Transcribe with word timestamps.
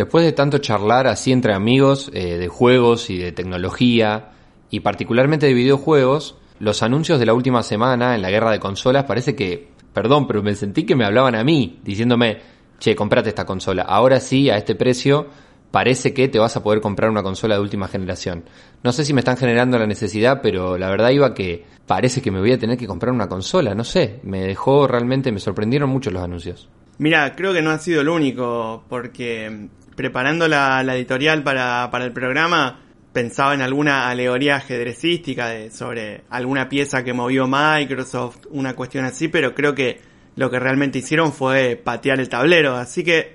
Después 0.00 0.24
de 0.24 0.32
tanto 0.32 0.56
charlar 0.56 1.06
así 1.06 1.30
entre 1.30 1.52
amigos 1.52 2.10
eh, 2.14 2.38
de 2.38 2.48
juegos 2.48 3.10
y 3.10 3.18
de 3.18 3.32
tecnología, 3.32 4.30
y 4.70 4.80
particularmente 4.80 5.44
de 5.44 5.52
videojuegos, 5.52 6.36
los 6.58 6.82
anuncios 6.82 7.20
de 7.20 7.26
la 7.26 7.34
última 7.34 7.62
semana 7.62 8.14
en 8.14 8.22
la 8.22 8.30
guerra 8.30 8.50
de 8.50 8.60
consolas 8.60 9.04
parece 9.04 9.36
que, 9.36 9.68
perdón, 9.92 10.26
pero 10.26 10.42
me 10.42 10.54
sentí 10.54 10.84
que 10.84 10.96
me 10.96 11.04
hablaban 11.04 11.34
a 11.34 11.44
mí, 11.44 11.80
diciéndome, 11.84 12.38
che, 12.78 12.96
comprate 12.96 13.28
esta 13.28 13.44
consola, 13.44 13.82
ahora 13.82 14.20
sí, 14.20 14.48
a 14.48 14.56
este 14.56 14.74
precio, 14.74 15.26
parece 15.70 16.14
que 16.14 16.28
te 16.28 16.38
vas 16.38 16.56
a 16.56 16.62
poder 16.62 16.80
comprar 16.80 17.10
una 17.10 17.22
consola 17.22 17.56
de 17.56 17.60
última 17.60 17.86
generación. 17.86 18.44
No 18.82 18.92
sé 18.92 19.04
si 19.04 19.12
me 19.12 19.20
están 19.20 19.36
generando 19.36 19.78
la 19.78 19.86
necesidad, 19.86 20.40
pero 20.42 20.78
la 20.78 20.88
verdad 20.88 21.10
iba 21.10 21.34
que 21.34 21.66
parece 21.86 22.22
que 22.22 22.30
me 22.30 22.40
voy 22.40 22.52
a 22.52 22.58
tener 22.58 22.78
que 22.78 22.86
comprar 22.86 23.12
una 23.12 23.28
consola, 23.28 23.74
no 23.74 23.84
sé, 23.84 24.20
me 24.22 24.46
dejó 24.46 24.86
realmente, 24.86 25.30
me 25.30 25.40
sorprendieron 25.40 25.90
mucho 25.90 26.10
los 26.10 26.22
anuncios. 26.22 26.70
Mira, 26.96 27.34
creo 27.34 27.52
que 27.52 27.60
no 27.60 27.70
ha 27.70 27.78
sido 27.78 28.02
el 28.02 28.08
único, 28.08 28.84
porque 28.88 29.68
preparando 30.00 30.48
la, 30.48 30.80
editorial 30.96 31.42
para, 31.42 31.90
para, 31.90 32.06
el 32.06 32.12
programa 32.12 32.80
pensaba 33.12 33.52
en 33.52 33.60
alguna 33.60 34.08
alegoría 34.08 34.56
ajedrecística 34.56 35.48
de, 35.48 35.70
sobre 35.70 36.22
alguna 36.30 36.70
pieza 36.70 37.04
que 37.04 37.12
movió 37.12 37.46
Microsoft, 37.46 38.46
una 38.48 38.74
cuestión 38.74 39.04
así, 39.04 39.28
pero 39.28 39.54
creo 39.54 39.74
que 39.74 40.00
lo 40.36 40.50
que 40.50 40.58
realmente 40.58 41.00
hicieron 41.00 41.34
fue 41.34 41.76
patear 41.76 42.18
el 42.18 42.30
tablero, 42.30 42.76
así 42.76 43.04
que 43.04 43.34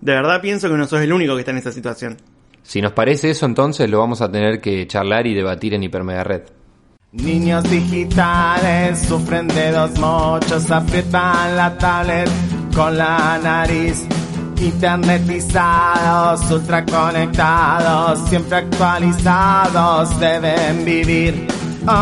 de 0.00 0.14
verdad 0.14 0.40
pienso 0.40 0.70
que 0.70 0.76
no 0.78 0.86
sos 0.86 1.02
el 1.02 1.12
único 1.12 1.34
que 1.34 1.40
está 1.40 1.50
en 1.50 1.58
esa 1.58 1.70
situación. 1.70 2.16
Si 2.62 2.80
nos 2.80 2.92
parece 2.92 3.28
eso, 3.28 3.44
entonces 3.44 3.90
lo 3.90 3.98
vamos 3.98 4.22
a 4.22 4.32
tener 4.32 4.62
que 4.62 4.86
charlar 4.86 5.26
y 5.26 5.34
debatir 5.34 5.74
en 5.74 5.82
Hipermega 5.82 6.24
Red. 6.24 6.42
Niños 7.12 7.62
digitales 7.64 9.00
sufren 9.06 9.48
de 9.48 9.70
dos 9.70 9.98
mochos, 9.98 10.70
aprietan 10.70 11.56
la 11.58 11.76
tablet 11.76 12.30
con 12.74 12.96
la 12.96 13.38
nariz. 13.42 14.06
Internetizados, 14.58 16.50
ultra 16.50 16.84
conectados, 16.84 18.18
siempre 18.28 18.56
actualizados, 18.56 20.18
deben 20.18 20.84
vivir. 20.84 21.46
Oh, 21.86 21.92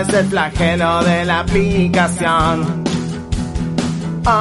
es 0.00 0.08
el 0.14 0.26
flagelo 0.26 1.04
de 1.04 1.24
la 1.24 1.40
aplicación. 1.40 2.84
Oh, 4.26 4.32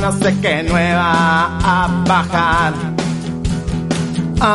no 0.00 0.12
sé 0.12 0.38
qué 0.40 0.62
nueva 0.64 1.58
a 1.62 1.88
bajar. 2.06 2.91
Oh, 4.44 4.48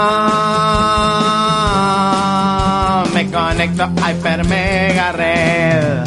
me 3.13 3.31
conecto 3.31 3.83
a 3.83 3.89
Hyper 4.11 4.43
Mega 4.45 5.13
Red. 5.13 6.03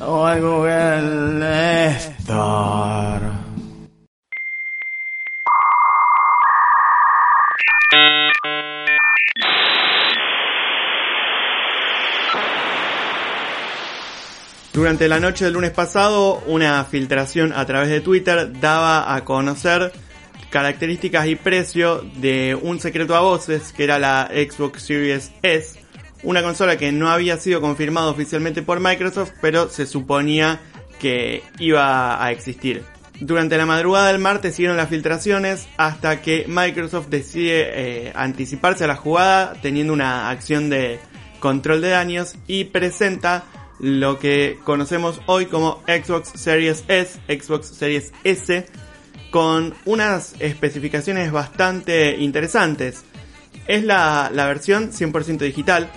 O 0.00 0.24
al 0.24 0.40
Google. 0.40 1.20
Durante 14.72 15.08
la 15.08 15.18
noche 15.18 15.44
del 15.44 15.54
lunes 15.54 15.72
pasado, 15.72 16.40
una 16.46 16.84
filtración 16.84 17.52
a 17.52 17.66
través 17.66 17.88
de 17.90 18.00
Twitter 18.00 18.60
daba 18.60 19.12
a 19.14 19.24
conocer 19.24 19.92
características 20.50 21.26
y 21.28 21.36
precio 21.36 22.04
de 22.16 22.58
un 22.60 22.80
secreto 22.80 23.14
a 23.14 23.20
voces 23.20 23.72
que 23.72 23.84
era 23.84 23.98
la 23.98 24.28
Xbox 24.32 24.82
Series 24.82 25.32
S, 25.42 25.80
una 26.22 26.42
consola 26.42 26.76
que 26.76 26.92
no 26.92 27.08
había 27.08 27.36
sido 27.38 27.60
confirmada 27.60 28.08
oficialmente 28.08 28.62
por 28.62 28.80
Microsoft, 28.80 29.32
pero 29.40 29.68
se 29.68 29.86
suponía 29.86 30.60
que 30.98 31.42
iba 31.58 32.22
a 32.22 32.30
existir. 32.30 32.82
Durante 33.20 33.58
la 33.58 33.66
madrugada 33.66 34.08
del 34.08 34.18
martes 34.18 34.54
siguieron 34.54 34.78
las 34.78 34.88
filtraciones 34.88 35.68
hasta 35.76 36.22
que 36.22 36.46
Microsoft 36.48 37.08
decide 37.08 37.68
eh, 38.08 38.12
anticiparse 38.14 38.84
a 38.84 38.86
la 38.86 38.96
jugada 38.96 39.54
teniendo 39.60 39.92
una 39.92 40.30
acción 40.30 40.70
de 40.70 40.98
control 41.38 41.82
de 41.82 41.90
daños 41.90 42.34
y 42.46 42.64
presenta 42.64 43.44
lo 43.78 44.18
que 44.18 44.58
conocemos 44.64 45.20
hoy 45.26 45.46
como 45.46 45.82
Xbox 45.86 46.32
Series 46.34 46.84
S, 46.88 47.18
Xbox 47.28 47.66
Series 47.66 48.12
S, 48.24 48.66
con 49.30 49.74
unas 49.84 50.34
especificaciones 50.40 51.32
bastante 51.32 52.16
interesantes. 52.18 53.04
Es 53.66 53.84
la, 53.84 54.30
versión 54.32 54.90
100% 54.90 55.38
digital, 55.38 55.90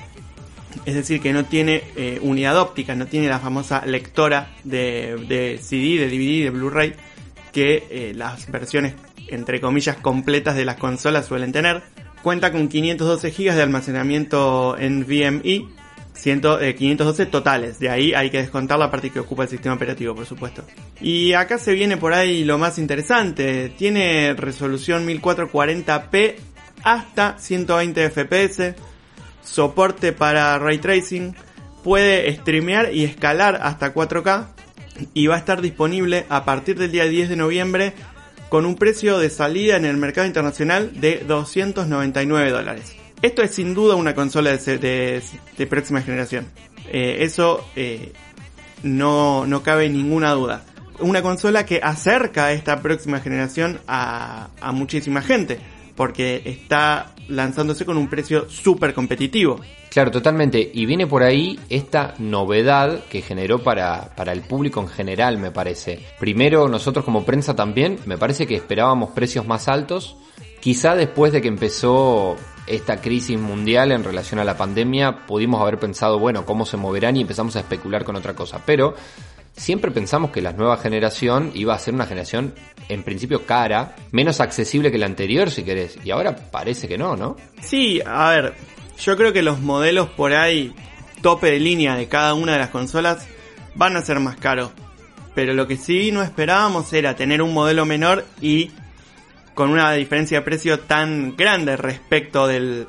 es 0.86 0.96
decir, 0.96 1.22
que 1.22 1.34
no 1.34 1.46
tiene 1.46 1.84
eh, 1.96 2.20
unidad 2.22 2.58
óptica, 2.58 2.96
no 2.96 3.08
tiene 3.08 3.28
la 3.28 3.40
famosa 3.40 3.86
lectora 3.86 4.52
de, 4.64 5.60
CD, 5.62 6.00
de 6.00 6.08
DVD, 6.08 6.44
de 6.44 6.50
Blu-ray, 6.52 6.94
que 7.52 7.88
eh, 7.90 8.14
las 8.16 8.50
versiones, 8.52 8.94
entre 9.28 9.60
comillas, 9.60 9.98
completas 9.98 10.56
de 10.56 10.66
las 10.66 10.78
consolas 10.78 11.26
suelen 11.26 11.52
tener. 11.52 11.84
Cuenta 12.22 12.52
con 12.52 12.70
512 12.70 13.32
GB 13.32 13.54
de 13.54 13.62
almacenamiento 13.62 14.78
en 14.78 15.04
VME 15.06 15.83
512 16.14 17.24
eh, 17.24 17.26
totales. 17.26 17.80
De 17.80 17.90
ahí 17.90 18.14
hay 18.14 18.30
que 18.30 18.38
descontar 18.38 18.80
la 18.80 18.92
parte 18.92 19.10
que 19.10 19.20
ocupa 19.20 19.44
el 19.44 19.50
sistema 19.50 19.76
operativo, 19.76 20.16
por 20.16 20.26
supuesto. 20.26 20.64
Y 21.02 21.34
acá 21.34 21.58
se 21.58 21.74
viene 21.74 21.98
por 21.98 22.14
ahí 22.14 22.44
lo 22.44 22.58
más 22.58 22.78
interesante. 22.78 23.70
Tiene 23.78 24.34
resolución 24.34 25.08
1440p 25.08 26.36
hasta 26.84 27.38
120 27.38 28.10
fps. 28.10 28.76
Soporte 29.44 30.14
para 30.14 30.58
ray 30.60 30.78
tracing. 30.78 31.36
Puede 31.84 32.34
streamear 32.38 32.94
y 32.94 33.04
escalar 33.04 33.60
hasta 33.62 33.94
4K. 33.94 34.48
Y 35.14 35.28
va 35.28 35.36
a 35.36 35.40
estar 35.40 35.62
disponible 35.62 36.26
a 36.30 36.46
partir 36.46 36.78
del 36.78 36.92
día 36.92 37.06
10 37.06 37.30
de 37.30 37.36
noviembre 37.36 37.94
con 38.50 38.68
un 38.68 38.76
precio 38.76 39.18
de 39.18 39.32
salida 39.32 39.78
en 39.78 39.86
el 39.86 39.98
mercado 39.98 40.28
internacional 40.28 40.92
de 41.02 41.24
299 41.28 42.52
dólares. 42.52 43.03
Esto 43.24 43.42
es 43.42 43.56
sin 43.56 43.74
duda 43.74 43.96
una 43.96 44.14
consola 44.14 44.52
de, 44.52 45.24
próxima 45.70 46.02
generación. 46.02 46.46
Eh, 46.92 47.20
eso 47.22 47.66
eh, 47.74 48.12
no, 48.84 49.48
no 49.48 49.64
cabe 49.64 49.88
ninguna 49.88 50.34
duda. 50.34 50.66
Una 51.00 51.22
consola 51.22 51.66
que 51.66 51.80
acerca 51.82 52.48
a 52.48 52.52
esta 52.52 52.82
próxima 52.82 53.22
generación 53.22 53.80
a, 53.88 54.50
a 54.60 54.72
muchísima 54.74 55.22
gente, 55.22 55.58
porque 55.96 56.42
está 56.44 57.14
lanzándose 57.30 57.86
con 57.86 57.96
un 57.96 58.10
precio 58.10 58.50
súper 58.50 58.94
competitivo. 58.94 59.62
Claro, 59.90 60.12
totalmente. 60.12 60.72
Y 60.74 60.86
viene 60.86 61.08
por 61.08 61.24
ahí 61.24 61.58
esta 61.70 62.16
novedad 62.20 63.06
que 63.06 63.22
generó 63.22 63.60
para, 63.60 64.14
para 64.18 64.34
el 64.34 64.42
público 64.42 64.82
en 64.82 64.90
general, 64.90 65.38
me 65.38 65.52
parece. 65.52 65.98
Primero, 66.20 66.68
nosotros 66.68 67.06
como 67.06 67.24
prensa 67.24 67.56
también, 67.56 68.00
me 68.06 68.18
parece 68.18 68.46
que 68.46 68.56
esperábamos 68.56 69.12
precios 69.12 69.48
más 69.48 69.70
altos. 69.70 70.18
Quizá 70.60 70.96
después 70.96 71.32
de 71.32 71.42
que 71.42 71.48
empezó 71.48 72.36
esta 72.68 73.02
crisis 73.02 73.40
mundial 73.40 73.92
en 73.92 74.04
relación 74.04 74.40
a 74.40 74.44
la 74.44 74.58
pandemia, 74.58 75.26
pudimos 75.26 75.62
haber 75.62 75.80
pensado, 75.80 76.20
bueno, 76.20 76.46
cómo 76.46 76.66
se 76.66 76.78
moverán 76.78 77.18
y 77.18 77.22
empezamos 77.22 77.56
a 77.56 77.60
especular 77.60 78.04
con 78.04 78.16
otra 78.16 78.36
cosa. 78.36 78.62
Pero 78.66 78.96
siempre 79.56 79.92
pensamos 79.92 80.32
que 80.32 80.42
la 80.42 80.54
nueva 80.54 80.78
generación 80.78 81.52
iba 81.54 81.74
a 81.74 81.80
ser 81.80 81.94
una 81.94 82.06
generación 82.06 82.54
en 82.90 83.04
principio 83.04 83.46
cara, 83.46 83.96
menos 84.12 84.40
accesible 84.40 84.92
que 84.92 84.98
la 84.98 85.06
anterior 85.06 85.52
si 85.52 85.64
querés. 85.64 85.98
Y 86.04 86.12
ahora 86.12 86.36
parece 86.36 86.88
que 86.88 86.98
no, 86.98 87.16
¿no? 87.16 87.38
Sí, 87.62 88.02
a 88.06 88.30
ver, 88.30 88.54
yo 89.00 89.18
creo 89.18 89.34
que 89.34 89.42
los 89.42 89.60
modelos 89.60 90.10
por 90.10 90.34
ahí, 90.34 90.74
tope 91.22 91.52
de 91.52 91.60
línea 91.60 91.96
de 91.96 92.08
cada 92.08 92.34
una 92.34 92.54
de 92.54 92.60
las 92.60 92.70
consolas, 92.70 93.28
van 93.76 93.98
a 93.98 94.02
ser 94.02 94.20
más 94.20 94.38
caros. 94.38 94.72
Pero 95.36 95.54
lo 95.54 95.68
que 95.68 95.78
sí 95.78 96.12
no 96.12 96.22
esperábamos 96.22 96.94
era 96.94 97.16
tener 97.16 97.42
un 97.42 97.54
modelo 97.54 97.86
menor 97.86 98.26
y 98.40 98.72
con 99.54 99.70
una 99.70 99.92
diferencia 99.94 100.40
de 100.40 100.46
precio 100.46 100.80
tan 100.80 101.36
grande 101.36 101.78
respecto 101.78 102.48
del, 102.48 102.88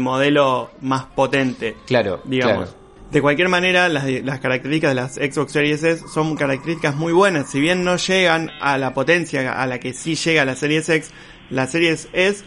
modelo 0.00 0.70
más 0.80 1.04
potente. 1.04 1.76
Claro, 1.86 2.22
digamos. 2.24 2.76
De 3.10 3.22
cualquier 3.22 3.48
manera, 3.48 3.88
las, 3.88 4.04
las, 4.04 4.40
características 4.40 4.90
de 4.90 4.94
las 4.94 5.14
Xbox 5.14 5.52
Series 5.52 5.82
S 5.84 6.04
son 6.12 6.34
características 6.36 6.96
muy 6.96 7.12
buenas. 7.12 7.48
Si 7.50 7.60
bien 7.60 7.84
no 7.84 7.96
llegan 7.96 8.50
a 8.60 8.78
la 8.78 8.94
potencia 8.94 9.60
a 9.60 9.66
la 9.66 9.78
que 9.78 9.92
sí 9.92 10.16
llega 10.16 10.44
la 10.44 10.56
Series 10.56 10.88
X, 10.88 11.10
la 11.50 11.66
Series 11.66 12.08
S 12.12 12.44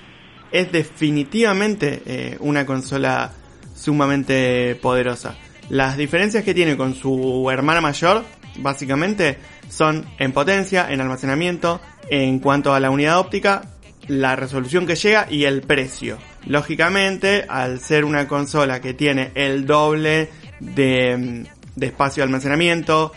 es 0.51 0.71
definitivamente 0.71 2.01
eh, 2.05 2.37
una 2.39 2.65
consola 2.65 3.31
sumamente 3.75 4.75
poderosa. 4.81 5.35
Las 5.69 5.97
diferencias 5.97 6.43
que 6.43 6.53
tiene 6.53 6.75
con 6.75 6.95
su 6.95 7.49
hermana 7.51 7.79
mayor, 7.79 8.23
básicamente, 8.57 9.37
son 9.69 10.05
en 10.17 10.31
potencia, 10.31 10.91
en 10.91 11.01
almacenamiento, 11.01 11.79
en 12.09 12.39
cuanto 12.39 12.73
a 12.73 12.79
la 12.79 12.89
unidad 12.89 13.19
óptica, 13.19 13.63
la 14.07 14.35
resolución 14.35 14.85
que 14.87 14.95
llega 14.95 15.27
y 15.29 15.45
el 15.45 15.61
precio. 15.61 16.17
Lógicamente, 16.45 17.45
al 17.47 17.79
ser 17.79 18.03
una 18.05 18.27
consola 18.27 18.81
que 18.81 18.93
tiene 18.93 19.31
el 19.35 19.65
doble 19.65 20.29
de, 20.59 21.45
espacio 21.79 22.21
de 22.21 22.25
almacenamiento, 22.25 23.13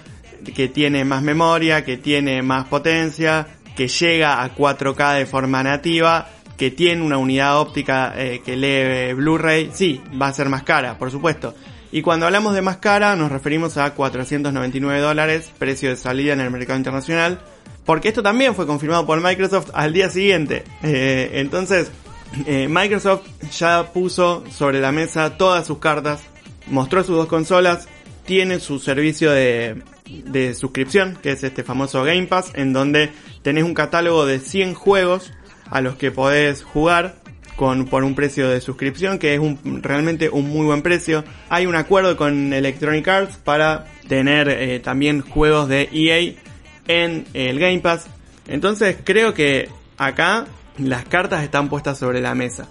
que 0.55 0.69
tiene 0.69 1.05
más 1.05 1.23
memoria, 1.23 1.85
que 1.85 1.97
tiene 1.97 2.43
más 2.43 2.67
potencia, 2.67 3.47
que 3.75 3.89
llega 3.89 4.43
a 4.43 4.55
4K 4.55 5.19
de 5.19 5.27
forma 5.27 5.63
nativa, 5.63 6.29
que 6.59 6.71
tiene 6.71 7.03
una 7.03 7.17
unidad 7.17 7.59
óptica 7.59 8.13
eh, 8.17 8.43
que 8.45 8.57
lee 8.57 9.15
Blu-ray, 9.15 9.71
sí, 9.73 10.01
va 10.21 10.29
a 10.29 10.33
ser 10.33 10.49
más 10.49 10.63
cara, 10.63 10.99
por 10.99 11.11
supuesto. 11.11 11.55
Y 11.93 12.01
cuando 12.01 12.25
hablamos 12.25 12.55
de 12.55 12.63
más 12.63 12.79
cara, 12.79 13.15
nos 13.17 13.31
referimos 13.31 13.77
a 13.77 13.93
499 13.95 15.01
dólares, 15.01 15.53
precio 15.59 15.91
de 15.91 15.97
salida 15.97 16.33
en 16.33 16.41
el 16.41 16.51
mercado 16.51 16.79
internacional. 16.79 17.39
Porque 17.85 18.09
esto 18.09 18.23
también 18.23 18.55
fue 18.55 18.67
confirmado 18.67 19.05
por 19.05 19.21
Microsoft 19.21 19.71
al 19.75 19.93
día 19.93 20.09
siguiente. 20.09 20.65
Eh, 20.83 21.33
entonces, 21.35 21.91
eh, 22.47 22.67
Microsoft 22.69 23.27
ya 23.59 23.93
puso 23.93 24.43
sobre 24.51 24.81
la 24.81 24.91
mesa 24.91 25.37
todas 25.37 25.67
sus 25.67 25.79
cartas, 25.79 26.23
mostró 26.67 27.05
sus 27.05 27.17
dos 27.17 27.27
consolas, 27.27 27.89
tiene 28.25 28.59
su 28.59 28.79
servicio 28.79 29.31
de, 29.31 29.83
de 30.07 30.55
suscripción, 30.55 31.19
que 31.23 31.33
es 31.33 31.45
este 31.45 31.63
famoso 31.63 32.05
Game 32.05 32.27
Pass, 32.27 32.53
en 32.55 32.73
donde 32.73 33.13
tenés 33.43 33.65
un 33.65 33.75
catálogo 33.75 34.25
de 34.25 34.39
100 34.39 34.75
juegos 34.75 35.31
a 35.69 35.83
los 35.83 35.97
que 35.97 36.11
podés 36.11 36.63
jugar 36.63 37.22
con, 37.57 37.87
por 37.87 38.05
un 38.05 38.15
precio 38.15 38.49
de 38.49 38.61
suscripción 38.61 39.19
que 39.19 39.35
es 39.35 39.41
un, 39.41 39.83
realmente 39.83 40.29
un 40.29 40.49
muy 40.49 40.67
buen 40.67 40.83
precio. 40.83 41.25
Hay 41.49 41.67
un 41.67 41.75
acuerdo 41.75 42.17
con 42.17 42.53
Electronic 42.53 43.07
Arts 43.09 43.37
para 43.37 43.87
tener 44.09 44.49
eh, 44.49 44.81
también 44.81 45.21
juegos 45.21 45.69
de 45.69 45.89
EA 45.93 46.35
en 46.89 47.27
el 47.35 47.59
Game 47.59 47.81
Pass. 47.81 48.07
Entonces 48.49 48.97
creo 49.05 49.35
que 49.35 49.69
acá 49.99 50.47
las 50.79 51.05
cartas 51.05 51.45
están 51.45 51.69
puestas 51.69 51.99
sobre 51.99 52.21
la 52.21 52.35
mesa. 52.35 52.69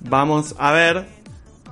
Vamos 0.00 0.54
a 0.58 0.72
ver 0.72 1.06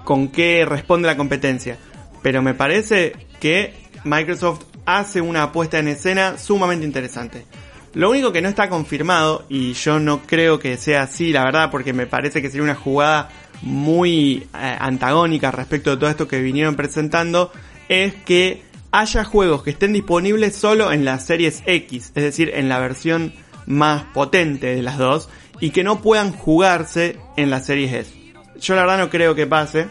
con 0.05 0.29
qué 0.29 0.65
responde 0.67 1.07
la 1.07 1.17
competencia. 1.17 1.79
Pero 2.23 2.43
me 2.43 2.55
parece 2.55 3.15
que 3.41 3.75
Microsoft 4.05 4.65
hace 4.85 5.21
una 5.21 5.45
apuesta 5.45 5.79
en 5.79 5.89
escena 5.89 6.39
sumamente 6.39 6.87
interesante. 6.87 7.47
Lo 7.93 8.11
único 8.11 8.31
que 8.31 8.41
no 8.41 8.49
está 8.49 8.69
confirmado, 8.69 9.45
y 9.49 9.73
yo 9.73 9.99
no 9.99 10.21
creo 10.23 10.61
que 10.61 10.77
sea 10.77 11.03
así, 11.03 11.33
la 11.33 11.45
verdad, 11.45 11.71
porque 11.73 11.93
me 11.93 12.07
parece 12.07 12.41
que 12.41 12.49
sería 12.49 12.63
una 12.63 12.77
jugada 12.77 13.31
muy 13.63 14.47
eh, 14.55 14.77
antagónica 14.79 15.51
respecto 15.51 15.91
de 15.91 15.97
todo 15.97 16.09
esto 16.09 16.29
que 16.29 16.41
vinieron 16.41 16.77
presentando, 16.77 17.51
es 17.89 18.15
que 18.15 18.63
haya 18.93 19.25
juegos 19.25 19.65
que 19.65 19.71
estén 19.71 19.93
disponibles 19.93 20.55
solo 20.55 20.93
en 20.93 21.05
las 21.05 21.27
series 21.27 21.65
X, 21.67 22.13
es 22.15 22.23
decir, 22.23 22.53
en 22.55 22.69
la 22.69 22.79
versión 22.79 23.33
más 23.67 24.05
potente 24.05 24.69
de 24.69 24.83
las 24.83 24.97
dos, 24.97 25.29
y 25.59 25.71
que 25.71 25.83
no 25.83 26.01
puedan 26.01 26.33
jugarse 26.33 27.19
en 27.37 27.51
las 27.51 27.67
series 27.67 27.93
S. 27.93 28.33
Yo 28.61 28.77
la 28.77 28.83
verdad 28.83 28.99
no 28.99 29.11
creo 29.11 29.35
que 29.35 29.47
pase. 29.49 29.89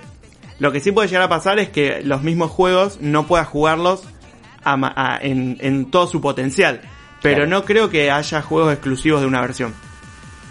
Lo 0.59 0.71
que 0.71 0.79
sí 0.79 0.91
puede 0.91 1.09
llegar 1.09 1.23
a 1.23 1.29
pasar 1.29 1.59
es 1.59 1.69
que 1.69 2.01
los 2.03 2.21
mismos 2.21 2.49
juegos 2.49 2.99
no 3.01 3.27
puedas 3.27 3.47
jugarlos 3.47 4.03
en, 5.21 5.57
en 5.59 5.91
todo 5.91 6.07
su 6.07 6.21
potencial. 6.21 6.81
Pero 7.21 7.47
no 7.47 7.65
creo 7.65 7.89
que 7.89 8.11
haya 8.11 8.41
juegos 8.41 8.73
exclusivos 8.73 9.21
de 9.21 9.27
una 9.27 9.41
versión. 9.41 9.73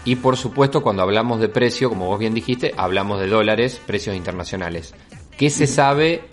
Y 0.05 0.17
por 0.17 0.37
supuesto, 0.37 0.83
cuando 0.83 1.03
hablamos 1.03 1.41
de 1.41 1.49
precio, 1.49 1.89
como 1.89 2.07
vos 2.07 2.19
bien 2.19 2.35
dijiste, 2.35 2.73
hablamos 2.77 3.21
de 3.21 3.27
dólares, 3.27 3.81
precios 3.87 4.17
internacionales. 4.17 4.95
¿Qué 5.37 5.51
se 5.51 5.67
sabe 5.67 6.25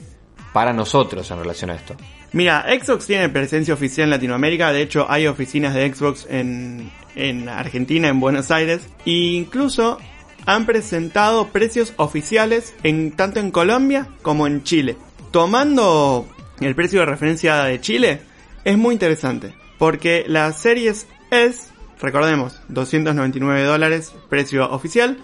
para 0.53 0.73
nosotros 0.73 1.29
en 1.31 1.39
relación 1.39 1.69
a 1.69 1.75
esto? 1.75 1.95
Mira, 2.31 2.65
Xbox 2.67 3.05
tiene 3.05 3.29
presencia 3.29 3.73
oficial 3.73 4.05
en 4.05 4.11
Latinoamérica, 4.11 4.71
de 4.73 4.81
hecho 4.81 5.05
hay 5.09 5.27
oficinas 5.27 5.73
de 5.73 5.93
Xbox 5.93 6.27
en, 6.29 6.91
en 7.15 7.47
Argentina, 7.47 8.09
en 8.09 8.19
Buenos 8.19 8.51
Aires, 8.51 8.87
e 9.05 9.11
incluso 9.11 9.99
han 10.45 10.65
presentado 10.65 11.47
precios 11.49 11.93
oficiales 11.97 12.73
en, 12.83 13.11
tanto 13.11 13.39
en 13.39 13.51
Colombia 13.51 14.07
como 14.21 14.47
en 14.47 14.63
Chile. 14.63 14.97
Tomando 15.31 16.27
el 16.59 16.75
precio 16.75 16.99
de 16.99 17.05
referencia 17.05 17.63
de 17.63 17.81
Chile, 17.81 18.21
es 18.63 18.77
muy 18.77 18.93
interesante. 18.93 19.53
Porque 19.85 20.25
la 20.27 20.51
Series 20.51 21.05
S, 21.29 21.67
recordemos, 22.01 22.59
299 22.69 23.65
dólares, 23.65 24.15
precio 24.29 24.67
oficial, 24.71 25.19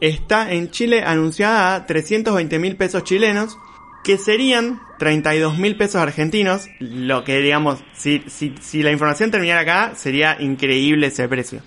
está 0.00 0.50
en 0.52 0.72
Chile 0.72 1.04
anunciada 1.06 1.76
a 1.76 1.86
320 1.86 2.58
mil 2.58 2.74
pesos 2.74 3.04
chilenos, 3.04 3.56
que 4.02 4.18
serían 4.18 4.80
32 4.98 5.58
mil 5.58 5.76
pesos 5.76 6.02
argentinos, 6.02 6.66
lo 6.80 7.22
que 7.22 7.38
digamos, 7.38 7.84
si, 7.94 8.24
si, 8.26 8.52
si, 8.60 8.82
la 8.82 8.90
información 8.90 9.30
terminara 9.30 9.60
acá, 9.60 9.94
sería 9.94 10.36
increíble 10.40 11.06
ese 11.06 11.28
precio. 11.28 11.60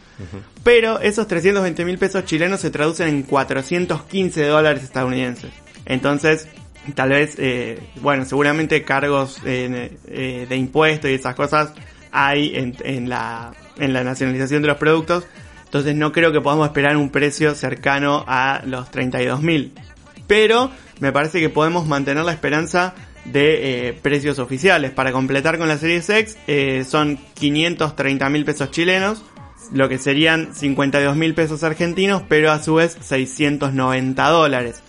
Pero 0.65 0.99
esos 0.99 1.29
320 1.29 1.85
mil 1.85 1.97
pesos 1.97 2.25
chilenos 2.25 2.59
se 2.59 2.71
traducen 2.71 3.07
en 3.07 3.23
415 3.23 4.45
dólares 4.47 4.83
estadounidenses. 4.83 5.51
Entonces, 5.85 6.49
tal 6.93 7.11
vez, 7.11 7.35
eh, 7.37 7.79
bueno, 8.01 8.25
seguramente 8.25 8.83
cargos 8.83 9.39
eh, 9.45 9.97
eh, 10.07 10.45
de 10.49 10.57
impuestos 10.57 11.09
y 11.09 11.13
esas 11.13 11.35
cosas 11.35 11.73
hay 12.13 12.53
en, 12.55 13.09
la, 13.09 13.53
en 13.77 13.91
la 13.91 14.03
nacionalización 14.03 14.61
de 14.61 14.67
los 14.69 14.77
productos. 14.77 15.25
Entonces 15.65 15.95
no 15.95 16.11
creo 16.11 16.31
que 16.31 16.39
podamos 16.39 16.67
esperar 16.67 16.95
un 16.95 17.09
precio 17.09 17.55
cercano 17.55 18.23
a 18.27 18.61
los 18.65 18.91
32.000. 18.91 19.71
Pero 20.27 20.71
me 20.99 21.11
parece 21.11 21.39
que 21.39 21.49
podemos 21.49 21.87
mantener 21.87 22.23
la 22.23 22.31
esperanza 22.31 22.93
de 23.25 23.87
eh, 23.87 23.93
precios 23.93 24.37
oficiales. 24.37 24.91
Para 24.91 25.11
completar 25.11 25.57
con 25.57 25.67
la 25.67 25.77
serie 25.77 25.97
X 25.97 26.37
eh, 26.47 26.85
son 26.87 27.17
530 27.33 28.29
mil 28.29 28.45
pesos 28.45 28.69
chilenos, 28.69 29.23
lo 29.71 29.89
que 29.89 29.97
serían 29.97 30.53
52 30.53 31.15
mil 31.15 31.33
pesos 31.33 31.63
argentinos, 31.63 32.21
pero 32.27 32.51
a 32.51 32.61
su 32.61 32.75
vez 32.75 32.95
690 33.01 34.29
dólares. 34.29 34.83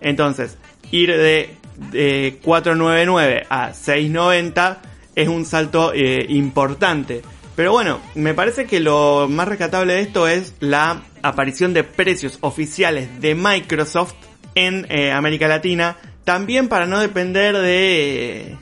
Entonces, 0.00 0.56
ir 0.90 1.10
de, 1.10 1.56
de 1.92 2.38
499 2.42 3.46
a 3.50 3.74
690 3.74 4.89
es 5.22 5.28
un 5.28 5.44
salto 5.44 5.92
eh, 5.94 6.26
importante. 6.28 7.22
Pero 7.56 7.72
bueno, 7.72 8.00
me 8.14 8.34
parece 8.34 8.66
que 8.66 8.80
lo 8.80 9.28
más 9.28 9.46
rescatable 9.46 9.94
de 9.94 10.00
esto 10.00 10.28
es 10.28 10.54
la 10.60 11.02
aparición 11.22 11.74
de 11.74 11.84
precios 11.84 12.38
oficiales 12.40 13.20
de 13.20 13.34
Microsoft 13.34 14.14
en 14.54 14.86
eh, 14.88 15.12
América 15.12 15.48
Latina. 15.48 15.96
También 16.24 16.68
para 16.68 16.86
no 16.86 17.00
depender 17.00 17.56
de, 17.56 18.56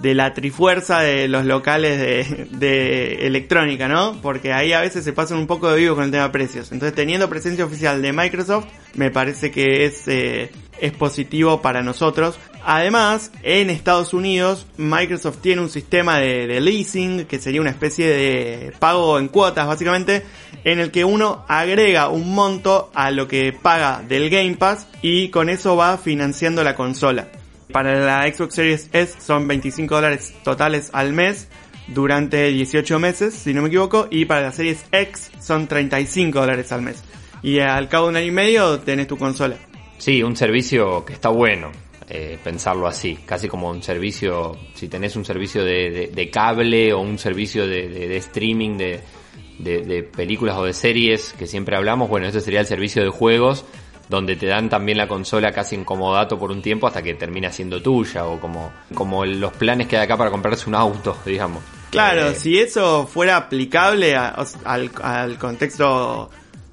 de 0.00 0.14
la 0.14 0.32
trifuerza 0.32 1.00
de 1.00 1.28
los 1.28 1.44
locales 1.44 2.50
de, 2.58 3.26
electrónica, 3.26 3.86
¿no? 3.86 4.18
Porque 4.22 4.52
ahí 4.52 4.72
a 4.72 4.80
veces 4.80 5.04
se 5.04 5.12
pasan 5.12 5.38
un 5.38 5.46
poco 5.46 5.70
de 5.70 5.78
vivo 5.78 5.94
con 5.94 6.04
el 6.04 6.10
tema 6.10 6.24
de 6.24 6.30
precios. 6.30 6.72
Entonces 6.72 6.94
teniendo 6.94 7.28
presencia 7.28 7.64
oficial 7.64 8.00
de 8.00 8.12
Microsoft, 8.12 8.66
me 8.94 9.10
parece 9.10 9.50
que 9.50 9.84
es, 9.84 10.08
eh, 10.08 10.50
es 10.80 10.92
positivo 10.92 11.60
para 11.60 11.82
nosotros. 11.82 12.38
Además, 12.64 13.32
en 13.42 13.70
Estados 13.70 14.12
Unidos, 14.12 14.66
Microsoft 14.76 15.38
tiene 15.38 15.62
un 15.62 15.70
sistema 15.70 16.18
de, 16.18 16.60
leasing, 16.60 17.24
que 17.24 17.38
sería 17.38 17.60
una 17.60 17.70
especie 17.70 18.06
de 18.06 18.72
pago 18.78 19.18
en 19.18 19.28
cuotas, 19.28 19.66
básicamente, 19.66 20.24
en 20.64 20.78
el 20.78 20.90
que 20.90 21.04
uno 21.04 21.44
agrega 21.48 22.08
un 22.08 22.34
monto 22.34 22.90
a 22.94 23.10
lo 23.10 23.26
que 23.28 23.52
paga 23.52 24.02
del 24.06 24.28
Game 24.30 24.56
Pass 24.56 24.86
y 25.00 25.30
con 25.30 25.48
eso 25.48 25.76
va 25.76 25.96
financiando 25.96 26.62
la 26.62 26.74
consola. 26.74 27.28
Para 27.72 27.98
la 28.00 28.32
Xbox 28.32 28.54
Series 28.54 28.90
S 28.92 29.20
son 29.20 29.46
25 29.46 29.94
dólares 29.94 30.34
totales 30.42 30.90
al 30.92 31.12
mes 31.12 31.48
durante 31.86 32.48
18 32.48 32.98
meses, 32.98 33.34
si 33.34 33.54
no 33.54 33.62
me 33.62 33.68
equivoco, 33.68 34.08
y 34.10 34.24
para 34.24 34.42
la 34.42 34.52
Series 34.52 34.84
X 34.92 35.30
son 35.40 35.66
35 35.66 36.40
dólares 36.40 36.72
al 36.72 36.82
mes. 36.82 37.02
Y 37.42 37.60
al 37.60 37.88
cabo 37.88 38.06
de 38.06 38.10
un 38.10 38.16
año 38.16 38.26
y 38.26 38.32
medio 38.32 38.80
tenés 38.80 39.06
tu 39.06 39.16
consola. 39.16 39.56
Sí, 39.98 40.22
un 40.22 40.36
servicio 40.36 41.04
que 41.04 41.12
está 41.12 41.28
bueno 41.28 41.70
eh, 42.12 42.38
pensarlo 42.42 42.88
así, 42.88 43.20
casi 43.24 43.46
como 43.46 43.70
un 43.70 43.84
servicio, 43.84 44.56
si 44.74 44.88
tenés 44.88 45.14
un 45.14 45.24
servicio 45.24 45.64
de, 45.64 46.30
cable 46.32 46.92
o 46.92 46.98
un 46.98 47.18
servicio 47.18 47.68
de, 47.68 48.16
streaming 48.16 48.76
de, 48.76 50.08
películas 50.14 50.56
o 50.58 50.64
de 50.64 50.72
series 50.72 51.32
que 51.34 51.46
siempre 51.46 51.76
hablamos, 51.76 52.08
bueno, 52.08 52.26
ese 52.26 52.40
sería 52.40 52.58
el 52.58 52.66
servicio 52.66 53.04
de 53.04 53.10
juegos 53.10 53.64
donde 54.08 54.34
te 54.34 54.46
dan 54.46 54.68
también 54.68 54.98
la 54.98 55.06
consola 55.06 55.52
casi 55.52 55.76
en 55.76 55.84
comodato 55.84 56.36
por 56.36 56.50
un 56.50 56.60
tiempo 56.60 56.88
hasta 56.88 57.00
que 57.00 57.14
termina 57.14 57.52
siendo 57.52 57.80
tuya 57.80 58.26
o 58.26 58.40
como, 58.40 58.72
como 58.92 59.24
los 59.24 59.52
planes 59.52 59.86
que 59.86 59.96
hay 59.96 60.02
acá 60.02 60.16
para 60.16 60.32
comprarse 60.32 60.68
un 60.68 60.74
auto, 60.74 61.16
digamos. 61.24 61.62
Claro, 61.90 62.30
eh, 62.30 62.34
si 62.34 62.58
eso 62.58 63.06
fuera 63.06 63.36
aplicable 63.36 64.16
al, 64.16 64.90
al 65.00 65.38
contexto 65.38 66.28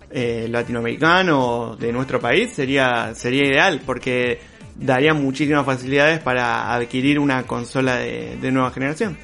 eh, 0.10 0.48
latinoamericano 0.50 1.76
de 1.78 1.92
nuestro 1.92 2.20
país 2.20 2.54
sería 2.54 3.14
sería 3.14 3.44
ideal 3.44 3.82
porque 3.86 4.57
daría 4.80 5.14
muchísimas 5.14 5.66
facilidades 5.66 6.20
para 6.20 6.74
adquirir 6.74 7.20
una 7.20 7.44
consola 7.44 7.98
de, 7.98 8.52
nueva 8.52 8.72
generación. 8.72 9.18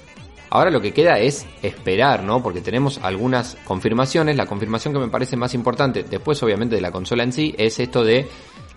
Ahora 0.49 0.69
lo 0.69 0.81
que 0.81 0.93
queda 0.93 1.19
es 1.19 1.47
esperar, 1.63 2.23
¿no? 2.23 2.43
Porque 2.43 2.61
tenemos 2.61 2.99
algunas 3.01 3.57
confirmaciones. 3.63 4.37
La 4.37 4.45
confirmación 4.45 4.93
que 4.93 4.99
me 4.99 5.07
parece 5.07 5.35
más 5.35 5.53
importante, 5.55 6.03
después 6.03 6.41
obviamente 6.43 6.75
de 6.75 6.81
la 6.81 6.91
consola 6.91 7.23
en 7.23 7.33
sí, 7.33 7.55
es 7.57 7.79
esto 7.79 8.03
de 8.03 8.27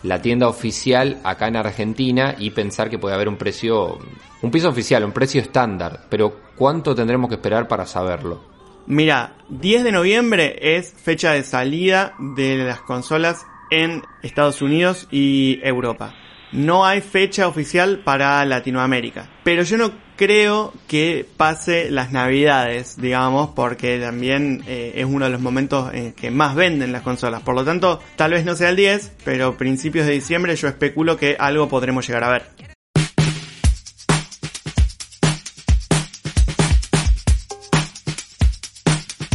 la 0.03 0.23
tienda 0.23 0.49
oficial 0.49 1.19
acá 1.23 1.49
en 1.49 1.57
Argentina 1.57 2.35
y 2.39 2.51
pensar 2.51 2.89
que 2.89 2.99
puede 2.99 3.15
haber 3.15 3.29
un 3.29 3.37
precio, 3.37 3.99
un 4.41 4.51
piso 4.51 4.71
oficial, 4.71 5.05
un 5.05 5.13
precio 5.13 5.41
estándar. 5.41 6.07
Pero 6.09 6.41
¿cuánto 6.57 6.95
tendremos 6.95 7.29
que 7.29 7.35
esperar 7.35 7.69
para 7.69 7.85
saberlo? 7.85 8.41
Mira, 8.87 9.35
10 9.51 9.85
de 9.85 9.93
noviembre 9.93 10.57
es 10.79 10.95
fecha 10.95 11.33
de 11.33 11.43
salida 11.43 12.15
de 12.19 12.57
las 12.57 12.81
consolas 12.81 13.45
en 13.71 14.03
Estados 14.23 14.63
Unidos 14.63 15.09
y 15.11 15.59
Europa 15.63 16.15
no 16.53 16.87
hay 16.87 17.01
fecha 17.01 17.49
oficial 17.49 18.01
para 18.05 18.45
Latinoamérica. 18.45 19.29
Pero 19.45 19.63
yo 19.63 19.77
no 19.77 19.93
creo 20.17 20.73
que 20.89 21.27
pase 21.37 21.91
las 21.91 22.13
navidades, 22.13 22.97
digamos, 23.01 23.51
porque 23.51 23.99
también 23.99 24.65
eh, 24.67 24.93
es 24.97 25.05
uno 25.05 25.27
de 25.27 25.31
los 25.31 25.41
momentos 25.41 25.93
en 25.93 26.13
que 26.13 26.31
más 26.31 26.55
venden 26.55 26.93
las 26.93 27.03
consolas. 27.03 27.43
Por 27.43 27.55
lo 27.55 27.65
tanto, 27.65 28.01
tal 28.17 28.33
vez 28.33 28.45
no 28.45 28.55
sea 28.55 28.71
el 28.71 28.77
10, 28.77 29.13
pero 29.25 29.57
principios 29.57 30.07
de 30.07 30.13
diciembre 30.13 30.57
yo 30.57 30.69
especulo 30.69 31.17
que 31.17 31.37
algo 31.39 31.69
podremos 31.69 32.07
llegar 32.07 32.25
a 32.25 32.31
ver. 32.31 32.57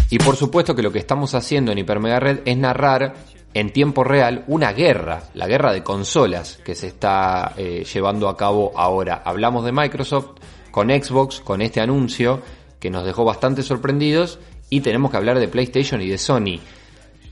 Y 0.10 0.18
por 0.18 0.36
supuesto 0.36 0.76
que 0.76 0.82
lo 0.82 0.92
que 0.92 1.00
estamos 1.00 1.36
haciendo 1.36 1.72
en 1.72 1.78
Hipermega 1.78 2.20
Red 2.20 2.40
es 2.44 2.58
narrar 2.58 3.16
en 3.54 3.72
tiempo 3.72 4.04
real 4.04 4.44
una 4.48 4.72
guerra, 4.74 5.24
la 5.34 5.48
guerra 5.48 5.74
de 5.74 5.84
consolas 5.84 6.60
que 6.64 6.76
se 6.76 6.88
está 6.88 7.54
eh, 7.58 7.84
llevando 7.92 8.30
a 8.30 8.38
cabo 8.38 8.72
ahora. 8.76 9.22
Hablamos 9.26 9.66
de 9.66 9.72
Microsoft 9.72 10.40
con 10.72 10.90
Xbox, 10.90 11.42
con 11.42 11.62
este 11.62 11.82
anuncio 11.82 12.42
que 12.80 12.90
nos 12.90 13.06
dejó 13.06 13.26
bastante 13.26 13.62
sorprendidos 13.64 14.40
y 14.70 14.82
tenemos 14.82 15.12
que 15.12 15.18
hablar 15.18 15.40
de 15.40 15.48
PlayStation 15.48 16.02
y 16.02 16.08
de 16.08 16.18
Sony. 16.18 16.60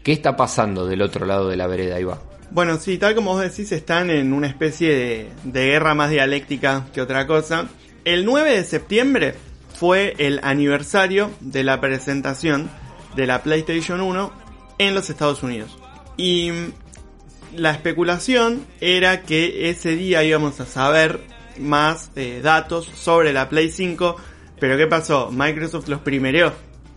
¿Qué 0.03 0.11
está 0.11 0.35
pasando 0.35 0.85
del 0.85 1.01
otro 1.01 1.25
lado 1.25 1.47
de 1.47 1.57
la 1.57 1.67
vereda, 1.67 1.99
Iba? 1.99 2.19
Bueno, 2.51 2.77
sí, 2.77 2.97
tal 2.97 3.15
como 3.15 3.33
vos 3.33 3.41
decís, 3.41 3.71
están 3.71 4.09
en 4.09 4.33
una 4.33 4.47
especie 4.47 4.93
de, 4.93 5.29
de 5.43 5.65
guerra 5.67 5.93
más 5.93 6.09
dialéctica 6.09 6.87
que 6.93 7.01
otra 7.01 7.27
cosa. 7.27 7.67
El 8.05 8.25
9 8.25 8.57
de 8.57 8.63
septiembre 8.63 9.35
fue 9.73 10.15
el 10.17 10.39
aniversario 10.43 11.31
de 11.39 11.63
la 11.63 11.79
presentación 11.79 12.69
de 13.15 13.27
la 13.27 13.43
PlayStation 13.43 14.01
1 14.01 14.31
en 14.79 14.95
los 14.95 15.09
Estados 15.09 15.43
Unidos. 15.43 15.77
Y 16.19 16.51
la 17.55 17.71
especulación 17.71 18.67
era 18.81 19.21
que 19.21 19.69
ese 19.69 19.95
día 19.95 20.21
íbamos 20.21 20.59
a 20.59 20.65
saber 20.65 21.21
más 21.57 22.11
eh, 22.17 22.41
datos 22.43 22.89
sobre 22.93 23.31
la 23.31 23.47
Play 23.47 23.71
5, 23.71 24.17
pero 24.59 24.75
¿qué 24.75 24.85
pasó? 24.85 25.31
Microsoft 25.31 25.87
los 25.87 26.01
primereó 26.01 26.51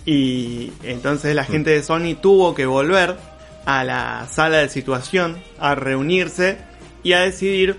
y 0.04 0.72
entonces 0.82 1.36
la 1.36 1.44
gente 1.44 1.70
de 1.70 1.84
Sony 1.84 2.16
tuvo 2.20 2.52
que 2.56 2.66
volver 2.66 3.16
a 3.64 3.84
la 3.84 4.26
sala 4.28 4.56
de 4.56 4.68
situación 4.68 5.40
a 5.60 5.76
reunirse 5.76 6.58
y 7.04 7.12
a 7.12 7.20
decidir 7.20 7.76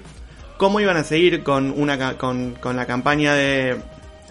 cómo 0.55 0.79
iban 0.79 0.95
a 0.95 1.03
seguir 1.03 1.43
con, 1.43 1.71
una, 1.77 2.17
con, 2.17 2.53
con 2.53 2.77
la 2.77 2.85
campaña 2.85 3.33
de 3.33 3.81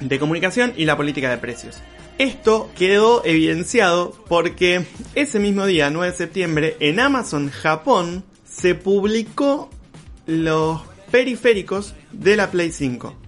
de 0.09 0.19
comunicación 0.19 0.73
y 0.77 0.85
la 0.85 0.97
política 0.97 1.31
de 1.31 1.39
precios. 1.39 1.81
Esto 2.19 2.71
quedó 2.77 3.25
evidenciado 3.25 4.13
porque 4.29 4.87
ese 5.15 5.39
mismo 5.39 5.67
día, 5.67 5.91
9 5.91 6.13
de 6.13 6.17
septiembre, 6.17 6.77
en 6.81 7.01
Amazon 7.01 7.51
Japón 7.51 8.25
se 8.45 8.75
publicó 8.75 9.71
los 10.27 10.83
periféricos 11.11 11.95
de 12.13 12.37
la 12.37 12.51
Play 12.51 12.71
5 12.71 13.23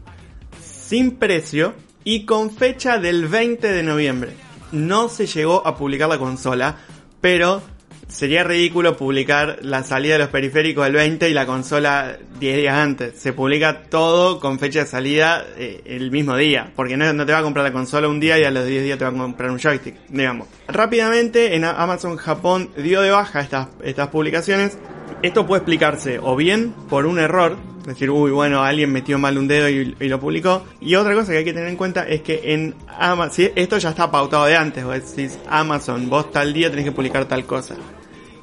sin 0.94 1.12
precio 1.16 1.74
y 2.04 2.24
con 2.24 2.50
fecha 2.50 2.98
del 2.98 3.26
20 3.26 3.72
de 3.72 3.82
noviembre. 3.82 4.32
No 4.70 5.08
se 5.08 5.26
llegó 5.26 5.66
a 5.66 5.76
publicar 5.76 6.08
la 6.08 6.18
consola, 6.18 6.76
pero 7.20 7.62
Sería 8.08 8.44
ridículo 8.44 8.96
publicar 8.96 9.58
la 9.62 9.82
salida 9.82 10.14
de 10.14 10.18
los 10.20 10.28
periféricos 10.28 10.86
el 10.86 10.92
20 10.92 11.28
y 11.28 11.34
la 11.34 11.46
consola 11.46 12.16
10 12.38 12.56
días 12.56 12.74
antes. 12.74 13.18
Se 13.18 13.32
publica 13.32 13.84
todo 13.84 14.40
con 14.40 14.58
fecha 14.58 14.80
de 14.80 14.86
salida 14.86 15.44
eh, 15.56 15.82
el 15.86 16.10
mismo 16.10 16.36
día, 16.36 16.72
porque 16.76 16.96
no, 16.96 17.26
te 17.26 17.32
va 17.32 17.38
a 17.38 17.42
comprar 17.42 17.64
la 17.64 17.72
consola 17.72 18.08
un 18.08 18.20
día 18.20 18.38
y 18.38 18.44
a 18.44 18.50
los 18.50 18.66
10 18.66 18.84
días 18.84 18.98
te 18.98 19.04
va 19.04 19.10
a 19.10 19.14
comprar 19.14 19.50
un 19.50 19.58
joystick, 19.58 19.96
digamos. 20.08 20.48
Rápidamente 20.68 21.54
en 21.54 21.64
Amazon 21.64 22.16
Japón 22.16 22.70
dio 22.76 23.00
de 23.00 23.10
baja 23.10 23.40
estas, 23.40 24.08
publicaciones. 24.08 24.78
Esto 25.22 25.46
puede 25.46 25.60
explicarse 25.60 26.18
o 26.22 26.36
bien 26.36 26.74
por 26.88 27.06
un 27.06 27.18
error, 27.18 27.56
decir, 27.92 28.10
uy, 28.10 28.30
bueno, 28.30 28.62
alguien 28.62 28.90
metió 28.92 29.18
mal 29.18 29.36
un 29.36 29.46
dedo 29.46 29.68
y, 29.68 30.08
lo 30.08 30.20
publicó. 30.20 30.64
Y 30.80 30.94
otra 30.94 31.14
cosa 31.14 31.32
que 31.32 31.38
hay 31.38 31.44
que 31.44 31.52
tener 31.52 31.68
en 31.68 31.76
cuenta 31.76 32.06
es 32.08 32.22
que 32.22 32.40
en 32.54 32.74
Amazon, 32.98 33.50
esto 33.54 33.78
ya 33.78 33.90
está 33.90 34.10
pautado 34.10 34.46
de 34.46 34.56
antes, 34.56 34.84
vos 34.84 34.94
decís, 34.94 35.38
Amazon, 35.48 36.08
vos 36.08 36.30
tal 36.30 36.52
día 36.52 36.70
tenés 36.70 36.86
que 36.86 36.92
publicar 36.92 37.26
tal 37.26 37.44
cosa. 37.44 37.76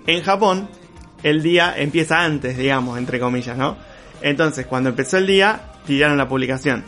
En 0.06 0.22
Japón, 0.24 0.70
el 1.24 1.42
día 1.42 1.76
empieza 1.78 2.24
antes, 2.24 2.58
digamos, 2.58 2.98
entre 2.98 3.20
comillas, 3.20 3.58
¿no? 3.58 3.78
Entonces, 4.22 4.66
cuando 4.66 4.90
empezó 4.90 5.18
el 5.18 5.28
día, 5.28 5.62
tiraron 5.86 6.18
la 6.18 6.28
publicación. 6.28 6.84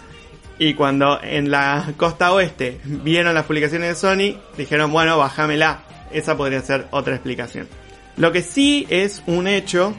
Y 0.60 0.76
cuando 0.76 1.20
en 1.22 1.50
la 1.50 1.94
costa 1.98 2.32
oeste 2.32 2.80
vieron 2.84 3.34
las 3.34 3.46
publicaciones 3.46 3.90
de 3.90 3.96
Sony, 3.96 4.40
dijeron, 4.58 4.92
bueno, 4.92 5.18
bájamela. 5.18 5.84
Esa 6.12 6.38
podría 6.38 6.62
ser 6.62 6.88
otra 6.92 7.16
explicación. 7.16 7.68
Lo 8.18 8.32
que 8.32 8.44
sí 8.44 8.86
es 8.90 9.24
un 9.26 9.48
hecho 9.48 9.96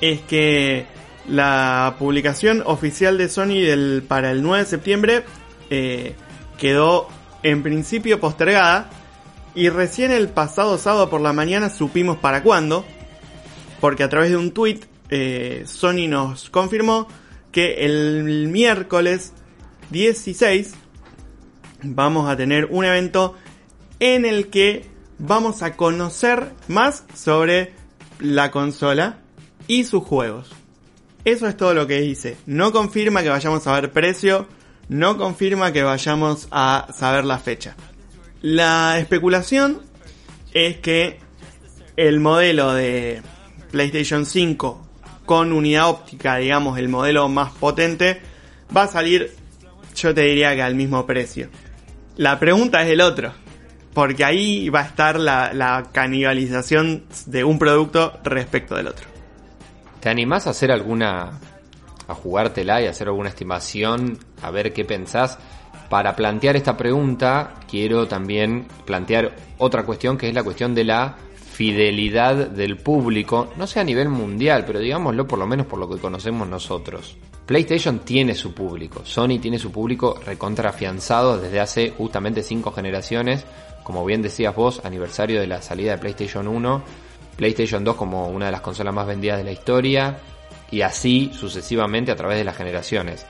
es 0.00 0.20
que 0.20 0.86
la 1.28 1.96
publicación 1.98 2.62
oficial 2.64 3.18
de 3.18 3.28
Sony 3.28 3.60
del, 3.60 4.02
para 4.06 4.30
el 4.30 4.42
9 4.42 4.64
de 4.64 4.70
septiembre 4.70 5.24
eh, 5.70 6.14
quedó 6.56 7.08
en 7.42 7.62
principio 7.62 8.18
postergada 8.18 8.90
y 9.54 9.68
recién 9.68 10.10
el 10.10 10.28
pasado 10.28 10.78
sábado 10.78 11.10
por 11.10 11.20
la 11.20 11.32
mañana 11.32 11.68
supimos 11.70 12.18
para 12.18 12.42
cuándo, 12.42 12.84
porque 13.80 14.02
a 14.02 14.08
través 14.08 14.30
de 14.30 14.36
un 14.36 14.52
tweet 14.52 14.80
eh, 15.10 15.64
Sony 15.66 16.08
nos 16.08 16.50
confirmó 16.50 17.08
que 17.52 17.84
el 17.84 18.48
miércoles 18.48 19.32
16 19.90 20.74
vamos 21.82 22.28
a 22.28 22.36
tener 22.36 22.66
un 22.70 22.84
evento 22.84 23.34
en 24.00 24.24
el 24.24 24.48
que 24.48 24.86
vamos 25.18 25.62
a 25.62 25.76
conocer 25.76 26.52
más 26.68 27.04
sobre 27.14 27.72
la 28.20 28.50
consola 28.50 29.18
y 29.66 29.84
sus 29.84 30.04
juegos. 30.04 30.50
Eso 31.28 31.46
es 31.46 31.58
todo 31.58 31.74
lo 31.74 31.86
que 31.86 32.00
dice. 32.00 32.38
No 32.46 32.72
confirma 32.72 33.22
que 33.22 33.28
vayamos 33.28 33.66
a 33.66 33.78
ver 33.78 33.92
precio, 33.92 34.46
no 34.88 35.18
confirma 35.18 35.72
que 35.72 35.82
vayamos 35.82 36.48
a 36.50 36.88
saber 36.96 37.26
la 37.26 37.38
fecha. 37.38 37.76
La 38.40 38.98
especulación 38.98 39.82
es 40.54 40.78
que 40.78 41.20
el 41.98 42.20
modelo 42.20 42.72
de 42.72 43.20
PlayStation 43.70 44.24
5 44.24 44.88
con 45.26 45.52
unidad 45.52 45.90
óptica, 45.90 46.36
digamos, 46.36 46.78
el 46.78 46.88
modelo 46.88 47.28
más 47.28 47.52
potente, 47.52 48.22
va 48.74 48.84
a 48.84 48.88
salir, 48.88 49.30
yo 49.94 50.14
te 50.14 50.22
diría 50.22 50.54
que 50.54 50.62
al 50.62 50.76
mismo 50.76 51.04
precio. 51.04 51.50
La 52.16 52.40
pregunta 52.40 52.82
es 52.82 52.88
el 52.88 53.02
otro, 53.02 53.34
porque 53.92 54.24
ahí 54.24 54.70
va 54.70 54.80
a 54.80 54.86
estar 54.86 55.20
la, 55.20 55.52
la 55.52 55.90
canibalización 55.92 57.04
de 57.26 57.44
un 57.44 57.58
producto 57.58 58.18
respecto 58.24 58.76
del 58.76 58.86
otro. 58.86 59.17
¿Te 60.00 60.08
animás 60.08 60.46
a 60.46 60.50
hacer 60.50 60.70
alguna, 60.70 61.40
a 62.06 62.14
jugártela 62.14 62.80
y 62.80 62.86
hacer 62.86 63.08
alguna 63.08 63.30
estimación, 63.30 64.18
a 64.42 64.50
ver 64.50 64.72
qué 64.72 64.84
pensás? 64.84 65.38
Para 65.88 66.14
plantear 66.14 66.54
esta 66.54 66.76
pregunta, 66.76 67.54
quiero 67.68 68.06
también 68.06 68.66
plantear 68.84 69.34
otra 69.58 69.84
cuestión 69.84 70.16
que 70.16 70.28
es 70.28 70.34
la 70.34 70.42
cuestión 70.44 70.74
de 70.74 70.84
la 70.84 71.16
fidelidad 71.58 72.50
del 72.50 72.76
público, 72.76 73.48
no 73.56 73.66
sé 73.66 73.80
a 73.80 73.84
nivel 73.84 74.08
mundial, 74.08 74.64
pero 74.64 74.78
digámoslo 74.78 75.26
por 75.26 75.40
lo 75.40 75.46
menos 75.46 75.66
por 75.66 75.80
lo 75.80 75.88
que 75.88 75.98
conocemos 75.98 76.46
nosotros. 76.46 77.16
PlayStation 77.46 78.00
tiene 78.00 78.36
su 78.36 78.54
público, 78.54 79.00
Sony 79.04 79.40
tiene 79.40 79.58
su 79.58 79.72
público 79.72 80.20
recontrafianzado 80.24 81.38
desde 81.38 81.58
hace 81.58 81.90
justamente 81.90 82.44
cinco 82.44 82.70
generaciones, 82.70 83.44
como 83.82 84.04
bien 84.04 84.22
decías 84.22 84.54
vos, 84.54 84.82
aniversario 84.84 85.40
de 85.40 85.48
la 85.48 85.60
salida 85.60 85.92
de 85.92 85.98
PlayStation 85.98 86.46
1, 86.46 86.82
PlayStation 87.38 87.82
2 87.82 87.96
como 87.96 88.28
una 88.28 88.46
de 88.46 88.52
las 88.52 88.60
consolas 88.60 88.92
más 88.92 89.06
vendidas 89.06 89.38
de 89.38 89.44
la 89.44 89.52
historia, 89.52 90.18
y 90.70 90.82
así 90.82 91.30
sucesivamente 91.32 92.12
a 92.12 92.16
través 92.16 92.36
de 92.36 92.44
las 92.44 92.56
generaciones 92.56 93.24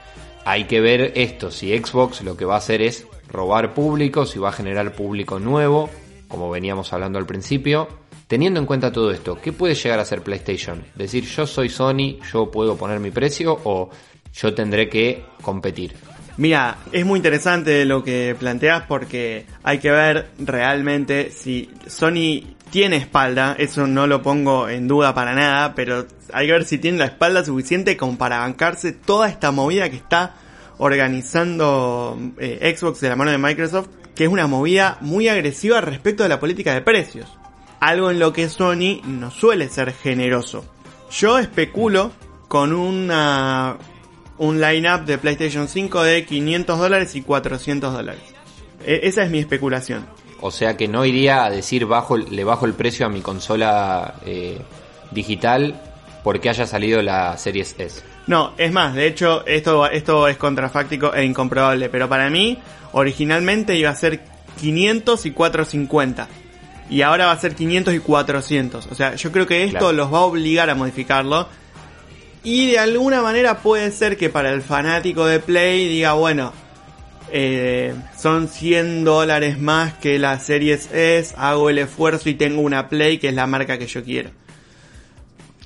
hay 0.51 0.65
que 0.65 0.81
ver 0.81 1.13
esto, 1.15 1.51
si 1.51 1.77
Xbox 1.77 2.23
lo 2.23 2.35
que 2.35 2.47
va 2.47 2.55
a 2.55 2.59
hacer 2.59 2.81
es 2.81 3.07
robar 3.29 3.75
público, 3.75 4.25
si 4.25 4.39
va 4.39 4.49
a 4.49 4.53
generar 4.53 4.95
público 4.95 5.39
nuevo, 5.39 5.91
como 6.27 6.49
veníamos 6.49 6.91
hablando 6.95 7.19
al 7.19 7.27
principio. 7.27 7.87
Teniendo 8.27 8.59
en 8.59 8.65
cuenta 8.65 8.91
todo 8.91 9.11
esto, 9.11 9.39
¿qué 9.43 9.53
puede 9.53 9.75
llegar 9.75 9.99
a 9.99 10.07
ser 10.07 10.23
PlayStation? 10.23 10.83
Decir, 10.95 11.25
yo 11.25 11.47
soy 11.47 11.69
Sony, 11.69 12.19
yo 12.33 12.51
puedo 12.51 12.77
poner 12.77 12.99
mi 12.99 13.11
precio 13.11 13.61
o 13.65 13.91
yo 14.33 14.55
tendré 14.55 14.89
que 14.89 15.23
competir. 15.43 15.95
Mira, 16.39 16.79
es 16.93 17.05
muy 17.05 17.19
interesante 17.19 17.85
lo 17.85 18.05
que 18.05 18.37
planteas 18.39 18.85
porque 18.87 19.45
hay 19.65 19.79
que 19.79 19.91
ver 19.91 20.31
realmente 20.39 21.33
si 21.33 21.69
Sony 21.89 22.55
tiene 22.71 22.97
espalda, 22.97 23.57
eso 23.59 23.89
no 23.89 24.07
lo 24.07 24.23
pongo 24.23 24.69
en 24.69 24.87
duda 24.87 25.13
para 25.15 25.35
nada, 25.35 25.75
pero 25.75 26.07
hay 26.33 26.47
que 26.47 26.53
ver 26.53 26.65
si 26.65 26.79
tiene 26.79 26.99
la 26.99 27.07
espalda 27.07 27.45
suficiente 27.45 27.97
como 27.97 28.17
para 28.17 28.39
bancarse 28.39 28.93
toda 28.93 29.29
esta 29.29 29.51
movida 29.51 29.91
que 29.91 29.97
está 29.97 30.37
organizando 30.79 32.17
eh, 32.39 32.73
Xbox 32.77 33.01
de 33.01 33.09
la 33.09 33.17
mano 33.17 33.33
de 33.33 33.39
Microsoft, 33.39 33.89
que 34.15 34.23
es 34.23 34.31
una 34.31 34.47
movida 34.47 34.99
muy 35.01 35.27
agresiva 35.27 35.81
respecto 35.81 36.23
de 36.23 36.29
la 36.29 36.39
política 36.39 36.73
de 36.73 36.83
precios. 36.83 37.37
Algo 37.81 38.13
en 38.13 38.21
lo 38.21 38.33
que 38.33 38.49
Sony 38.49 39.01
no 39.05 39.33
suele 39.33 39.69
ser 39.69 39.93
generoso. 39.93 40.65
Yo 41.11 41.41
especulo 41.41 42.13
con 42.47 42.73
una 42.73 43.77
un 44.39 44.61
line-up 44.61 45.05
de 45.05 45.19
PlayStation 45.19 45.69
5 45.69 46.03
de 46.03 46.25
500 46.25 46.79
dólares 46.79 47.15
y 47.15 47.23
400 47.23 47.93
dólares. 47.93 48.23
E, 48.85 49.01
esa 49.05 49.23
es 49.25 49.31
mi 49.31 49.39
especulación. 49.39 50.07
O 50.41 50.51
sea 50.51 50.77
que 50.77 50.87
no 50.89 51.05
iría 51.05 51.45
a 51.45 51.51
decir 51.51 51.85
bajo 51.87 52.17
le 52.17 52.45
bajo 52.45 52.65
el 52.67 52.75
precio 52.75 53.05
a 53.07 53.09
mi 53.09 53.21
consola 53.21 54.15
eh, 54.25 54.59
digital 55.11 55.81
porque 56.23 56.49
haya 56.49 56.67
salido 56.67 57.03
la 57.03 57.37
Series 57.37 57.75
S. 57.79 58.03
No, 58.27 58.53
es 58.59 58.71
más, 58.73 58.95
de 58.95 59.07
hecho, 59.07 59.45
esto, 59.47 59.87
esto 59.89 60.29
es 60.29 60.37
contrafáctico 60.37 61.15
e 61.15 61.25
incomprobable, 61.25 61.89
pero 61.89 62.09
para 62.09 62.29
mí, 62.29 62.59
originalmente 62.93 63.75
iba 63.77 63.91
a 63.91 63.95
ser 63.95 64.21
500 64.61 65.25
y 65.27 65.31
450. 65.31 66.29
Y 66.91 67.03
ahora 67.03 67.27
va 67.27 67.33
a 67.33 67.39
ser 67.39 67.55
500 67.55 67.95
y 67.95 67.99
400. 68.01 68.87
O 68.91 68.95
sea, 68.95 69.15
yo 69.15 69.33
creo 69.33 69.47
que 69.47 69.65
esto 69.65 69.79
Claro. 69.79 69.93
los 69.93 70.13
va 70.13 70.19
a 70.19 70.23
obligar 70.23 70.69
a 70.71 70.75
modificarlo. 70.75 71.49
Y 72.51 72.71
de 72.71 72.79
alguna 72.79 73.21
manera 73.21 73.59
puede 73.59 73.91
ser 73.91 74.17
que 74.17 74.31
para 74.31 74.51
el 74.51 74.63
fanático 74.63 75.27
de 75.27 75.39
Play 75.39 75.87
diga, 75.87 76.15
bueno, 76.15 76.55
eh, 77.31 77.95
son 78.17 78.49
100 78.49 79.05
dólares 79.05 79.59
más 79.59 79.93
que 79.95 80.19
la 80.19 80.39
Series 80.39 80.89
S, 80.91 81.35
hago 81.37 81.69
el 81.69 81.77
esfuerzo 81.77 82.31
y 82.31 82.35
tengo 82.37 82.63
una 82.63 82.89
Play 82.89 83.19
que 83.19 83.29
es 83.29 83.35
la 83.35 83.47
marca 83.47 83.77
que 83.77 83.87
yo 83.87 84.03
quiero. 84.03 84.31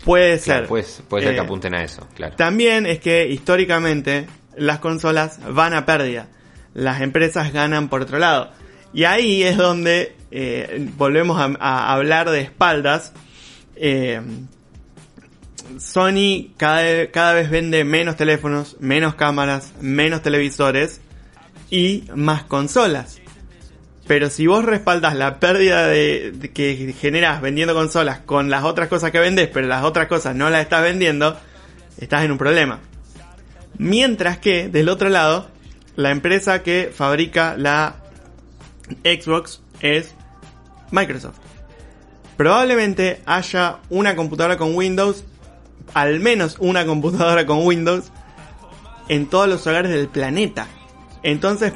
Puede 0.04 0.40
ser. 0.40 0.66
Pues, 0.66 1.04
puede 1.08 1.22
ser 1.22 1.34
que 1.34 1.40
Eh, 1.40 1.44
apunten 1.44 1.72
a 1.76 1.84
eso, 1.84 2.08
claro. 2.16 2.34
también 2.34 2.86
es 2.86 2.98
que 2.98 3.28
históricamente 3.28 4.26
las 4.56 4.80
consolas 4.80 5.38
van 5.54 5.74
a 5.74 5.86
pérdida. 5.86 6.26
Las 6.74 7.00
empresas 7.00 7.52
ganan 7.52 7.88
por 7.90 8.02
otro 8.02 8.18
lado. 8.18 8.50
Y 8.92 9.04
ahí 9.04 9.44
es 9.44 9.56
donde 9.56 10.16
eh, 10.32 10.88
volvemos 10.96 11.38
a, 11.40 11.54
a 11.60 11.92
hablar 11.92 12.28
de 12.30 12.40
espaldas. 12.40 13.12
Sony 15.80 16.52
cada, 16.56 17.10
cada 17.10 17.32
vez 17.34 17.50
vende 17.50 17.84
menos 17.84 18.16
teléfonos, 18.16 18.76
menos 18.80 19.14
cámaras, 19.14 19.72
menos 19.80 20.22
televisores 20.22 21.00
y 21.70 22.04
más 22.14 22.44
consolas. 22.44 23.22
Pero 24.06 24.30
si 24.30 24.46
vos 24.46 24.64
respaldas 24.64 25.14
la 25.14 25.38
pérdida 25.38 25.86
de, 25.86 26.50
que 26.52 26.94
generás 26.98 27.40
vendiendo 27.40 27.74
consolas 27.74 28.18
con 28.18 28.50
las 28.50 28.64
otras 28.64 28.88
cosas 28.88 29.10
que 29.12 29.20
vendes, 29.20 29.48
pero 29.48 29.66
las 29.68 29.84
otras 29.84 30.08
cosas 30.08 30.34
no 30.34 30.50
las 30.50 30.62
estás 30.62 30.82
vendiendo, 30.82 31.38
estás 31.98 32.24
en 32.24 32.32
un 32.32 32.38
problema. 32.38 32.80
Mientras 33.78 34.38
que, 34.38 34.68
del 34.68 34.88
otro 34.88 35.08
lado, 35.08 35.48
la 35.96 36.10
empresa 36.10 36.62
que 36.62 36.92
fabrica 36.94 37.56
la 37.56 37.96
Xbox 39.04 39.62
es 39.80 40.14
Microsoft. 40.90 41.38
Probablemente 42.36 43.22
haya 43.24 43.78
una 43.88 44.16
computadora 44.16 44.56
con 44.56 44.74
Windows, 44.74 45.24
al 45.94 46.20
menos 46.20 46.56
una 46.58 46.86
computadora 46.86 47.46
con 47.46 47.66
Windows, 47.66 48.10
en 49.08 49.26
todos 49.26 49.48
los 49.48 49.66
hogares 49.66 49.90
del 49.90 50.08
planeta. 50.08 50.66
Entonces, 51.22 51.72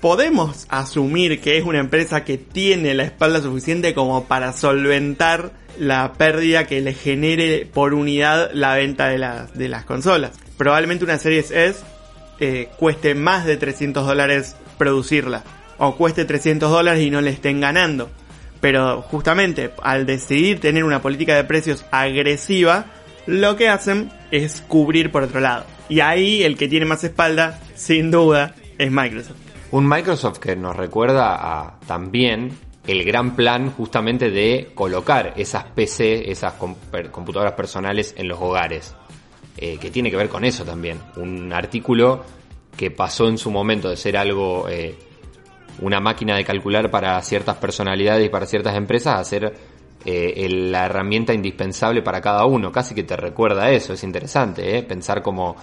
podemos 0.00 0.66
asumir 0.68 1.40
que 1.40 1.58
es 1.58 1.64
una 1.64 1.80
empresa 1.80 2.24
que 2.24 2.38
tiene 2.38 2.94
la 2.94 3.04
espalda 3.04 3.42
suficiente 3.42 3.94
como 3.94 4.24
para 4.24 4.52
solventar 4.52 5.52
la 5.78 6.12
pérdida 6.14 6.66
que 6.66 6.80
le 6.80 6.94
genere 6.94 7.66
por 7.72 7.94
unidad 7.94 8.50
la 8.52 8.74
venta 8.74 9.08
de, 9.08 9.18
las 9.18 9.54
de 9.54 9.68
las 9.68 9.84
consolas. 9.84 10.32
Probablemente 10.56 11.04
una 11.04 11.18
Series 11.18 11.50
S 11.50 11.80
eh, 12.40 12.68
cueste 12.78 13.14
más 13.14 13.44
de 13.44 13.56
300 13.56 14.06
dólares 14.06 14.56
producirla. 14.76 15.44
O 15.78 15.96
cueste 15.96 16.24
300 16.24 16.70
dólares 16.70 17.02
y 17.02 17.10
no 17.10 17.20
le 17.20 17.30
estén 17.30 17.60
ganando. 17.60 18.10
Pero 18.60 19.02
justamente 19.02 19.70
al 19.82 20.06
decidir 20.06 20.58
tener 20.58 20.82
una 20.82 21.00
política 21.00 21.36
de 21.36 21.44
precios 21.44 21.84
agresiva, 21.92 22.86
lo 23.28 23.56
que 23.56 23.68
hacen 23.68 24.10
es 24.30 24.62
cubrir 24.62 25.12
por 25.12 25.22
otro 25.22 25.40
lado. 25.40 25.66
Y 25.90 26.00
ahí 26.00 26.42
el 26.42 26.56
que 26.56 26.66
tiene 26.66 26.86
más 26.86 27.04
espalda, 27.04 27.60
sin 27.74 28.10
duda, 28.10 28.54
es 28.78 28.90
Microsoft. 28.90 29.36
Un 29.70 29.86
Microsoft 29.86 30.38
que 30.38 30.56
nos 30.56 30.74
recuerda 30.74 31.34
a 31.34 31.78
también 31.86 32.52
el 32.86 33.04
gran 33.04 33.36
plan 33.36 33.70
justamente 33.70 34.30
de 34.30 34.70
colocar 34.74 35.34
esas 35.36 35.64
PC, 35.64 36.30
esas 36.30 36.54
computadoras 36.54 37.52
personales 37.52 38.14
en 38.16 38.28
los 38.28 38.40
hogares. 38.40 38.94
Eh, 39.58 39.76
que 39.78 39.90
tiene 39.90 40.10
que 40.10 40.16
ver 40.16 40.30
con 40.30 40.46
eso 40.46 40.64
también. 40.64 40.98
Un 41.16 41.52
artículo 41.52 42.24
que 42.78 42.90
pasó 42.90 43.28
en 43.28 43.36
su 43.36 43.50
momento 43.50 43.90
de 43.90 43.98
ser 43.98 44.16
algo, 44.16 44.70
eh, 44.70 44.96
una 45.80 46.00
máquina 46.00 46.34
de 46.34 46.44
calcular 46.44 46.90
para 46.90 47.20
ciertas 47.20 47.58
personalidades 47.58 48.24
y 48.24 48.30
para 48.30 48.46
ciertas 48.46 48.74
empresas, 48.74 49.20
a 49.20 49.24
ser 49.24 49.54
eh, 50.04 50.34
el- 50.36 50.70
la 50.72 50.86
herramienta 50.86 51.32
indispensable 51.34 52.02
para 52.02 52.20
cada 52.20 52.44
uno. 52.46 52.70
Casi 52.72 52.94
que 52.94 53.02
te 53.04 53.16
recuerda 53.16 53.64
a 53.64 53.70
eso, 53.70 53.92
es 53.92 54.02
interesante, 54.04 54.76
¿eh? 54.78 54.82
pensar 54.82 55.22
como, 55.22 55.56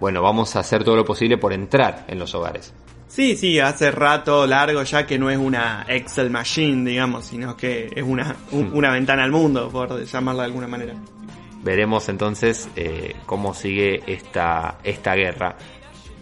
bueno, 0.00 0.22
vamos 0.22 0.56
a 0.56 0.60
hacer 0.60 0.84
todo 0.84 0.96
lo 0.96 1.04
posible 1.04 1.38
por 1.38 1.52
entrar 1.52 2.04
en 2.08 2.18
los 2.18 2.34
hogares. 2.34 2.72
Sí, 3.08 3.36
sí, 3.36 3.58
hace 3.60 3.90
rato 3.92 4.46
largo 4.46 4.82
ya 4.82 5.06
que 5.06 5.18
no 5.18 5.30
es 5.30 5.38
una 5.38 5.86
Excel 5.88 6.28
machine, 6.28 6.90
digamos, 6.90 7.24
sino 7.26 7.56
que 7.56 7.90
es 7.94 8.02
una, 8.02 8.36
un- 8.52 8.70
una 8.74 8.90
ventana 8.90 9.24
al 9.24 9.30
mundo, 9.30 9.68
por 9.70 10.04
llamarla 10.04 10.42
de 10.42 10.46
alguna 10.46 10.66
manera. 10.68 10.94
Veremos 11.62 12.08
entonces 12.08 12.68
eh, 12.76 13.14
cómo 13.26 13.54
sigue 13.54 14.02
esta, 14.06 14.78
esta 14.84 15.14
guerra. 15.14 15.56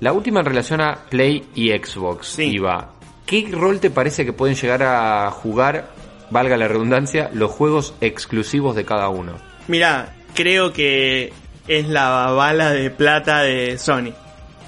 La 0.01 0.12
última 0.12 0.40
en 0.40 0.47
relación 0.47 0.81
a 0.81 0.95
Play 1.09 1.49
y 1.55 1.71
Xbox, 1.71 2.29
Sí. 2.29 2.45
Iva. 2.55 2.90
¿Qué 3.27 3.49
rol 3.51 3.81
te 3.81 3.90
parece 3.90 4.25
que 4.25 4.33
pueden 4.35 4.55
llegar 4.55 4.83
a 4.83 5.31
jugar, 5.31 5.93
valga 6.35 6.57
la 6.57 6.66
redundancia, 6.66 7.31
los 7.33 7.53
juegos 7.53 7.94
exclusivos 8.01 8.75
de 8.75 8.85
cada 8.85 9.09
uno? 9.09 9.35
Mira, 9.68 10.12
creo 10.35 10.73
que 10.73 11.33
es 11.68 11.88
la 11.88 12.33
bala 12.33 12.73
de 12.73 12.90
plata 12.90 13.42
de 13.42 13.79
Sony, 13.79 14.12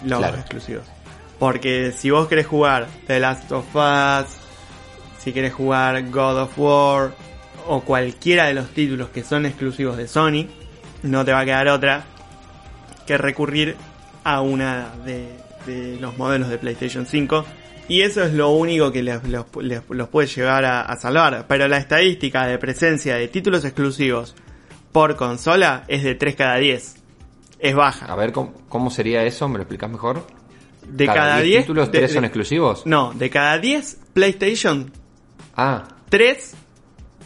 los 0.05 0.21
Claro. 0.21 0.39
exclusivos. 0.39 0.85
Porque 1.41 1.91
si 1.91 2.11
vos 2.11 2.29
querés 2.29 2.47
jugar 2.47 2.87
The 3.09 3.19
Last 3.19 3.51
of 3.51 3.67
Us, 3.75 4.27
si 5.19 5.33
querés 5.33 5.53
jugar 5.53 6.01
God 6.11 6.43
of 6.43 6.53
War, 6.57 7.11
o 7.67 7.81
cualquiera 7.81 8.45
de 8.47 8.55
los 8.55 8.69
títulos 8.71 9.09
que 9.09 9.25
son 9.25 9.45
exclusivos 9.45 9.97
de 9.97 10.07
Sony, 10.07 10.47
no 11.03 11.25
te 11.25 11.33
va 11.33 11.41
a 11.41 11.45
quedar 11.45 11.67
otra 11.69 12.05
que 13.09 13.19
recurrir 13.19 13.75
a 14.23 14.41
una 14.41 14.91
de, 15.05 15.29
de 15.67 15.99
los 16.01 16.17
modelos 16.17 16.49
de 16.49 16.59
PlayStation 16.59 17.07
5. 17.07 17.45
Y 17.89 18.03
eso 18.03 18.25
es 18.25 18.33
lo 18.35 18.51
único 18.51 18.91
que 18.91 19.03
les, 19.03 19.23
los, 19.29 19.47
les- 19.61 19.83
los 19.89 20.09
puede 20.09 20.27
llegar 20.29 20.65
a, 20.65 20.83
a 20.83 20.97
salvar. 20.97 21.47
Pero 21.49 21.69
la 21.69 21.77
estadística 21.79 22.47
de 22.47 22.59
presencia 22.59 23.15
de 23.17 23.29
títulos 23.29 23.65
exclusivos 23.65 24.35
por 24.93 25.15
consola 25.17 25.85
es 25.89 26.03
de 26.03 26.15
3 26.15 26.35
cada 26.37 26.57
10. 26.57 26.97
Es 27.59 27.75
baja. 27.75 28.07
A 28.07 28.17
ver, 28.17 28.33
¿cómo, 28.33 28.55
cómo 28.69 28.91
sería 28.91 29.23
eso? 29.25 29.49
¿Me 29.49 29.55
lo 29.59 29.63
explicas 29.63 29.91
mejor? 29.91 30.27
De 30.89 31.07
cada 31.07 31.41
10 31.41 31.63
títulos, 31.65 31.91
de- 31.93 31.99
3 31.99 32.13
son 32.13 32.23
de- 32.23 32.27
exclusivos? 32.27 32.87
No, 32.87 33.13
de 33.15 33.31
cada 33.31 33.59
10 33.59 33.99
PlayStation, 34.13 34.91
Ah, 35.57 35.85
3 36.11 36.55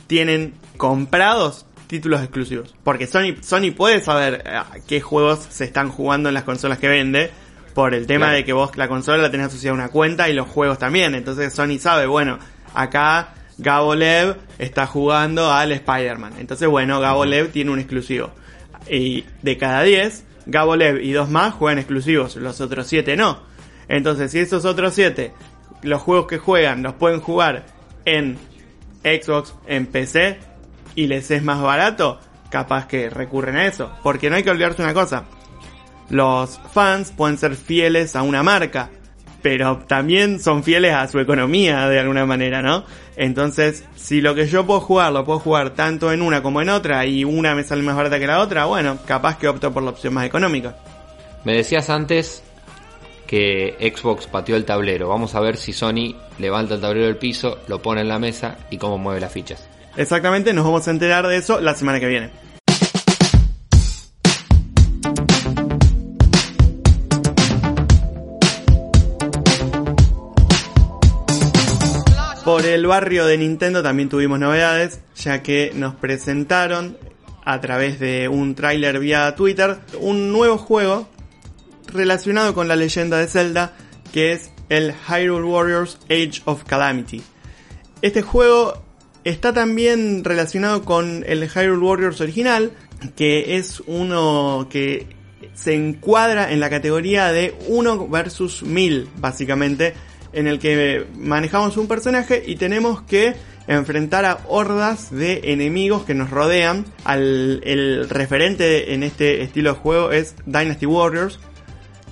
tienen 0.06 0.54
comprados 0.76 1.66
títulos 1.86 2.20
exclusivos. 2.22 2.74
Porque 2.84 3.06
Sony, 3.06 3.36
Sony 3.42 3.72
puede 3.76 4.00
saber 4.00 4.42
eh, 4.46 4.60
qué 4.86 5.00
juegos 5.00 5.40
se 5.50 5.64
están 5.64 5.88
jugando 5.90 6.28
en 6.28 6.34
las 6.34 6.44
consolas 6.44 6.78
que 6.78 6.88
vende. 6.88 7.30
Por 7.74 7.94
el 7.94 8.06
tema 8.06 8.26
Claro. 8.26 8.36
de 8.36 8.44
que 8.44 8.52
vos 8.52 8.76
la 8.76 8.88
consola 8.88 9.18
la 9.22 9.30
tenés 9.30 9.46
asociada 9.48 9.72
a 9.72 9.74
una 9.74 9.88
cuenta 9.88 10.28
y 10.28 10.32
los 10.34 10.48
juegos 10.48 10.78
también. 10.78 11.14
Entonces 11.14 11.52
Sony 11.52 11.78
sabe, 11.78 12.06
bueno, 12.06 12.38
acá 12.74 13.34
Gabolev 13.58 14.36
está 14.58 14.86
jugando 14.86 15.52
al 15.52 15.72
Spider-Man. 15.72 16.34
Entonces, 16.38 16.66
bueno, 16.68 16.98
Gabolev 17.00 17.52
tiene 17.52 17.70
un 17.70 17.78
exclusivo. 17.78 18.30
Y 18.88 19.24
de 19.42 19.58
cada 19.58 19.82
10, 19.82 20.24
Gabolev 20.46 21.00
y 21.02 21.12
dos 21.12 21.28
más 21.28 21.54
juegan 21.54 21.78
exclusivos. 21.78 22.36
Los 22.36 22.60
otros 22.60 22.86
7 22.86 23.16
no. 23.16 23.40
Entonces, 23.88 24.30
si 24.32 24.38
esos 24.38 24.64
otros 24.64 24.94
7, 24.94 25.32
los 25.82 26.00
juegos 26.00 26.26
que 26.26 26.38
juegan, 26.38 26.82
los 26.82 26.94
pueden 26.94 27.20
jugar 27.20 27.66
en 28.04 28.38
Xbox, 29.04 29.54
en 29.66 29.86
PC, 29.86 30.38
y 30.94 31.06
les 31.06 31.30
es 31.30 31.42
más 31.42 31.60
barato, 31.60 32.18
capaz 32.50 32.86
que 32.86 33.10
recurren 33.10 33.56
a 33.56 33.66
eso. 33.66 33.92
Porque 34.02 34.30
no 34.30 34.36
hay 34.36 34.42
que 34.42 34.50
olvidarse 34.50 34.82
una 34.82 34.94
cosa. 34.94 35.24
Los 36.10 36.60
fans 36.72 37.12
pueden 37.16 37.38
ser 37.38 37.54
fieles 37.54 38.16
a 38.16 38.22
una 38.22 38.42
marca, 38.42 38.90
pero 39.42 39.78
también 39.86 40.40
son 40.40 40.62
fieles 40.62 40.92
a 40.92 41.08
su 41.08 41.18
economía 41.20 41.88
de 41.88 42.00
alguna 42.00 42.26
manera, 42.26 42.62
¿no? 42.62 42.84
Entonces, 43.16 43.84
si 43.96 44.20
lo 44.20 44.34
que 44.34 44.46
yo 44.46 44.66
puedo 44.66 44.80
jugar, 44.80 45.12
lo 45.12 45.24
puedo 45.24 45.38
jugar 45.38 45.70
tanto 45.70 46.12
en 46.12 46.22
una 46.22 46.42
como 46.42 46.60
en 46.60 46.68
otra, 46.68 47.06
y 47.06 47.24
una 47.24 47.54
me 47.54 47.64
sale 47.64 47.82
más 47.82 47.96
barata 47.96 48.18
que 48.18 48.26
la 48.26 48.40
otra, 48.40 48.64
bueno, 48.64 48.98
capaz 49.06 49.38
que 49.38 49.48
opto 49.48 49.72
por 49.72 49.82
la 49.82 49.90
opción 49.90 50.14
más 50.14 50.26
económica. 50.26 50.76
me 51.44 51.54
decías 51.54 51.88
antes 51.90 52.42
que 53.26 53.76
Xbox 53.96 54.26
pateó 54.26 54.56
el 54.56 54.64
tablero. 54.64 55.08
Vamos 55.08 55.36
a 55.36 55.40
ver 55.40 55.56
si 55.56 55.72
Sony 55.72 56.16
levanta 56.40 56.74
el 56.74 56.80
tablero 56.80 57.06
del 57.06 57.16
piso, 57.16 57.58
lo 57.68 57.80
pone 57.80 58.00
en 58.00 58.08
la 58.08 58.18
mesa 58.18 58.58
y 58.70 58.76
cómo 58.76 58.98
mueve 58.98 59.20
las 59.20 59.32
fichas. 59.32 59.68
Exactamente, 59.96 60.52
nos 60.52 60.64
vamos 60.64 60.88
a 60.88 60.90
enterar 60.90 61.28
de 61.28 61.36
eso 61.36 61.60
la 61.60 61.74
semana 61.74 62.00
que 62.00 62.08
viene. 62.08 62.30
Por 72.50 72.66
el 72.66 72.84
barrio 72.84 73.26
de 73.26 73.38
Nintendo 73.38 73.80
también 73.80 74.08
tuvimos 74.08 74.40
novedades, 74.40 74.98
ya 75.14 75.40
que 75.40 75.70
nos 75.72 75.94
presentaron 75.94 76.98
a 77.44 77.60
través 77.60 78.00
de 78.00 78.26
un 78.26 78.56
tráiler 78.56 78.98
vía 78.98 79.36
Twitter 79.36 79.78
un 80.00 80.32
nuevo 80.32 80.58
juego 80.58 81.08
relacionado 81.86 82.52
con 82.52 82.66
la 82.66 82.74
leyenda 82.74 83.18
de 83.18 83.28
Zelda, 83.28 83.76
que 84.12 84.32
es 84.32 84.50
el 84.68 84.92
Hyrule 84.92 85.46
Warriors 85.46 86.00
Age 86.06 86.42
of 86.44 86.64
Calamity. 86.64 87.22
Este 88.02 88.20
juego 88.20 88.82
está 89.22 89.52
también 89.52 90.24
relacionado 90.24 90.84
con 90.84 91.22
el 91.28 91.48
Hyrule 91.48 91.86
Warriors 91.86 92.20
original, 92.20 92.72
que 93.14 93.58
es 93.58 93.80
uno 93.86 94.66
que 94.68 95.06
se 95.54 95.74
encuadra 95.74 96.50
en 96.50 96.58
la 96.58 96.68
categoría 96.68 97.30
de 97.30 97.54
1 97.68 98.08
versus 98.08 98.64
1000, 98.64 99.08
básicamente, 99.18 99.94
en 100.32 100.46
el 100.46 100.58
que 100.58 101.06
manejamos 101.16 101.76
un 101.76 101.88
personaje 101.88 102.42
y 102.46 102.56
tenemos 102.56 103.02
que 103.02 103.34
enfrentar 103.66 104.24
a 104.24 104.40
hordas 104.48 105.10
de 105.10 105.40
enemigos 105.44 106.04
que 106.04 106.14
nos 106.14 106.30
rodean. 106.30 106.84
El 107.06 108.08
referente 108.08 108.94
en 108.94 109.02
este 109.02 109.42
estilo 109.42 109.74
de 109.74 109.78
juego 109.78 110.12
es 110.12 110.34
Dynasty 110.46 110.86
Warriors, 110.86 111.38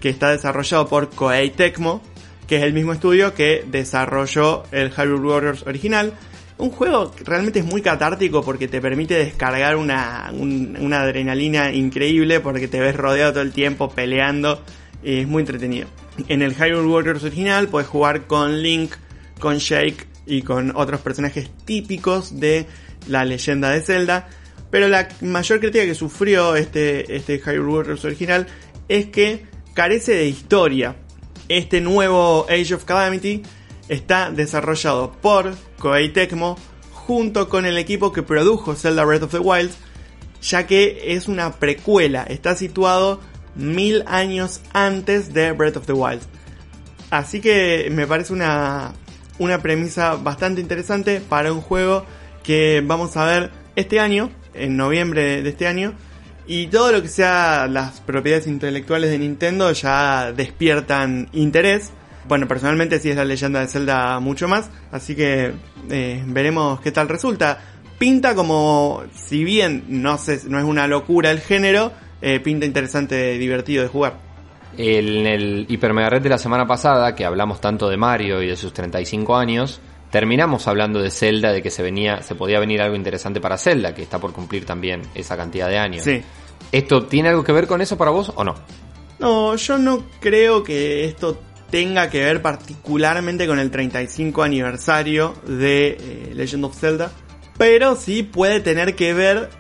que 0.01 0.09
está 0.09 0.31
desarrollado 0.31 0.89
por 0.89 1.11
Koei 1.11 1.51
Tecmo, 1.51 2.03
que 2.47 2.57
es 2.57 2.63
el 2.63 2.73
mismo 2.73 2.93
estudio 2.93 3.35
que 3.35 3.65
desarrolló 3.67 4.65
el 4.73 4.91
Hyrule 4.91 5.29
Warriors 5.29 5.67
original. 5.67 6.15
Un 6.59 6.71
juego 6.71 7.13
que 7.13 7.23
realmente 7.23 7.61
es 7.61 7.65
muy 7.65 7.83
catártico 7.83 8.43
porque 8.43 8.67
te 8.67 8.81
permite 8.81 9.15
descargar 9.15 9.77
una, 9.77 10.31
una 10.33 11.03
adrenalina 11.03 11.73
increíble 11.73 12.41
porque 12.41 12.67
te 12.67 12.81
ves 12.81 12.97
rodeado 12.97 13.33
todo 13.33 13.43
el 13.43 13.53
tiempo 13.53 13.91
peleando. 13.91 14.63
Y 15.03 15.21
es 15.21 15.29
muy 15.29 15.43
entretenido. 15.43 15.87
En 16.27 16.43
el 16.43 16.55
Hyrule 16.55 16.89
Warriors 16.89 17.23
original 17.23 17.69
puedes 17.69 17.89
jugar 17.89 18.27
con 18.27 18.63
Link, 18.63 18.93
con 19.39 19.59
Shake 19.59 20.07
y 20.27 20.43
con 20.43 20.73
otros 20.77 21.01
personajes 21.01 21.51
típicos 21.65 22.41
de 22.41 22.67
la 23.07 23.25
leyenda 23.25 23.71
de 23.71 23.81
Zelda. 23.81 24.29
Pero 24.71 24.89
la 24.89 25.09
mayor 25.21 25.61
crítica 25.61 25.85
que 25.85 25.95
sufrió 25.95 26.57
este, 26.57 27.17
este 27.17 27.39
Hyrule 27.39 27.73
Warriors 27.73 28.05
original 28.05 28.47
es 28.89 29.07
que 29.07 29.47
carece 29.75 30.13
de 30.13 30.27
historia. 30.27 30.97
Este 31.49 31.81
nuevo 31.81 32.47
Age 32.51 32.75
of 32.75 32.85
Calamity 32.85 33.43
está 33.89 34.31
desarrollado 34.31 35.13
por 35.13 35.55
Koei 35.79 36.13
Tecmo 36.13 36.59
junto 36.91 37.49
con 37.49 37.65
el 37.65 37.79
equipo 37.79 38.13
que 38.13 38.23
produjo 38.23 38.75
Zelda 38.75 39.05
Breath 39.05 39.23
of 39.23 39.31
the 39.31 39.39
Wild, 39.39 39.71
ya 40.43 40.67
que 40.67 41.15
es 41.15 41.27
una 41.27 41.53
precuela, 41.53 42.25
está 42.25 42.55
situado 42.55 43.21
mil 43.59 44.05
años 44.07 44.63
antes 44.73 45.35
de 45.35 45.53
Breath 45.53 45.77
of 45.77 45.87
the 45.87 45.93
Wild. 45.93 46.23
Así 47.11 47.41
que 47.41 47.89
me 47.91 48.07
parece 48.07 48.33
una, 48.33 48.93
una 49.39 49.61
premisa 49.61 50.15
bastante 50.15 50.61
interesante 50.61 51.21
para 51.21 51.53
un 51.53 51.61
juego 51.61 52.07
que 52.43 52.83
vamos 52.85 53.17
a 53.17 53.27
ver 53.27 53.51
este 53.77 54.01
año, 54.01 54.31
en 54.55 54.77
noviembre 54.77 55.43
de 55.43 55.49
este 55.49 55.67
año. 55.67 55.95
Y 56.47 56.69
todo 56.69 56.93
lo 56.93 57.03
que 57.03 57.09
sea 57.09 57.67
las 57.69 58.01
propiedades 58.01 58.47
intelectuales 58.47 59.11
de 59.11 59.19
Nintendo 59.19 59.71
ya 59.73 60.33
despiertan 60.33 61.29
interés. 61.33 61.91
Bueno, 62.27 62.49
personalmente 62.49 63.01
sí 63.01 63.11
es 63.11 63.17
la 63.17 63.25
leyenda 63.25 63.61
de 63.61 63.69
Zelda 63.69 64.19
mucho 64.21 64.49
más, 64.49 64.71
así 64.91 65.15
que 65.15 65.53
eh, 65.91 66.23
veremos 66.27 66.81
qué 66.81 66.91
tal 66.91 67.09
resulta. 67.09 67.61
Pinta 67.99 68.35
como, 68.35 69.03
si 69.15 69.45
bien 69.45 69.85
no, 69.89 70.17
sé, 70.19 70.41
no 70.47 70.59
es 70.59 70.65
una 70.65 70.87
locura 70.87 71.31
el 71.31 71.41
género, 71.41 71.93
eh, 72.21 72.41
pinta 72.41 72.67
interesante, 72.67 73.39
divertido 73.39 73.83
de 73.83 73.89
jugar. 73.89 74.19
En 74.77 75.27
el 75.27 75.67
Hiper 75.69 75.93
Mega 75.93 76.11
Red 76.11 76.23
de 76.23 76.29
la 76.29 76.39
semana 76.39 76.67
pasada, 76.67 77.15
que 77.15 77.25
hablamos 77.25 77.61
tanto 77.61 77.89
de 77.89 77.97
Mario 77.97 78.43
y 78.43 78.49
de 78.49 78.57
sus 78.57 78.73
35 78.73 79.37
años, 79.37 79.81
terminamos 80.11 80.69
hablando 80.69 81.01
de 81.01 81.11
Zelda, 81.11 81.53
de 81.53 81.63
que 81.63 81.71
se 81.71 81.83
venía, 81.83 82.23
se 82.23 82.35
podía 82.35 82.61
venir 82.61 82.81
algo 82.81 82.97
interesante 82.97 83.41
para 83.41 83.59
Zelda, 83.59 83.95
que 83.95 84.03
está 84.03 84.19
por 84.19 84.33
cumplir 84.33 84.65
también 84.65 85.03
esa 85.15 85.37
cantidad 85.37 85.69
de 85.69 85.79
años. 85.79 86.05
Sí. 86.05 86.23
¿Esto 86.71 87.05
tiene 87.05 87.31
algo 87.31 87.45
que 87.45 87.53
ver 87.53 87.67
con 87.67 87.81
eso 87.81 87.97
para 87.97 88.11
vos 88.11 88.33
o 88.35 88.45
no? 88.45 88.55
No, 89.19 89.57
yo 89.57 89.79
no 89.79 90.05
creo 90.21 90.63
que 90.63 91.05
esto 91.05 91.41
tenga 91.71 92.09
que 92.09 92.21
ver 92.21 92.41
particularmente 92.41 93.47
con 93.47 93.59
el 93.59 93.71
35 93.71 94.43
aniversario 94.43 95.35
de 95.47 95.89
eh, 95.89 96.33
Legend 96.35 96.65
of 96.65 96.79
Zelda, 96.79 97.13
pero 97.57 97.97
sí 97.97 98.23
puede 98.23 98.61
tener 98.61 98.95
que 98.95 99.13
ver 99.13 99.51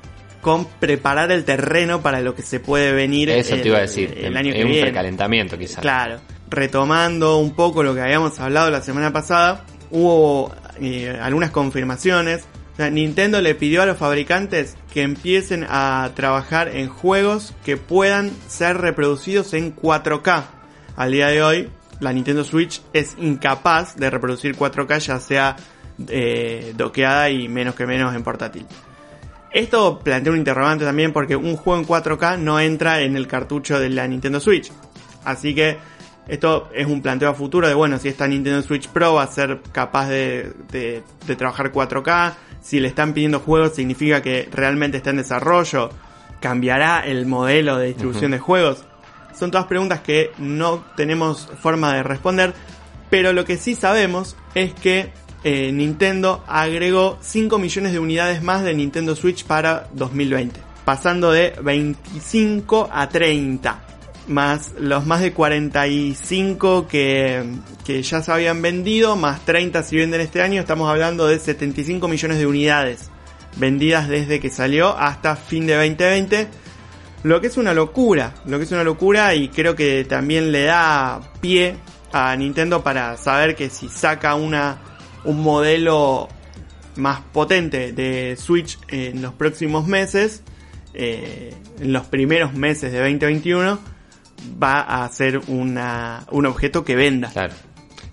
con 0.40 0.66
preparar 0.66 1.32
el 1.32 1.44
terreno 1.44 2.00
para 2.00 2.20
lo 2.20 2.34
que 2.34 2.42
se 2.42 2.60
puede 2.60 2.92
venir 2.92 3.30
Eso 3.30 3.54
el, 3.54 3.62
te 3.62 3.68
iba 3.68 3.78
a 3.78 3.82
decir, 3.82 4.14
el 4.16 4.36
año 4.36 4.52
que 4.52 4.62
un 4.64 4.70
viene. 4.70 4.82
precalentamiento 4.82 5.58
quizás. 5.58 5.80
Claro, 5.80 6.20
retomando 6.48 7.38
un 7.38 7.54
poco 7.54 7.82
lo 7.82 7.94
que 7.94 8.00
habíamos 8.00 8.38
hablado 8.40 8.70
la 8.70 8.82
semana 8.82 9.12
pasada, 9.12 9.64
hubo 9.90 10.54
eh, 10.80 11.18
algunas 11.20 11.50
confirmaciones. 11.50 12.46
O 12.74 12.76
sea, 12.76 12.90
Nintendo 12.90 13.40
le 13.40 13.56
pidió 13.56 13.82
a 13.82 13.86
los 13.86 13.98
fabricantes 13.98 14.76
que 14.92 15.02
empiecen 15.02 15.66
a 15.68 16.10
trabajar 16.14 16.68
en 16.68 16.88
juegos 16.88 17.52
que 17.64 17.76
puedan 17.76 18.30
ser 18.46 18.78
reproducidos 18.78 19.52
en 19.54 19.74
4K. 19.74 20.44
Al 20.94 21.10
día 21.10 21.26
de 21.28 21.42
hoy, 21.42 21.68
la 21.98 22.12
Nintendo 22.12 22.44
Switch 22.44 22.80
es 22.92 23.16
incapaz 23.18 23.96
de 23.96 24.10
reproducir 24.10 24.56
4K, 24.56 24.98
ya 25.00 25.18
sea 25.18 25.56
eh, 26.06 26.72
doqueada 26.76 27.30
y 27.30 27.48
menos 27.48 27.74
que 27.74 27.84
menos 27.86 28.14
en 28.14 28.22
portátil. 28.22 28.64
Esto 29.52 29.98
plantea 30.00 30.32
un 30.32 30.38
interrogante 30.38 30.84
también 30.84 31.12
porque 31.12 31.34
un 31.36 31.56
juego 31.56 31.80
en 31.80 31.86
4K 31.86 32.38
no 32.38 32.60
entra 32.60 33.00
en 33.00 33.16
el 33.16 33.26
cartucho 33.26 33.78
de 33.80 33.88
la 33.88 34.06
Nintendo 34.06 34.40
Switch. 34.40 34.70
Así 35.24 35.54
que 35.54 35.78
esto 36.28 36.68
es 36.74 36.86
un 36.86 37.00
planteo 37.00 37.30
a 37.30 37.34
futuro 37.34 37.66
de, 37.66 37.74
bueno, 37.74 37.98
si 37.98 38.08
esta 38.08 38.26
Nintendo 38.28 38.60
Switch 38.62 38.88
Pro 38.88 39.14
va 39.14 39.22
a 39.22 39.26
ser 39.26 39.60
capaz 39.72 40.08
de, 40.08 40.52
de- 40.70 41.02
de 41.26 41.36
trabajar 41.36 41.72
4K, 41.72 42.34
si 42.60 42.80
le 42.80 42.88
están 42.88 43.14
pidiendo 43.14 43.40
juegos 43.40 43.74
significa 43.74 44.20
que 44.20 44.48
realmente 44.52 44.98
está 44.98 45.10
en 45.10 45.16
desarrollo, 45.16 45.88
cambiará 46.40 47.00
el 47.00 47.24
modelo 47.26 47.78
de 47.78 47.86
distribución 47.88 48.32
de 48.32 48.38
juegos. 48.38 48.84
Son 49.38 49.50
todas 49.50 49.66
preguntas 49.66 50.00
que 50.00 50.30
no 50.38 50.84
tenemos 50.96 51.48
forma 51.60 51.94
de 51.94 52.02
responder, 52.02 52.52
pero 53.08 53.32
lo 53.32 53.44
que 53.46 53.56
sí 53.56 53.74
sabemos 53.74 54.36
es 54.54 54.74
que 54.74 55.10
eh, 55.44 55.70
Nintendo 55.72 56.42
agregó 56.46 57.18
5 57.20 57.58
millones 57.58 57.92
de 57.92 57.98
unidades 57.98 58.42
más 58.42 58.64
de 58.64 58.74
Nintendo 58.74 59.14
Switch 59.14 59.44
para 59.44 59.88
2020, 59.92 60.60
pasando 60.84 61.30
de 61.30 61.54
25 61.62 62.88
a 62.92 63.08
30, 63.08 63.80
más 64.26 64.72
los 64.78 65.06
más 65.06 65.20
de 65.20 65.32
45 65.32 66.88
que, 66.88 67.44
que 67.84 68.02
ya 68.02 68.22
se 68.22 68.32
habían 68.32 68.60
vendido, 68.62 69.16
más 69.16 69.44
30 69.44 69.82
si 69.84 69.96
venden 69.96 70.20
este 70.20 70.42
año, 70.42 70.60
estamos 70.60 70.90
hablando 70.90 71.26
de 71.28 71.38
75 71.38 72.08
millones 72.08 72.38
de 72.38 72.46
unidades 72.46 73.10
vendidas 73.56 74.08
desde 74.08 74.40
que 74.40 74.50
salió 74.50 74.96
hasta 74.96 75.36
fin 75.36 75.66
de 75.66 75.74
2020. 75.74 76.48
Lo 77.24 77.40
que 77.40 77.48
es 77.48 77.56
una 77.56 77.74
locura, 77.74 78.34
lo 78.46 78.58
que 78.58 78.64
es 78.64 78.72
una 78.72 78.84
locura 78.84 79.34
y 79.34 79.48
creo 79.48 79.74
que 79.74 80.04
también 80.04 80.52
le 80.52 80.64
da 80.64 81.20
pie 81.40 81.76
a 82.12 82.34
Nintendo 82.36 82.82
para 82.82 83.16
saber 83.16 83.56
que 83.56 83.70
si 83.70 83.88
saca 83.88 84.34
una 84.36 84.78
un 85.24 85.42
modelo 85.42 86.28
más 86.96 87.20
potente 87.32 87.92
de 87.92 88.36
Switch 88.36 88.78
en 88.88 89.22
los 89.22 89.32
próximos 89.34 89.86
meses, 89.86 90.42
eh, 90.94 91.54
en 91.80 91.92
los 91.92 92.06
primeros 92.06 92.54
meses 92.54 92.90
de 92.92 92.98
2021, 92.98 93.78
va 94.62 94.80
a 95.04 95.08
ser 95.10 95.38
una, 95.48 96.24
un 96.30 96.46
objeto 96.46 96.84
que 96.84 96.96
venda. 96.96 97.30
Claro. 97.30 97.54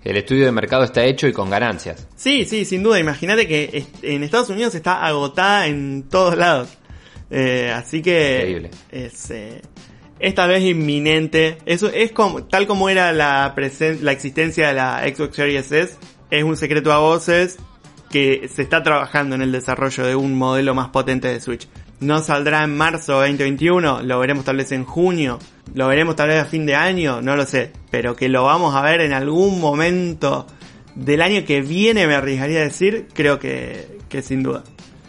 El 0.03 0.17
estudio 0.17 0.45
de 0.45 0.51
mercado 0.51 0.83
está 0.83 1.03
hecho 1.03 1.27
y 1.27 1.33
con 1.33 1.49
ganancias. 1.49 2.07
Sí, 2.15 2.45
sí, 2.45 2.63
sin 2.65 2.83
duda. 2.83 2.99
Imagínate 2.99 3.47
que 3.47 3.85
en 4.03 4.21
Estados 4.23 4.49
Unidos 4.51 4.75
está 4.75 5.03
agotada 5.03 5.65
en 5.65 6.03
todos 6.09 6.37
lados. 6.37 6.69
Eh, 7.31 7.71
así 7.73 8.03
que 8.03 8.35
Increíble. 8.37 8.69
es, 8.91 9.31
eh, 9.31 9.61
es 10.19 10.35
tal 10.35 10.49
vez 10.49 10.61
inminente. 10.63 11.57
Eso 11.65 11.87
es 11.89 12.11
como, 12.11 12.43
tal 12.43 12.67
como 12.67 12.87
era 12.87 13.11
la, 13.13 13.55
presen- 13.55 14.01
la 14.01 14.11
existencia 14.11 14.67
de 14.67 14.73
la 14.75 15.03
Xbox 15.11 15.35
Series 15.35 15.71
S. 15.71 15.95
Es 16.29 16.43
un 16.43 16.57
secreto 16.57 16.91
a 16.91 16.99
voces 16.99 17.57
que 18.09 18.49
se 18.53 18.61
está 18.61 18.83
trabajando 18.83 19.35
en 19.35 19.41
el 19.41 19.51
desarrollo 19.51 20.05
de 20.05 20.15
un 20.15 20.37
modelo 20.37 20.73
más 20.73 20.89
potente 20.89 21.27
de 21.27 21.39
Switch. 21.39 21.67
No 21.99 22.21
saldrá 22.21 22.63
en 22.63 22.75
marzo 22.75 23.13
2021, 23.13 24.03
lo 24.03 24.19
veremos 24.19 24.45
tal 24.45 24.57
vez 24.57 24.71
en 24.71 24.83
junio, 24.83 25.39
lo 25.73 25.87
veremos 25.87 26.15
tal 26.15 26.29
vez 26.29 26.41
a 26.41 26.45
fin 26.45 26.65
de 26.65 26.75
año, 26.75 27.21
no 27.21 27.35
lo 27.35 27.45
sé, 27.45 27.71
pero 27.89 28.15
que 28.15 28.29
lo 28.29 28.43
vamos 28.43 28.75
a 28.75 28.81
ver 28.81 29.01
en 29.01 29.13
algún 29.13 29.59
momento 29.59 30.45
del 30.95 31.21
año 31.21 31.45
que 31.45 31.61
viene, 31.61 32.07
me 32.07 32.15
arriesgaría 32.15 32.59
a 32.59 32.63
decir, 32.63 33.07
creo 33.13 33.39
que, 33.39 33.99
que 34.09 34.21
sin 34.21 34.43
duda. 34.43 34.63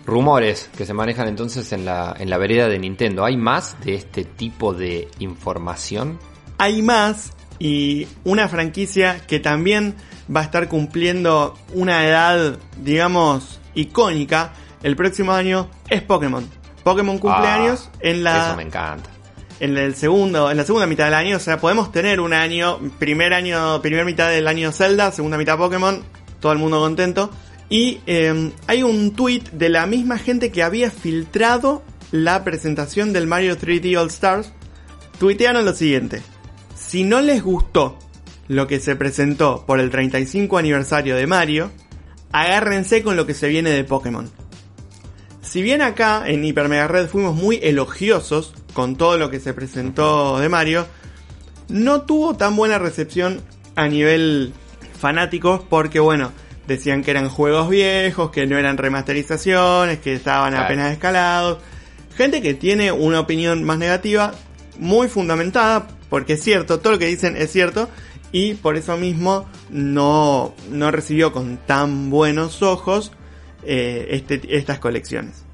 Rumores 0.04 0.70
que 0.76 0.86
se 0.86 0.94
manejan 0.94 1.28
entonces 1.28 1.72
en 1.72 1.84
la, 1.84 2.14
en 2.18 2.30
la 2.30 2.38
vereda 2.38 2.68
de 2.68 2.78
Nintendo. 2.78 3.24
¿Hay 3.24 3.36
más 3.36 3.76
de 3.84 3.94
este 3.94 4.24
tipo 4.24 4.72
de 4.72 5.08
información? 5.18 6.18
Hay 6.58 6.82
más 6.82 7.32
y 7.58 8.06
una 8.24 8.48
franquicia 8.48 9.20
que 9.26 9.40
también 9.40 9.96
va 10.34 10.40
a 10.40 10.44
estar 10.44 10.68
cumpliendo 10.68 11.54
una 11.74 12.06
edad, 12.06 12.58
digamos, 12.82 13.60
icónica 13.74 14.52
el 14.82 14.96
próximo 14.96 15.32
año 15.32 15.68
es 15.88 16.02
Pokémon. 16.02 16.48
Pokémon 16.84 17.18
cumpleaños 17.18 17.90
Ah, 17.94 17.98
en 18.00 18.22
la 18.24 18.46
Eso 18.48 18.56
me 18.56 18.62
encanta. 18.64 19.10
en 19.58 19.76
el 19.76 19.94
segundo, 19.96 20.50
en 20.50 20.56
la 20.56 20.64
segunda 20.64 20.86
mitad 20.86 21.06
del 21.06 21.14
año, 21.14 21.36
o 21.36 21.40
sea, 21.40 21.58
podemos 21.58 21.90
tener 21.90 22.20
un 22.20 22.32
año, 22.32 22.78
primer 22.98 23.32
año, 23.32 23.80
primera 23.82 24.04
mitad 24.04 24.28
del 24.30 24.46
año 24.46 24.70
Zelda, 24.72 25.10
segunda 25.12 25.38
mitad 25.38 25.56
Pokémon, 25.58 26.02
todo 26.40 26.52
el 26.52 26.58
mundo 26.58 26.78
contento. 26.78 27.30
Y 27.68 28.00
eh, 28.06 28.52
hay 28.68 28.82
un 28.84 29.12
tweet 29.16 29.42
de 29.52 29.68
la 29.70 29.86
misma 29.86 30.18
gente 30.18 30.52
que 30.52 30.62
había 30.62 30.90
filtrado 30.90 31.82
la 32.12 32.44
presentación 32.44 33.12
del 33.12 33.26
Mario 33.26 33.58
3D 33.58 33.98
All 33.98 34.08
Stars. 34.08 34.52
Tuitearon 35.18 35.64
lo 35.64 35.72
siguiente. 35.72 36.22
Si 36.76 37.02
no 37.02 37.20
les 37.20 37.42
gustó 37.42 37.98
lo 38.48 38.66
que 38.66 38.80
se 38.80 38.96
presentó 38.96 39.64
por 39.66 39.80
el 39.80 39.90
35 39.90 40.58
aniversario 40.58 41.16
de 41.16 41.26
Mario, 41.26 41.70
agárrense 42.32 43.02
con 43.02 43.16
lo 43.16 43.26
que 43.26 43.34
se 43.34 43.48
viene 43.48 43.70
de 43.70 43.84
Pokémon. 43.84 44.30
Si 45.42 45.62
bien 45.62 45.82
acá 45.82 46.24
en 46.26 46.44
Hyper 46.44 46.68
Mega 46.68 46.88
Red 46.88 47.08
fuimos 47.08 47.34
muy 47.34 47.60
elogiosos 47.62 48.54
con 48.72 48.96
todo 48.96 49.16
lo 49.16 49.30
que 49.30 49.40
se 49.40 49.54
presentó 49.54 50.38
de 50.38 50.48
Mario, 50.48 50.86
no 51.68 52.02
tuvo 52.02 52.36
tan 52.36 52.56
buena 52.56 52.78
recepción 52.78 53.40
a 53.74 53.88
nivel 53.88 54.52
fanáticos 54.98 55.62
porque 55.68 56.00
bueno, 56.00 56.32
decían 56.66 57.02
que 57.02 57.10
eran 57.10 57.28
juegos 57.28 57.68
viejos, 57.68 58.30
que 58.30 58.46
no 58.46 58.58
eran 58.58 58.76
remasterizaciones, 58.76 60.00
que 60.00 60.14
estaban 60.14 60.54
apenas 60.54 60.92
escalados. 60.92 61.58
Gente 62.16 62.42
que 62.42 62.54
tiene 62.54 62.92
una 62.92 63.20
opinión 63.20 63.62
más 63.62 63.78
negativa, 63.78 64.32
muy 64.78 65.08
fundamentada, 65.08 65.86
porque 66.08 66.34
es 66.34 66.42
cierto, 66.42 66.80
todo 66.80 66.94
lo 66.94 66.98
que 66.98 67.06
dicen 67.06 67.36
es 67.36 67.52
cierto, 67.52 67.88
y 68.32 68.54
por 68.54 68.76
eso 68.76 68.96
mismo 68.96 69.46
no, 69.70 70.54
no 70.70 70.90
recibió 70.90 71.32
con 71.32 71.56
tan 71.58 72.10
buenos 72.10 72.62
ojos 72.62 73.12
eh, 73.64 74.08
este- 74.10 74.56
estas 74.56 74.78
colecciones. 74.78 75.44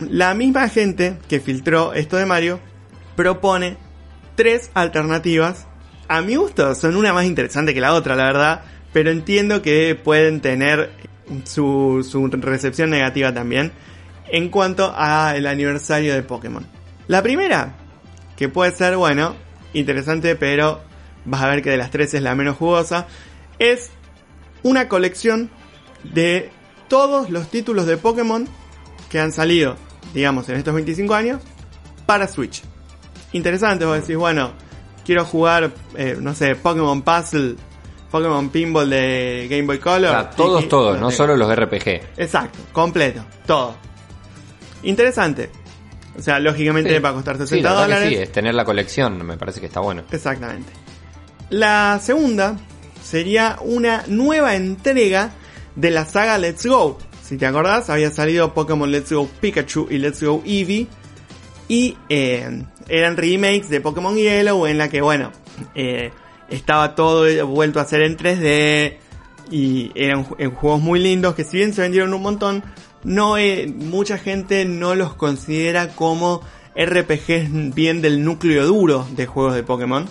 La 0.00 0.34
misma 0.34 0.68
gente 0.68 1.18
que 1.28 1.40
filtró 1.40 1.94
esto 1.94 2.16
de 2.16 2.26
Mario 2.26 2.60
propone 3.16 3.76
tres 4.34 4.70
alternativas. 4.74 5.66
A 6.08 6.20
mi 6.20 6.36
gusto 6.36 6.74
son 6.74 6.96
una 6.96 7.12
más 7.12 7.24
interesante 7.24 7.74
que 7.74 7.80
la 7.80 7.94
otra, 7.94 8.14
la 8.14 8.24
verdad, 8.24 8.62
pero 8.92 9.10
entiendo 9.10 9.62
que 9.62 9.94
pueden 9.94 10.40
tener 10.40 10.90
su, 11.44 12.06
su 12.08 12.28
recepción 12.28 12.90
negativa 12.90 13.32
también 13.32 13.72
en 14.28 14.48
cuanto 14.48 14.92
al 14.94 15.46
aniversario 15.46 16.14
de 16.14 16.22
Pokémon. 16.22 16.66
La 17.08 17.22
primera, 17.22 17.74
que 18.36 18.48
puede 18.48 18.72
ser, 18.72 18.96
bueno, 18.96 19.34
interesante, 19.72 20.36
pero 20.36 20.80
vas 21.26 21.42
a 21.42 21.48
ver 21.48 21.62
que 21.62 21.70
de 21.70 21.76
las 21.76 21.90
tres 21.90 22.14
es 22.14 22.22
la 22.22 22.34
menos 22.34 22.56
jugosa, 22.56 23.06
es 23.58 23.90
una 24.62 24.88
colección 24.88 25.50
de 26.04 26.50
todos 26.88 27.30
los 27.30 27.48
títulos 27.50 27.86
de 27.86 27.96
Pokémon 27.96 28.48
que 29.10 29.20
han 29.20 29.32
salido, 29.32 29.76
digamos, 30.14 30.48
en 30.48 30.56
estos 30.56 30.74
25 30.74 31.14
años, 31.14 31.42
para 32.06 32.26
Switch. 32.28 32.62
Interesante, 33.32 33.84
vos 33.84 34.00
decís, 34.00 34.16
bueno, 34.16 34.52
quiero 35.04 35.24
jugar, 35.24 35.72
eh, 35.96 36.16
no 36.20 36.34
sé, 36.34 36.54
Pokémon 36.56 37.02
Puzzle, 37.02 37.56
Pokémon 38.10 38.48
Pinball 38.50 38.88
de 38.88 39.46
Game 39.50 39.64
Boy 39.64 39.78
Color. 39.78 40.10
O 40.10 40.12
sea, 40.20 40.30
todos, 40.30 40.64
y- 40.64 40.68
todos, 40.68 40.98
no 41.00 41.10
solo 41.10 41.36
los 41.36 41.50
RPG. 41.54 42.00
Exacto, 42.16 42.58
completo, 42.72 43.24
todo. 43.46 43.74
Interesante. 44.82 45.50
O 46.18 46.22
sea, 46.22 46.38
lógicamente 46.38 46.94
Sí. 46.94 46.98
va 46.98 47.10
a 47.10 47.12
costar 47.12 47.36
Sí, 47.36 47.42
60 47.42 47.70
la 47.74 47.80
dólares. 47.82 48.08
sí, 48.08 48.14
es 48.14 48.32
tener 48.32 48.54
la 48.54 48.64
colección, 48.64 49.24
me 49.26 49.36
parece 49.36 49.60
que 49.60 49.66
está 49.66 49.80
bueno. 49.80 50.02
Exactamente. 50.10 50.72
La 51.50 52.00
segunda 52.02 52.56
sería 53.02 53.58
una 53.60 54.02
nueva 54.08 54.56
entrega 54.56 55.30
de 55.76 55.90
la 55.90 56.04
saga 56.04 56.38
Let's 56.38 56.66
Go. 56.66 56.98
Si 57.22 57.36
te 57.36 57.46
acordás, 57.46 57.88
había 57.88 58.10
salido 58.10 58.52
Pokémon 58.52 58.90
Let's 58.90 59.12
Go 59.12 59.28
Pikachu 59.40 59.86
y 59.90 59.98
Let's 59.98 60.22
Go 60.22 60.42
Eevee. 60.44 60.88
Y 61.68 61.96
eh, 62.08 62.64
eran 62.88 63.16
remakes 63.16 63.68
de 63.68 63.80
Pokémon 63.80 64.16
Yellow 64.16 64.66
en 64.66 64.78
la 64.78 64.88
que, 64.88 65.00
bueno, 65.00 65.30
eh, 65.74 66.10
estaba 66.48 66.94
todo 66.94 67.46
vuelto 67.46 67.78
a 67.78 67.84
ser 67.84 68.02
en 68.02 68.16
3D. 68.16 68.96
Y 69.50 69.92
eran 69.94 70.26
en 70.38 70.50
juegos 70.50 70.80
muy 70.80 70.98
lindos 70.98 71.36
que 71.36 71.44
si 71.44 71.58
bien 71.58 71.72
se 71.72 71.82
vendieron 71.82 72.12
un 72.12 72.22
montón, 72.22 72.64
no 73.04 73.38
eh, 73.38 73.72
mucha 73.72 74.18
gente 74.18 74.64
no 74.64 74.96
los 74.96 75.14
considera 75.14 75.94
como 75.94 76.40
RPGs 76.74 77.72
bien 77.72 78.02
del 78.02 78.24
núcleo 78.24 78.66
duro 78.66 79.06
de 79.14 79.26
juegos 79.26 79.54
de 79.54 79.62
Pokémon. 79.62 80.08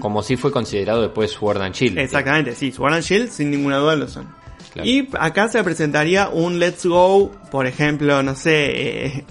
Como 0.00 0.22
si 0.22 0.36
fue 0.36 0.50
considerado 0.52 1.02
después 1.02 1.30
Sword 1.32 1.62
and 1.62 1.74
Shield. 1.74 1.98
Exactamente, 1.98 2.54
sí, 2.54 2.70
Sword 2.72 2.94
and 2.94 3.02
Shield 3.04 3.30
sin 3.30 3.50
ninguna 3.50 3.78
duda 3.78 3.96
lo 3.96 4.08
son. 4.08 4.26
Claro. 4.72 4.88
Y 4.88 5.08
acá 5.18 5.48
se 5.48 5.62
presentaría 5.64 6.28
un 6.28 6.58
Let's 6.58 6.86
Go, 6.86 7.32
por 7.50 7.66
ejemplo, 7.66 8.22
no 8.22 8.34
sé, 8.34 9.06
eh, 9.06 9.24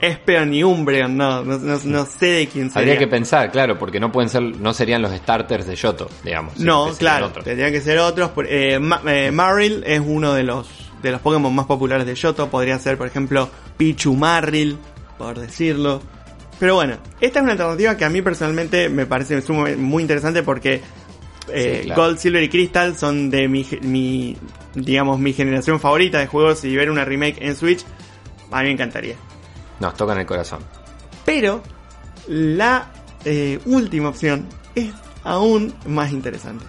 Espeon 0.00 0.52
y 0.54 0.64
Umbreon, 0.64 1.16
no, 1.16 1.44
no, 1.44 1.58
no- 1.58 1.78
no 1.84 2.06
sé 2.06 2.26
de 2.26 2.46
quién 2.48 2.70
sería. 2.70 2.92
Habría 2.94 2.98
que 2.98 3.06
pensar, 3.08 3.50
claro, 3.52 3.78
porque 3.78 4.00
no 4.00 4.10
pueden 4.10 4.28
ser, 4.28 4.42
no 4.42 4.72
serían 4.72 5.02
los 5.02 5.12
starters 5.12 5.66
de 5.66 5.76
Yoto, 5.76 6.08
digamos. 6.24 6.56
No, 6.58 6.90
claro, 6.98 7.30
tendrían 7.30 7.70
que 7.72 7.80
ser 7.80 7.98
otros. 7.98 8.30
Eh, 8.48 8.78
Ma- 8.80 9.00
eh, 9.06 9.30
Marill 9.30 9.82
es 9.86 10.00
uno 10.04 10.32
de 10.34 10.42
los 10.44 10.68
de 11.02 11.10
los 11.10 11.20
Pokémon 11.20 11.52
más 11.52 11.66
populares 11.66 12.06
de 12.06 12.14
Yoto. 12.14 12.48
Podría 12.48 12.78
ser, 12.78 12.96
por 12.96 13.08
ejemplo, 13.08 13.48
Pichu 13.76 14.14
Marill, 14.14 14.78
por 15.18 15.38
decirlo. 15.38 16.00
Pero 16.58 16.74
bueno, 16.74 16.96
esta 17.20 17.38
es 17.38 17.42
una 17.42 17.52
alternativa 17.52 17.96
que 17.96 18.04
a 18.04 18.08
mí 18.08 18.22
personalmente 18.22 18.88
me 18.88 19.06
parece 19.06 19.42
muy 19.76 20.02
interesante 20.02 20.42
porque 20.42 20.80
eh, 21.48 21.80
Sí, 21.80 21.86
claro. 21.86 22.02
Gold, 22.02 22.18
Silver 22.18 22.42
y 22.42 22.48
Crystal 22.48 22.96
son 22.96 23.30
de 23.30 23.48
mi, 23.48 24.36
digamos, 24.74 25.18
mi 25.18 25.32
generación 25.32 25.80
favorita 25.80 26.18
de 26.18 26.26
juegos 26.26 26.64
y 26.64 26.74
ver 26.76 26.90
una 26.90 27.04
remake 27.04 27.38
en 27.40 27.56
Switch, 27.56 27.84
a 28.50 28.60
mí 28.60 28.66
me 28.66 28.72
encantaría. 28.72 29.16
Nos 29.80 29.94
tocan 29.96 30.18
el 30.18 30.26
corazón. 30.26 30.60
Pero 31.24 31.62
la 32.28 32.92
eh, 33.24 33.58
última 33.66 34.10
opción 34.10 34.46
es 34.74 34.92
aún 35.24 35.74
más 35.86 36.12
interesante. 36.12 36.64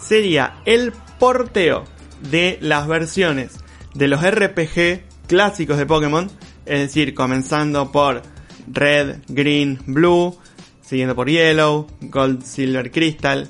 Sería 0.00 0.56
el 0.64 0.92
porteo 1.18 1.84
de 2.30 2.58
las 2.60 2.86
versiones 2.86 3.58
de 3.94 4.08
los 4.08 4.22
RPG 4.22 5.02
clásicos 5.26 5.78
de 5.78 5.86
Pokémon, 5.86 6.30
es 6.66 6.80
decir, 6.80 7.14
comenzando 7.14 7.90
por 7.92 8.22
Red, 8.72 9.18
Green, 9.28 9.78
Blue, 9.86 10.36
siguiendo 10.82 11.14
por 11.14 11.28
Yellow, 11.28 11.86
Gold, 12.00 12.42
Silver, 12.42 12.90
Crystal, 12.90 13.48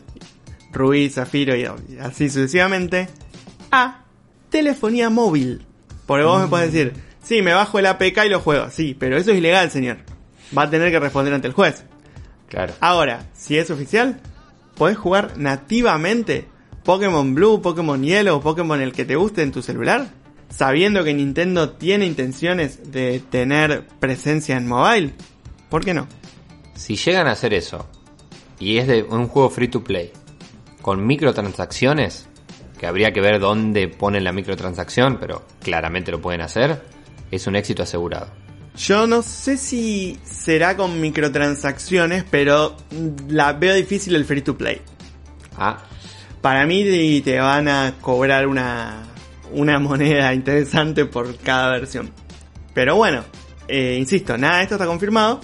Rubí, 0.72 1.08
Zafiro 1.10 1.56
y 1.56 1.66
así 2.00 2.28
sucesivamente, 2.28 3.08
a 3.70 4.04
telefonía 4.50 5.10
móvil. 5.10 5.64
Porque 6.06 6.24
vos 6.24 6.42
me 6.42 6.48
podés 6.48 6.72
decir, 6.72 6.92
sí, 7.22 7.42
me 7.42 7.52
bajo 7.52 7.78
el 7.78 7.86
APK 7.86 8.24
y 8.26 8.28
lo 8.28 8.40
juego. 8.40 8.70
Sí, 8.70 8.96
pero 8.98 9.16
eso 9.16 9.30
es 9.30 9.38
ilegal, 9.38 9.70
señor. 9.70 9.98
Va 10.56 10.62
a 10.62 10.70
tener 10.70 10.90
que 10.90 10.98
responder 10.98 11.32
ante 11.32 11.48
el 11.48 11.54
juez. 11.54 11.84
Claro. 12.48 12.74
Ahora, 12.80 13.26
si 13.32 13.56
es 13.56 13.70
oficial, 13.70 14.20
podés 14.76 14.98
jugar 14.98 15.38
nativamente 15.38 16.46
Pokémon 16.84 17.34
Blue, 17.34 17.62
Pokémon 17.62 18.02
Yellow, 18.02 18.40
Pokémon 18.40 18.80
el 18.80 18.92
que 18.92 19.04
te 19.04 19.16
guste 19.16 19.42
en 19.42 19.52
tu 19.52 19.62
celular, 19.62 20.08
sabiendo 20.50 21.02
que 21.04 21.14
Nintendo 21.14 21.70
tiene 21.70 22.04
intenciones 22.04 22.92
de 22.92 23.20
tener 23.30 23.86
presencia 23.98 24.56
en 24.56 24.68
mobile. 24.68 25.12
¿Por 25.70 25.84
qué 25.84 25.94
no? 25.94 26.06
Si 26.74 26.96
llegan 26.96 27.26
a 27.26 27.32
hacer 27.32 27.54
eso, 27.54 27.88
y 28.58 28.78
es 28.78 28.86
de 28.86 29.02
un 29.02 29.28
juego 29.28 29.48
free 29.48 29.68
to 29.68 29.82
play, 29.82 30.12
con 30.82 31.06
microtransacciones, 31.06 32.26
que 32.78 32.86
habría 32.86 33.12
que 33.12 33.20
ver 33.20 33.38
dónde 33.38 33.88
ponen 33.88 34.24
la 34.24 34.32
microtransacción, 34.32 35.18
pero 35.20 35.44
claramente 35.62 36.10
lo 36.10 36.20
pueden 36.20 36.40
hacer, 36.40 36.82
es 37.30 37.46
un 37.46 37.56
éxito 37.56 37.82
asegurado. 37.82 38.28
Yo 38.76 39.06
no 39.06 39.22
sé 39.22 39.56
si 39.56 40.18
será 40.24 40.76
con 40.76 41.00
microtransacciones, 41.00 42.24
pero 42.30 42.76
la 43.28 43.52
veo 43.52 43.74
difícil 43.74 44.14
el 44.14 44.24
free 44.24 44.42
to 44.42 44.56
play. 44.56 44.80
Ah, 45.56 45.78
Para 46.40 46.64
mí 46.66 47.20
te 47.20 47.38
van 47.38 47.68
a 47.68 47.94
cobrar 48.00 48.46
una, 48.46 49.09
una 49.52 49.78
moneda 49.78 50.32
interesante 50.34 51.04
por 51.04 51.36
cada 51.38 51.72
versión. 51.72 52.10
Pero 52.74 52.96
bueno, 52.96 53.24
eh, 53.68 53.96
insisto, 53.98 54.36
nada 54.36 54.58
de 54.58 54.62
esto 54.64 54.74
está 54.74 54.86
confirmado. 54.86 55.40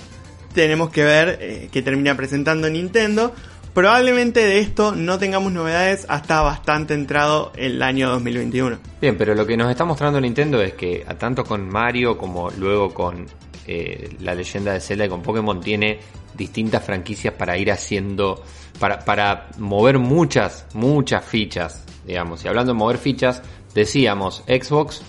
Tenemos 0.55 0.90
que 0.90 1.05
ver 1.05 1.38
eh, 1.40 1.69
qué 1.71 1.83
termina 1.83 2.16
presentando 2.16 2.69
Nintendo. 2.69 3.35
Probablemente 3.75 4.40
de 4.40 4.61
esto 4.61 4.95
no 4.97 5.19
tengamos 5.19 5.53
novedades 5.53 6.07
hasta 6.09 6.40
bastante 6.40 6.95
entrado 6.95 7.53
el 7.57 7.83
año 7.83 8.09
2021. 8.09 8.79
bien, 9.03 9.19
pero 9.19 9.35
lo 9.35 9.45
que 9.45 9.55
nos 9.55 9.71
está 9.71 9.85
mostrando 9.85 10.19
Nintendo 10.19 10.62
es 10.62 10.73
que 10.73 11.05
tanto 11.19 11.45
con 11.45 11.69
Mario 11.69 12.16
como 12.16 12.51
luego 12.53 12.95
con 12.95 13.27
eh, 13.66 14.16
la 14.21 14.35
leyenda 14.35 14.73
de 14.73 14.81
Zelda 14.81 15.05
y 15.05 15.09
con 15.11 15.21
Pokémon 15.21 15.61
tiene 15.61 15.99
distintas 16.35 16.85
franquicias 16.85 17.35
para 17.35 17.59
ir 17.59 17.71
haciendo, 17.71 18.42
para, 18.79 19.01
para 19.01 19.49
mover 19.59 19.99
muchas, 19.99 20.66
muchas 20.73 21.25
fichas, 21.25 21.85
digamos. 22.07 22.45
Y 22.45 22.49
hablando 22.49 22.73
de 22.73 22.79
mover 22.79 22.97
fichas, 22.97 23.42
decíamos, 23.80 24.42
Xbox 24.46 25.02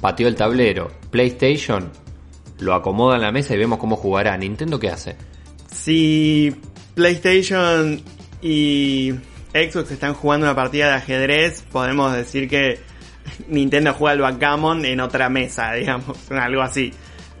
pateó 0.00 0.28
el 0.28 0.34
tablero, 0.34 0.90
PlayStation 1.10 1.90
lo 2.58 2.74
acomoda 2.74 3.16
en 3.16 3.22
la 3.22 3.32
mesa 3.32 3.54
y 3.54 3.58
vemos 3.58 3.78
cómo 3.78 3.96
jugará. 3.96 4.36
Nintendo 4.36 4.78
qué 4.78 4.90
hace? 4.90 5.16
Si 5.70 6.54
PlayStation 6.94 8.00
y 8.40 9.12
Xbox 9.52 9.90
están 9.90 10.14
jugando 10.14 10.46
una 10.46 10.54
partida 10.54 10.88
de 10.88 10.94
ajedrez, 10.94 11.62
podemos 11.72 12.12
decir 12.14 12.48
que 12.48 12.80
Nintendo 13.48 13.92
juega 13.92 14.12
al 14.12 14.20
backgammon 14.20 14.84
en 14.84 15.00
otra 15.00 15.28
mesa, 15.28 15.72
digamos, 15.74 16.30
algo 16.30 16.62
así. 16.62 16.92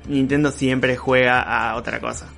Nintendo 0.08 0.50
siempre 0.50 0.96
juega 0.96 1.40
a 1.40 1.76
otra 1.76 2.00
cosa. 2.00 2.28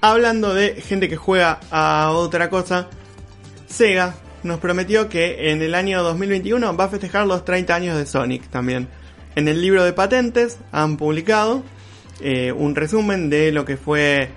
Hablando 0.00 0.54
de 0.54 0.80
gente 0.80 1.08
que 1.08 1.16
juega 1.16 1.60
a 1.70 2.10
otra 2.12 2.48
cosa, 2.50 2.88
Sega 3.66 4.14
nos 4.44 4.60
prometió 4.60 5.08
que 5.08 5.50
en 5.50 5.62
el 5.62 5.74
año 5.74 6.02
2021 6.02 6.76
va 6.76 6.84
a 6.84 6.88
festejar 6.88 7.26
los 7.26 7.44
30 7.44 7.74
años 7.74 7.96
de 7.96 8.06
Sonic 8.06 8.48
también. 8.48 8.88
En 9.34 9.48
el 9.48 9.60
libro 9.60 9.82
de 9.84 9.92
patentes 9.92 10.58
han 10.70 10.96
publicado 10.96 11.62
eh, 12.20 12.52
un 12.52 12.74
resumen 12.74 13.30
de 13.30 13.50
lo 13.50 13.64
que 13.64 13.76
fue 13.76 14.30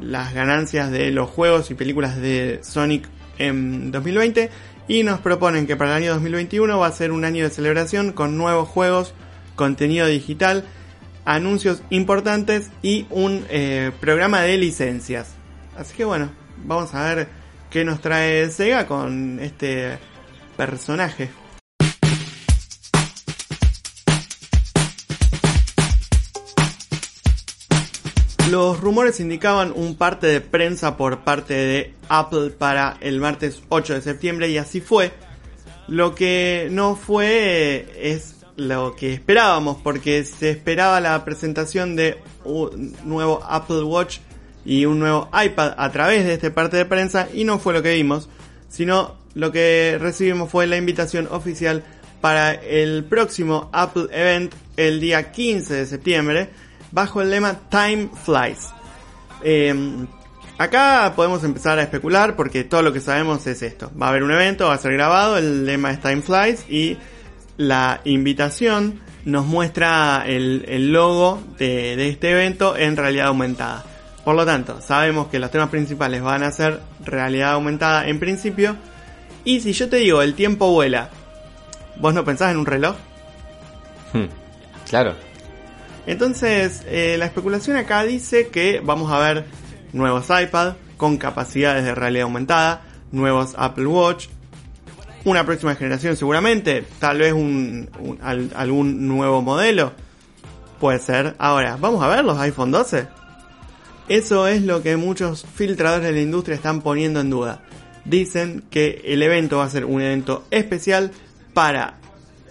las 0.00 0.34
ganancias 0.34 0.90
de 0.90 1.10
los 1.10 1.30
juegos 1.30 1.70
y 1.70 1.74
películas 1.74 2.20
de 2.20 2.60
Sonic 2.62 3.08
en 3.38 3.92
2020 3.92 4.50
y 4.88 5.02
nos 5.02 5.20
proponen 5.20 5.66
que 5.66 5.76
para 5.76 5.96
el 5.96 6.02
año 6.02 6.14
2021 6.14 6.78
va 6.78 6.86
a 6.86 6.92
ser 6.92 7.12
un 7.12 7.24
año 7.24 7.44
de 7.44 7.50
celebración 7.50 8.12
con 8.12 8.36
nuevos 8.36 8.68
juegos, 8.68 9.14
contenido 9.54 10.06
digital 10.06 10.64
anuncios 11.24 11.82
importantes 11.90 12.70
y 12.82 13.06
un 13.10 13.44
eh, 13.50 13.92
programa 14.00 14.40
de 14.42 14.56
licencias. 14.56 15.34
Así 15.76 15.94
que 15.96 16.04
bueno, 16.04 16.30
vamos 16.64 16.94
a 16.94 17.14
ver 17.14 17.28
qué 17.70 17.84
nos 17.84 18.00
trae 18.00 18.50
Sega 18.50 18.86
con 18.86 19.38
este 19.40 19.98
personaje. 20.56 21.30
Los 28.50 28.80
rumores 28.80 29.20
indicaban 29.20 29.72
un 29.76 29.94
parte 29.94 30.26
de 30.26 30.40
prensa 30.40 30.96
por 30.96 31.20
parte 31.20 31.54
de 31.54 31.94
Apple 32.08 32.50
para 32.50 32.96
el 33.00 33.20
martes 33.20 33.62
8 33.68 33.94
de 33.94 34.02
septiembre 34.02 34.48
y 34.48 34.58
así 34.58 34.80
fue. 34.80 35.12
Lo 35.86 36.16
que 36.16 36.66
no 36.72 36.96
fue 36.96 37.86
es 37.96 38.34
lo 38.56 38.96
que 38.96 39.14
esperábamos 39.14 39.78
porque 39.82 40.24
se 40.24 40.50
esperaba 40.50 40.98
la 41.00 41.24
presentación 41.24 41.94
de 41.94 42.18
un 42.44 42.96
nuevo 43.04 43.40
Apple 43.44 43.84
Watch 43.84 44.18
y 44.64 44.84
un 44.84 44.98
nuevo 44.98 45.28
iPad 45.32 45.74
a 45.76 45.90
través 45.90 46.24
de 46.24 46.34
este 46.34 46.50
parte 46.50 46.76
de 46.76 46.84
prensa 46.84 47.28
y 47.32 47.44
no 47.44 47.58
fue 47.58 47.72
lo 47.72 47.82
que 47.82 47.94
vimos, 47.94 48.28
sino 48.68 49.16
lo 49.34 49.52
que 49.52 49.96
recibimos 50.00 50.50
fue 50.50 50.66
la 50.66 50.76
invitación 50.76 51.28
oficial 51.30 51.84
para 52.20 52.52
el 52.52 53.04
próximo 53.04 53.70
Apple 53.72 54.08
Event 54.12 54.54
el 54.76 55.00
día 55.00 55.32
15 55.32 55.74
de 55.74 55.86
septiembre 55.86 56.50
bajo 56.92 57.20
el 57.22 57.30
lema 57.30 57.58
Time 57.70 58.10
Flies. 58.24 58.68
Em, 59.42 60.06
acá 60.58 61.12
podemos 61.16 61.42
empezar 61.44 61.78
a 61.78 61.82
especular 61.82 62.36
porque 62.36 62.64
todo 62.64 62.82
lo 62.82 62.92
que 62.92 63.00
sabemos 63.00 63.46
es 63.46 63.62
esto. 63.62 63.90
Va 64.00 64.06
a 64.06 64.08
haber 64.10 64.22
un 64.22 64.32
evento, 64.32 64.66
va 64.66 64.74
a 64.74 64.78
ser 64.78 64.92
grabado, 64.92 65.38
el 65.38 65.64
lema 65.64 65.92
es 65.92 66.00
Time 66.00 66.22
Flies 66.22 66.66
y 66.68 66.98
la 67.56 68.00
invitación 68.04 69.00
nos 69.24 69.46
muestra 69.46 70.24
el, 70.26 70.92
logo 70.92 71.42
de, 71.58 72.08
este 72.08 72.30
evento 72.30 72.76
en 72.76 72.96
realidad 72.96 73.28
aumentada. 73.28 73.84
Por 74.24 74.34
lo 74.34 74.44
tanto, 74.44 74.80
sabemos 74.80 75.28
que 75.28 75.38
los 75.38 75.50
temas 75.50 75.70
principales 75.70 76.22
van 76.22 76.42
a 76.42 76.50
ser 76.50 76.80
realidad 77.04 77.52
aumentada 77.52 78.06
en 78.08 78.20
principio. 78.20 78.76
Y 79.44 79.60
si 79.60 79.72
yo 79.72 79.88
te 79.88 79.96
digo 79.96 80.20
el 80.22 80.34
tiempo 80.34 80.70
vuela, 80.70 81.08
¿vos 81.96 82.12
no 82.12 82.24
pensás 82.24 82.52
en 82.52 82.58
un 82.58 82.66
reloj? 82.66 82.96
Hmm, 84.12 84.26
claro. 84.88 85.14
Entonces, 86.06 86.82
eh, 86.86 87.16
la 87.18 87.26
especulación 87.26 87.76
acá 87.76 88.02
dice 88.02 88.48
que 88.48 88.80
vamos 88.84 89.10
a 89.12 89.18
ver 89.18 89.46
nuevos 89.92 90.26
iPad 90.28 90.74
con 90.96 91.16
capacidades 91.16 91.84
de 91.84 91.94
realidad 91.94 92.24
aumentada, 92.24 92.82
nuevos 93.12 93.54
Apple 93.56 93.86
Watch, 93.86 94.26
una 95.24 95.44
próxima 95.44 95.74
generación 95.74 96.16
seguramente, 96.16 96.84
tal 96.98 97.18
vez 97.18 97.32
un, 97.32 97.88
algún 98.54 99.08
nuevo 99.08 99.42
modelo. 99.42 99.92
Puede 100.78 100.98
ser. 100.98 101.34
Ahora, 101.38 101.76
¿vamos 101.78 102.02
a 102.02 102.08
ver 102.08 102.24
los 102.24 102.38
iPhone 102.38 102.70
12? 102.70 103.19
Eso 104.10 104.48
es 104.48 104.62
lo 104.62 104.82
que 104.82 104.96
muchos 104.96 105.46
filtradores 105.54 106.04
de 106.04 106.12
la 106.12 106.20
industria 106.20 106.56
están 106.56 106.82
poniendo 106.82 107.20
en 107.20 107.30
duda. 107.30 107.62
Dicen 108.04 108.64
que 108.68 109.02
el 109.04 109.22
evento 109.22 109.58
va 109.58 109.66
a 109.66 109.70
ser 109.70 109.84
un 109.84 110.02
evento 110.02 110.44
especial 110.50 111.12
para 111.54 112.00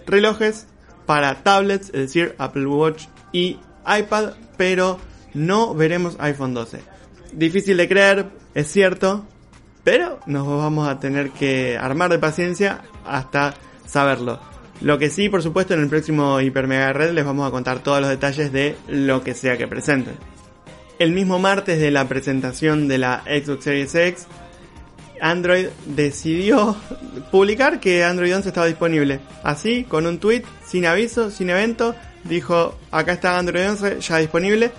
relojes, 0.06 0.68
para 1.04 1.42
tablets, 1.42 1.88
es 1.88 2.00
decir, 2.00 2.34
Apple 2.38 2.64
Watch 2.64 3.08
y 3.30 3.58
iPad, 3.86 4.30
pero 4.56 4.98
no 5.34 5.74
veremos 5.74 6.16
iPhone 6.18 6.54
12. 6.54 6.80
Difícil 7.34 7.76
de 7.76 7.88
creer, 7.88 8.30
es 8.54 8.68
cierto, 8.72 9.26
pero 9.84 10.18
nos 10.24 10.46
vamos 10.46 10.88
a 10.88 10.98
tener 10.98 11.28
que 11.28 11.76
armar 11.76 12.10
de 12.10 12.18
paciencia 12.18 12.80
hasta 13.04 13.52
saberlo. 13.84 14.40
Lo 14.80 14.98
que 14.98 15.10
sí, 15.10 15.28
por 15.28 15.42
supuesto, 15.42 15.74
en 15.74 15.80
el 15.80 15.90
próximo 15.90 16.40
Hiper 16.40 16.66
Mega 16.66 16.94
Red 16.94 17.12
les 17.12 17.26
vamos 17.26 17.46
a 17.46 17.50
contar 17.50 17.80
todos 17.80 18.00
los 18.00 18.08
detalles 18.08 18.50
de 18.50 18.76
lo 18.88 19.22
que 19.22 19.34
sea 19.34 19.58
que 19.58 19.68
presenten. 19.68 20.16
El 21.00 21.12
mismo 21.12 21.38
martes 21.38 21.80
de 21.80 21.90
la 21.90 22.06
presentación 22.06 22.86
de 22.86 22.98
la 22.98 23.22
Xbox 23.24 23.64
Series 23.64 23.94
X, 23.94 24.26
Android 25.18 25.68
decidió 25.86 26.76
publicar 27.30 27.80
que 27.80 28.04
Android 28.04 28.36
11 28.36 28.48
estaba 28.48 28.66
disponible. 28.66 29.18
Así, 29.42 29.84
con 29.84 30.04
un 30.04 30.18
tweet, 30.18 30.42
sin 30.62 30.84
aviso, 30.84 31.30
sin 31.30 31.48
evento, 31.48 31.94
dijo, 32.24 32.76
acá 32.90 33.12
está 33.12 33.38
Android 33.38 33.66
11 33.70 34.00
ya 34.02 34.18
disponible 34.18 34.72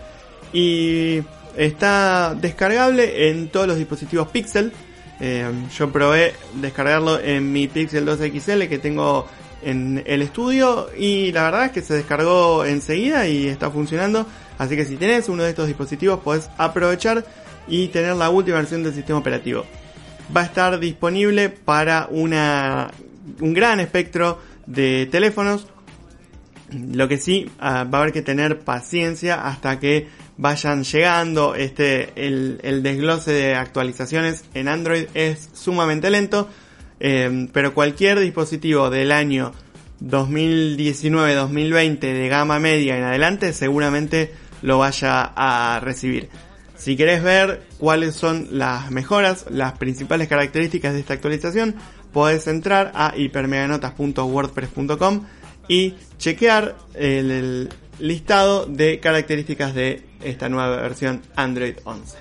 y 0.53 1.23
está 1.57 2.35
descargable 2.39 3.29
en 3.29 3.47
todos 3.47 3.65
los 3.65 3.77
dispositivos 3.77 4.27
Pixel. 4.27 4.71
Eh, 5.19 5.49
yo 5.75 5.91
probé 5.91 6.35
descargarlo 6.53 7.19
en 7.19 7.51
mi 7.51 7.67
Pixel 7.67 8.05
2 8.05 8.19
XL 8.19 8.65
que 8.65 8.77
tengo 8.77 9.27
en 9.63 10.03
el 10.05 10.21
estudio 10.21 10.89
y 10.95 11.31
la 11.31 11.45
verdad 11.45 11.65
es 11.65 11.71
que 11.71 11.81
se 11.81 11.95
descargó 11.95 12.63
enseguida 12.63 13.27
y 13.27 13.47
está 13.47 13.71
funcionando. 13.71 14.27
Así 14.61 14.75
que 14.75 14.85
si 14.85 14.95
tenés 14.95 15.27
uno 15.27 15.41
de 15.41 15.49
estos 15.49 15.65
dispositivos 15.65 16.19
podés 16.19 16.47
aprovechar 16.59 17.25
y 17.67 17.87
tener 17.87 18.15
la 18.15 18.29
última 18.29 18.57
versión 18.57 18.83
del 18.83 18.93
sistema 18.93 19.17
operativo. 19.17 19.65
Va 20.35 20.41
a 20.41 20.45
estar 20.45 20.79
disponible 20.79 21.49
para 21.49 22.07
una, 22.11 22.91
un 23.39 23.55
gran 23.55 23.79
espectro 23.79 24.39
de 24.67 25.07
teléfonos 25.09 25.65
lo 26.71 27.07
que 27.07 27.17
sí 27.17 27.49
ah, 27.59 27.85
va 27.85 27.97
a 27.97 28.01
haber 28.01 28.13
que 28.13 28.21
tener 28.21 28.59
paciencia 28.59 29.47
hasta 29.47 29.79
que 29.79 30.09
vayan 30.37 30.83
llegando. 30.83 31.55
Este, 31.55 32.11
el, 32.15 32.83
desglose 32.83 33.31
de 33.31 33.55
actualizaciones 33.55 34.45
en 34.53 34.67
Android 34.67 35.05
es 35.15 35.49
sumamente 35.53 36.11
lento. 36.11 36.47
Em, 36.99 37.47
pero 37.47 37.73
cualquier 37.73 38.19
dispositivo 38.19 38.91
del 38.91 39.11
año 39.11 39.53
2019-2020 40.01 41.99
de 41.99 42.29
gama 42.29 42.59
media 42.59 42.95
en 42.95 43.05
adelante 43.05 43.53
seguramente 43.53 44.31
lo 44.61 44.77
vaya 44.77 45.31
a 45.35 45.79
recibir. 45.79 46.29
Si 46.75 46.95
querés 46.95 47.23
ver 47.23 47.63
cuáles 47.77 48.15
son 48.15 48.47
las 48.51 48.89
mejoras, 48.89 49.45
las 49.49 49.73
principales 49.73 50.27
características 50.27 50.93
de 50.93 50.99
esta 50.99 51.13
actualización, 51.13 51.75
podés 52.11 52.47
entrar 52.47 52.91
a 52.95 53.13
hipermeganotas.wordpress.com 53.15 55.25
y 55.67 55.93
chequear 56.17 56.75
el, 56.95 57.69
listado 58.01 58.65
de 58.65 58.99
características 58.99 59.75
de 59.75 60.03
esta 60.23 60.49
nueva 60.49 60.75
versión 60.77 61.21
Android 61.35 61.75
11. 61.83 62.17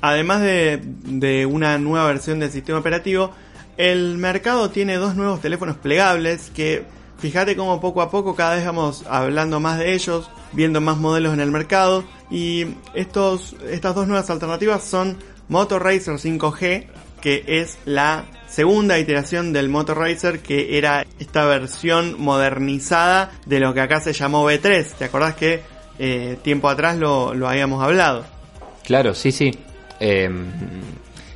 Además 0.00 0.42
de, 0.42 1.46
una 1.48 1.78
nueva 1.78 2.06
versión 2.06 2.40
del 2.40 2.50
sistema 2.50 2.78
operativo, 2.78 3.30
el 3.76 4.18
mercado 4.18 4.70
tiene 4.70 4.96
dos 4.96 5.14
nuevos 5.14 5.40
teléfonos 5.40 5.76
plegables 5.76 6.50
que 6.50 6.84
fíjate 7.22 7.54
cómo 7.54 7.80
poco 7.80 8.02
a 8.02 8.10
poco 8.10 8.34
cada 8.34 8.56
vez 8.56 8.66
vamos 8.66 9.04
hablando 9.08 9.60
más 9.60 9.78
de 9.78 9.94
ellos, 9.94 10.28
viendo 10.50 10.80
más 10.80 10.96
modelos 10.98 11.32
en 11.32 11.38
el 11.38 11.52
mercado 11.52 12.02
y 12.32 12.66
estos, 12.94 13.54
estas 13.70 13.94
dos 13.94 14.08
nuevas 14.08 14.28
alternativas 14.28 14.82
son 14.82 15.18
Moto 15.48 15.78
Racer 15.78 16.14
5G, 16.14 16.88
que 17.20 17.44
es 17.46 17.78
la 17.84 18.24
segunda 18.48 18.98
iteración 18.98 19.52
del 19.52 19.68
Motor 19.68 19.98
Racer 19.98 20.40
que 20.40 20.76
era 20.76 21.06
esta 21.20 21.44
versión 21.44 22.20
modernizada 22.20 23.30
de 23.46 23.60
lo 23.60 23.72
que 23.72 23.82
acá 23.82 24.00
se 24.00 24.12
llamó 24.12 24.44
V3. 24.44 24.84
¿Te 24.98 25.04
acordás 25.04 25.36
que 25.36 25.62
eh, 26.00 26.36
tiempo 26.42 26.68
atrás 26.68 26.98
lo, 26.98 27.30
habíamos 27.48 27.84
hablado? 27.84 28.24
Claro, 28.82 29.14
sí, 29.14 29.30
sí. 29.30 29.56
Em, 30.00 30.50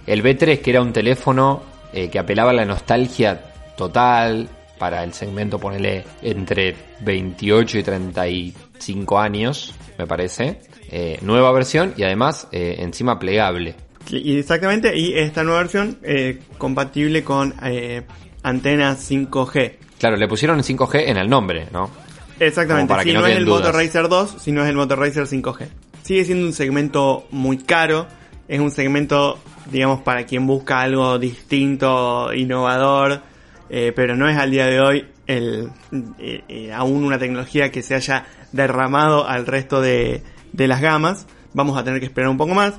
el 0.05 0.25
V3 0.25 0.61
que 0.61 0.71
era 0.71 0.83
un 0.83 0.93
teléfono 0.93 1.63
eh, 1.93 2.09
que 2.11 2.19
apelaba 2.19 2.51
a 2.51 2.55
la 2.55 2.65
nostalgia 2.65 3.41
total 3.77 4.49
para 4.79 5.03
el 5.05 5.13
segmento, 5.13 5.59
ponele 5.59 6.05
entre 6.23 6.75
28 7.01 7.79
y 7.79 7.83
35 7.83 9.19
años, 9.19 9.75
me 9.99 10.07
parece. 10.07 10.61
Eh, 10.89 11.19
nueva 11.23 11.51
versión 11.53 11.95
y 11.97 12.05
además 12.05 12.47
encima 12.53 13.19
plegable. 13.19 13.75
Y 14.11 14.39
exactamente, 14.39 14.97
y 14.97 15.15
esta 15.15 15.43
nueva 15.43 15.61
versión 15.61 15.99
eh, 16.03 16.41
compatible 16.59 17.25
con 17.25 17.55
eh, 17.63 18.03
antenas 18.43 19.11
5G. 19.11 19.73
Claro, 19.99 20.17
le 20.17 20.29
pusieron 20.29 20.61
5G 20.61 21.09
en 21.09 21.17
el 21.17 21.29
nombre, 21.29 21.67
¿no? 21.73 21.91
Exactamente, 22.39 22.95
si 23.03 23.13
no, 23.13 23.27
es 23.27 23.37
el 23.37 23.47
Motor 23.47 23.75
Racer 23.75 24.09
2, 24.09 24.37
si 24.39 24.53
no 24.53 24.63
es 24.63 24.69
el 24.69 24.77
Motor 24.77 24.99
Racer 24.99 25.25
5G. 25.25 25.69
Sigue 26.03 26.25
siendo 26.25 26.47
un 26.47 26.53
segmento 26.53 27.27
muy 27.31 27.59
caro, 27.59 28.07
es 28.47 28.61
un 28.61 28.71
segmento, 28.71 29.39
digamos, 29.73 30.03
para 30.03 30.25
quien 30.27 30.47
busca 30.47 30.81
algo 30.81 31.19
distinto, 31.19 32.33
innovador, 32.33 33.23
eh, 33.69 33.93
pero 33.95 34.17
no 34.17 34.29
es 34.29 34.37
al 34.37 34.51
día 34.51 34.67
de 34.67 34.81
hoy 34.81 35.07
el, 35.27 35.71
eh, 36.19 36.73
aún 36.73 37.05
una 37.05 37.19
tecnología 37.19 37.71
que 37.71 37.83
se 37.83 37.95
haya 37.95 38.27
derramado 38.53 39.27
al 39.27 39.47
resto 39.47 39.81
de, 39.81 40.23
las 40.53 40.81
gamas 40.81 41.27
vamos 41.53 41.79
a 41.79 41.85
tener 41.85 42.01
que 42.01 42.07
esperar 42.07 42.29
un 42.29 42.37
poco 42.37 42.55
más. 42.55 42.75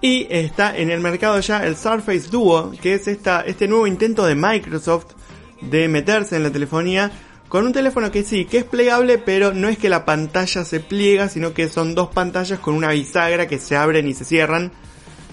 Y 0.00 0.26
está 0.30 0.76
en 0.76 0.90
el 0.90 1.00
mercado 1.00 1.40
ya 1.40 1.64
el 1.66 1.76
Surface 1.76 2.28
Duo, 2.30 2.72
que 2.80 2.94
es 2.94 3.08
esta, 3.08 3.40
este 3.40 3.66
nuevo 3.66 3.86
intento 3.88 4.24
de 4.24 4.36
Microsoft 4.36 5.14
de 5.62 5.88
meterse 5.88 6.36
en 6.36 6.44
la 6.44 6.50
telefonía 6.50 7.10
con 7.48 7.66
un 7.66 7.72
teléfono 7.72 8.12
que 8.12 8.22
sí, 8.22 8.44
que 8.44 8.58
es 8.58 8.64
plegable, 8.64 9.18
pero 9.18 9.52
no 9.52 9.68
es 9.68 9.76
que 9.76 9.88
la 9.88 10.04
pantalla 10.04 10.64
se 10.64 10.78
pliega, 10.78 11.28
sino 11.28 11.52
que 11.52 11.68
son 11.68 11.96
dos 11.96 12.10
pantallas 12.10 12.60
con 12.60 12.74
una 12.74 12.90
bisagra 12.90 13.48
que 13.48 13.58
se 13.58 13.76
abren 13.76 14.06
y 14.06 14.14
se 14.14 14.24
cierran. 14.24 14.70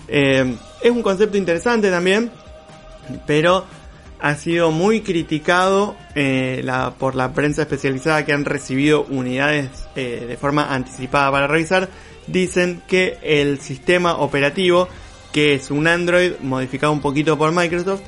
Eh, 0.08 0.58
es 0.82 0.92
un 0.92 1.04
concepto 1.04 1.38
interesante 1.38 1.92
también, 1.92 2.32
pero 3.28 3.66
ha 4.20 4.36
sido 4.36 4.72
muy 4.72 5.02
criticado 5.02 5.96
eh, 6.16 6.62
la, 6.64 6.92
por 6.92 7.16
la 7.16 7.34
prensa 7.34 7.64
especializada 7.64 8.26
que 8.26 8.34
han 8.34 8.46
recibido 8.46 9.04
unidades 9.04 9.70
eh, 9.96 10.26
de 10.28 10.38
forma 10.38 10.74
anticipada 10.74 11.32
para 11.32 11.48
revisar. 11.48 11.90
Dicen 12.26 12.82
que 12.88 13.18
el 13.22 13.60
sistema 13.60 14.18
operativo, 14.18 14.88
que 15.32 15.54
es 15.54 15.72
un 15.72 15.88
Android 15.88 16.34
modificado 16.42 16.92
un 16.92 17.02
poquito 17.02 17.38
por 17.38 17.52
Microsoft, 17.52 18.02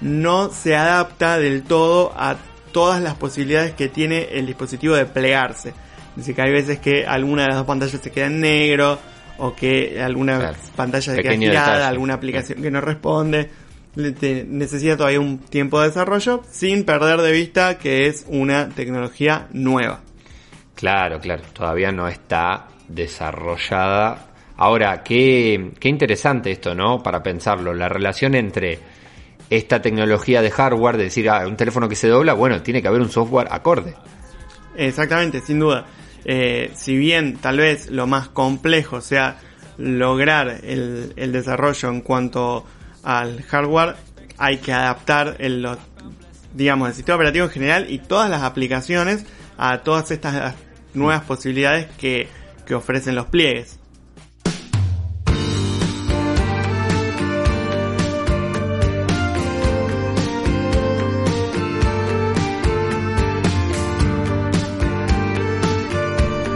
no 0.00 0.50
se 0.50 0.76
adapta 0.76 1.38
del 1.38 1.62
todo 1.62 2.12
a 2.16 2.36
todas 2.72 3.00
las 3.00 3.14
posibilidades 3.14 3.72
que 3.72 3.88
tiene 3.88 4.28
el 4.32 4.46
dispositivo 4.46 4.94
de 4.94 5.06
plegarse. 5.06 5.72
Dice 6.14 6.34
que 6.34 6.42
hay 6.42 6.52
veces 6.52 6.78
que 6.78 7.06
alguna 7.06 7.42
de 7.42 7.48
las 7.48 7.56
dos 7.58 7.66
pantallas 7.66 8.00
se 8.00 8.10
queda 8.10 8.26
en 8.26 8.40
negro, 8.40 8.98
o 9.38 9.54
que 9.54 10.00
alguna 10.00 10.52
pantalla 10.76 11.14
se 11.14 11.22
queda 11.22 11.36
girada, 11.36 11.88
alguna 11.88 12.14
aplicación 12.14 12.62
que 12.62 12.70
no 12.70 12.80
responde 12.80 13.50
necesita 13.96 14.96
todavía 14.96 15.20
un 15.20 15.38
tiempo 15.38 15.80
de 15.80 15.88
desarrollo 15.88 16.42
sin 16.50 16.84
perder 16.84 17.20
de 17.20 17.32
vista 17.32 17.78
que 17.78 18.06
es 18.06 18.24
una 18.28 18.68
tecnología 18.68 19.48
nueva. 19.52 20.00
Claro, 20.74 21.20
claro, 21.20 21.42
todavía 21.52 21.92
no 21.92 22.08
está 22.08 22.68
desarrollada. 22.88 24.26
Ahora, 24.56 25.02
qué, 25.02 25.72
qué 25.78 25.88
interesante 25.88 26.50
esto, 26.50 26.74
¿no? 26.74 27.02
Para 27.02 27.22
pensarlo, 27.22 27.72
la 27.72 27.88
relación 27.88 28.34
entre 28.34 28.78
esta 29.50 29.80
tecnología 29.80 30.42
de 30.42 30.50
hardware, 30.50 30.96
de 30.96 31.04
decir, 31.04 31.28
ah, 31.28 31.46
un 31.46 31.56
teléfono 31.56 31.88
que 31.88 31.96
se 31.96 32.08
dobla, 32.08 32.34
bueno, 32.34 32.62
tiene 32.62 32.82
que 32.82 32.88
haber 32.88 33.00
un 33.00 33.10
software 33.10 33.48
acorde. 33.50 33.94
Exactamente, 34.76 35.40
sin 35.40 35.60
duda. 35.60 35.86
Eh, 36.24 36.70
si 36.74 36.96
bien 36.96 37.36
tal 37.36 37.58
vez 37.58 37.90
lo 37.90 38.06
más 38.06 38.28
complejo 38.28 39.00
sea 39.00 39.38
lograr 39.76 40.60
el, 40.64 41.12
el 41.16 41.32
desarrollo 41.32 41.88
en 41.88 42.00
cuanto 42.00 42.64
al 43.04 43.42
hardware 43.42 43.96
hay 44.38 44.58
que 44.58 44.72
adaptar 44.72 45.36
el, 45.38 45.66
digamos, 46.54 46.88
el 46.88 46.94
sistema 46.94 47.16
operativo 47.16 47.44
en 47.44 47.50
general 47.50 47.86
y 47.90 47.98
todas 47.98 48.28
las 48.30 48.42
aplicaciones 48.42 49.24
a 49.56 49.78
todas 49.78 50.10
estas 50.10 50.54
nuevas 50.94 51.22
posibilidades 51.22 51.86
que, 51.98 52.28
que 52.66 52.74
ofrecen 52.74 53.14
los 53.14 53.26
pliegues. 53.26 53.78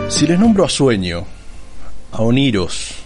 Si 0.08 0.26
les 0.26 0.40
nombro 0.40 0.64
a 0.64 0.68
Sueño, 0.68 1.26
a 2.10 2.22
Oniros, 2.22 3.04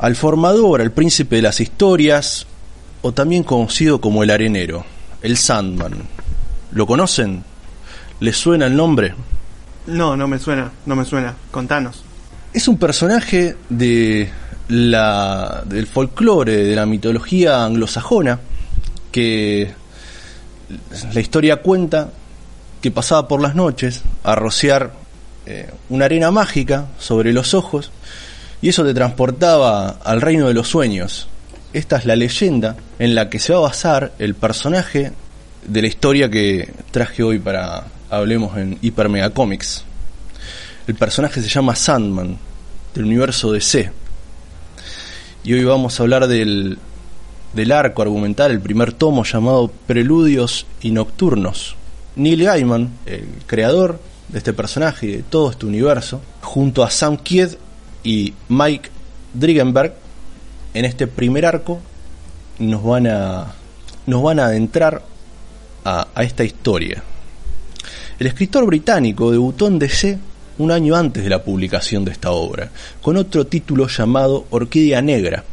al 0.00 0.16
formador, 0.16 0.80
al 0.80 0.92
príncipe 0.92 1.36
de 1.36 1.42
las 1.42 1.60
historias, 1.60 2.46
o 3.02 3.12
también 3.12 3.42
conocido 3.42 4.00
como 4.00 4.22
el 4.22 4.30
arenero, 4.30 4.84
el 5.22 5.36
Sandman. 5.36 5.92
¿Lo 6.72 6.86
conocen? 6.86 7.44
¿Les 8.20 8.36
suena 8.36 8.66
el 8.66 8.76
nombre? 8.76 9.14
No, 9.86 10.16
no 10.16 10.26
me 10.26 10.38
suena, 10.38 10.70
no 10.86 10.96
me 10.96 11.04
suena. 11.04 11.34
Contanos. 11.50 12.02
Es 12.52 12.66
un 12.66 12.78
personaje 12.78 13.56
de 13.68 14.30
la, 14.68 15.62
del 15.66 15.86
folclore, 15.86 16.56
de 16.56 16.74
la 16.74 16.86
mitología 16.86 17.64
anglosajona, 17.64 18.40
que 19.12 19.70
la 21.12 21.20
historia 21.20 21.56
cuenta 21.56 22.10
que 22.80 22.90
pasaba 22.90 23.28
por 23.28 23.42
las 23.42 23.54
noches 23.54 24.02
a 24.24 24.34
rociar 24.34 24.92
eh, 25.44 25.68
una 25.90 26.06
arena 26.06 26.30
mágica 26.30 26.86
sobre 26.98 27.34
los 27.34 27.52
ojos 27.52 27.90
y 28.62 28.68
eso 28.68 28.84
te 28.84 28.94
transportaba 28.94 29.98
al 30.04 30.20
reino 30.20 30.48
de 30.48 30.54
los 30.54 30.68
sueños. 30.68 31.28
Esta 31.72 31.96
es 31.96 32.04
la 32.04 32.16
leyenda 32.16 32.76
en 32.98 33.14
la 33.14 33.30
que 33.30 33.38
se 33.38 33.52
va 33.52 33.60
a 33.60 33.62
basar 33.62 34.12
el 34.18 34.34
personaje 34.34 35.12
de 35.66 35.82
la 35.82 35.88
historia 35.88 36.30
que 36.30 36.72
traje 36.90 37.22
hoy 37.22 37.38
para 37.38 37.84
hablemos 38.10 38.56
en 38.56 38.78
Hyper 38.80 39.08
Mega 39.08 39.30
Comics. 39.30 39.84
El 40.86 40.94
personaje 40.96 41.40
se 41.40 41.48
llama 41.48 41.76
Sandman, 41.76 42.36
del 42.94 43.04
universo 43.04 43.52
DC. 43.52 43.92
Y 45.44 45.52
hoy 45.52 45.64
vamos 45.64 45.98
a 45.98 46.02
hablar 46.02 46.26
del, 46.26 46.78
del 47.54 47.72
arco 47.72 48.02
argumental, 48.02 48.50
el 48.50 48.60
primer 48.60 48.92
tomo 48.92 49.24
llamado 49.24 49.70
Preludios 49.86 50.66
y 50.82 50.90
Nocturnos. 50.90 51.76
Neil 52.16 52.44
Gaiman, 52.44 52.90
el 53.06 53.28
creador 53.46 54.00
de 54.28 54.38
este 54.38 54.52
personaje 54.52 55.06
y 55.06 55.12
de 55.18 55.22
todo 55.22 55.52
este 55.52 55.66
universo, 55.66 56.20
junto 56.42 56.82
a 56.82 56.90
Sam 56.90 57.16
Kidd 57.16 57.54
y 58.02 58.34
Mike 58.48 58.90
Drigenberg 59.34 59.94
en 60.74 60.84
este 60.84 61.06
primer 61.06 61.46
arco 61.46 61.80
nos 62.58 62.82
van 62.82 63.06
a 63.06 63.54
nos 64.06 64.22
van 64.22 64.40
a 64.40 64.46
adentrar 64.46 65.02
a, 65.84 66.08
a 66.14 66.22
esta 66.22 66.44
historia. 66.44 67.02
El 68.18 68.26
escritor 68.26 68.66
británico 68.66 69.30
debutó 69.30 69.66
en 69.66 69.78
DC 69.78 70.18
un 70.58 70.70
año 70.70 70.94
antes 70.94 71.24
de 71.24 71.30
la 71.30 71.42
publicación 71.42 72.04
de 72.04 72.12
esta 72.12 72.32
obra, 72.32 72.70
con 73.00 73.16
otro 73.16 73.46
título 73.46 73.88
llamado 73.88 74.46
Orquídea 74.50 75.00
Negra, 75.00 75.44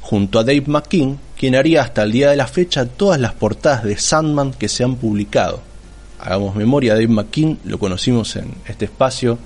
junto 0.00 0.38
a 0.38 0.44
Dave 0.44 0.64
McKean, 0.66 1.18
quien 1.36 1.54
haría 1.54 1.82
hasta 1.82 2.02
el 2.02 2.12
día 2.12 2.30
de 2.30 2.36
la 2.36 2.46
fecha 2.46 2.86
todas 2.86 3.20
las 3.20 3.34
portadas 3.34 3.84
de 3.84 3.98
Sandman 3.98 4.52
que 4.52 4.68
se 4.68 4.82
han 4.82 4.96
publicado. 4.96 5.60
Hagamos 6.18 6.56
memoria, 6.56 6.94
Dave 6.94 7.08
McKean 7.08 7.58
lo 7.64 7.78
conocimos 7.78 8.34
en 8.36 8.54
este 8.66 8.86
espacio 8.86 9.38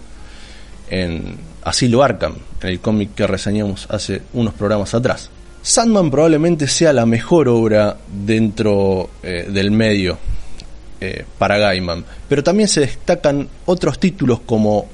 en 0.89 1.37
Asilo 1.63 2.03
Arkham, 2.03 2.35
en 2.63 2.69
el 2.69 2.81
cómic 2.81 3.15
que 3.15 3.27
reseñamos 3.27 3.87
hace 3.91 4.23
unos 4.33 4.55
programas 4.55 4.95
atrás. 4.95 5.31
Sandman 5.63 6.11
probablemente 6.11 6.67
sea 6.67 6.93
la 6.93 7.05
mejor 7.05 7.49
obra 7.49 7.97
dentro 8.09 9.11
eh, 9.23 9.47
del 9.51 9.71
medio 9.71 10.19
eh, 11.01 11.25
para 11.39 11.59
Gaiman, 11.59 12.05
pero 12.29 12.43
también 12.43 12.69
se 12.69 12.81
destacan 12.81 13.49
otros 13.67 13.99
títulos 13.99 14.41
como 14.41 14.87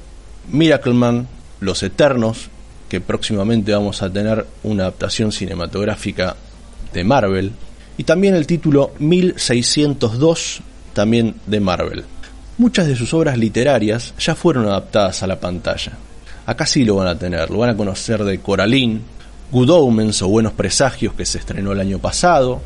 Miracleman, 0.51 1.27
Los 1.61 1.83
Eternos, 1.83 2.49
que 2.89 3.01
próximamente 3.01 3.71
vamos 3.71 4.01
a 4.01 4.11
tener 4.11 4.45
una 4.63 4.83
adaptación 4.83 5.31
cinematográfica 5.31 6.35
de 6.93 7.03
Marvel, 7.03 7.51
y 7.97 8.03
también 8.03 8.35
el 8.35 8.45
título 8.45 8.93
1602, 8.99 10.61
también 10.93 11.35
de 11.45 11.59
Marvel. 11.59 12.05
Muchas 12.57 12.87
de 12.87 12.95
sus 12.95 13.13
obras 13.13 13.37
literarias 13.37 14.13
ya 14.19 14.35
fueron 14.35 14.65
adaptadas 14.65 15.23
a 15.23 15.27
la 15.27 15.39
pantalla. 15.39 15.93
Acá 16.47 16.65
sí 16.65 16.85
lo 16.85 16.95
van 16.95 17.07
a 17.07 17.19
tener, 17.19 17.49
lo 17.51 17.57
van 17.57 17.71
a 17.71 17.75
conocer 17.75 18.23
de 18.23 18.39
Coraline, 18.39 19.01
Good 19.51 19.69
Omens 19.69 20.21
o 20.21 20.29
Buenos 20.29 20.53
Presagios 20.53 21.13
que 21.13 21.25
se 21.25 21.39
estrenó 21.39 21.73
el 21.73 21.79
año 21.81 21.99
pasado, 21.99 22.61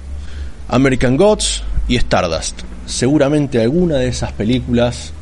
American 0.68 1.18
Gods 1.18 1.64
y 1.88 1.96
Stardust. 1.96 2.62
Seguramente 2.86 3.60
alguna 3.60 3.96
de 3.96 4.08
esas 4.08 4.34
películas 4.34 5.14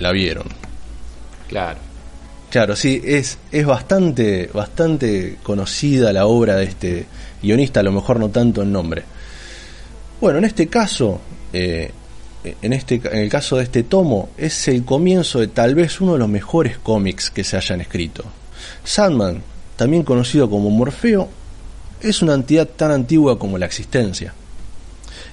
la 0.00 0.10
vieron. 0.10 0.48
Claro. 1.46 1.78
Claro, 2.50 2.74
sí, 2.74 3.00
es, 3.04 3.38
es 3.52 3.64
bastante, 3.64 4.50
bastante 4.52 5.38
conocida 5.44 6.12
la 6.12 6.26
obra 6.26 6.56
de 6.56 6.64
este 6.64 7.06
guionista, 7.40 7.78
a 7.78 7.84
lo 7.84 7.92
mejor 7.92 8.18
no 8.18 8.28
tanto 8.30 8.62
en 8.62 8.72
nombre. 8.72 9.04
Bueno, 10.20 10.38
en 10.38 10.46
este 10.46 10.66
caso, 10.66 11.20
eh, 11.52 11.92
en, 12.44 12.72
este, 12.72 13.00
en 13.04 13.18
el 13.18 13.28
caso 13.28 13.56
de 13.56 13.64
este 13.64 13.82
tomo, 13.82 14.30
es 14.36 14.68
el 14.68 14.84
comienzo 14.84 15.40
de 15.40 15.48
tal 15.48 15.74
vez 15.74 16.00
uno 16.00 16.14
de 16.14 16.18
los 16.18 16.28
mejores 16.28 16.78
cómics 16.78 17.30
que 17.30 17.44
se 17.44 17.56
hayan 17.56 17.80
escrito. 17.80 18.24
Sandman, 18.84 19.42
también 19.76 20.02
conocido 20.02 20.50
como 20.50 20.70
Morfeo, 20.70 21.28
es 22.00 22.22
una 22.22 22.34
entidad 22.34 22.68
tan 22.68 22.90
antigua 22.90 23.38
como 23.38 23.58
la 23.58 23.66
existencia. 23.66 24.34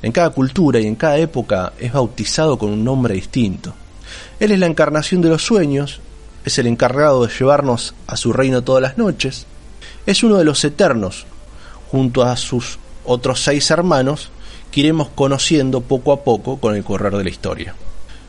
En 0.01 0.11
cada 0.11 0.29
cultura 0.29 0.79
y 0.79 0.85
en 0.85 0.95
cada 0.95 1.17
época 1.17 1.73
es 1.79 1.91
bautizado 1.91 2.57
con 2.57 2.69
un 2.69 2.83
nombre 2.83 3.15
distinto. 3.15 3.73
Él 4.39 4.51
es 4.51 4.59
la 4.59 4.67
encarnación 4.67 5.21
de 5.21 5.29
los 5.29 5.43
sueños, 5.43 5.99
es 6.45 6.57
el 6.57 6.67
encargado 6.67 7.25
de 7.25 7.33
llevarnos 7.33 7.93
a 8.07 8.15
su 8.15 8.31
reino 8.31 8.63
todas 8.63 8.81
las 8.81 8.97
noches, 8.97 9.45
es 10.05 10.23
uno 10.23 10.37
de 10.37 10.45
los 10.45 10.63
eternos, 10.63 11.25
junto 11.91 12.23
a 12.23 12.37
sus 12.37 12.79
otros 13.03 13.43
seis 13.43 13.69
hermanos, 13.71 14.29
que 14.71 14.81
iremos 14.81 15.09
conociendo 15.09 15.81
poco 15.81 16.11
a 16.11 16.23
poco 16.23 16.57
con 16.57 16.75
el 16.75 16.83
correr 16.83 17.15
de 17.15 17.23
la 17.23 17.29
historia. 17.29 17.75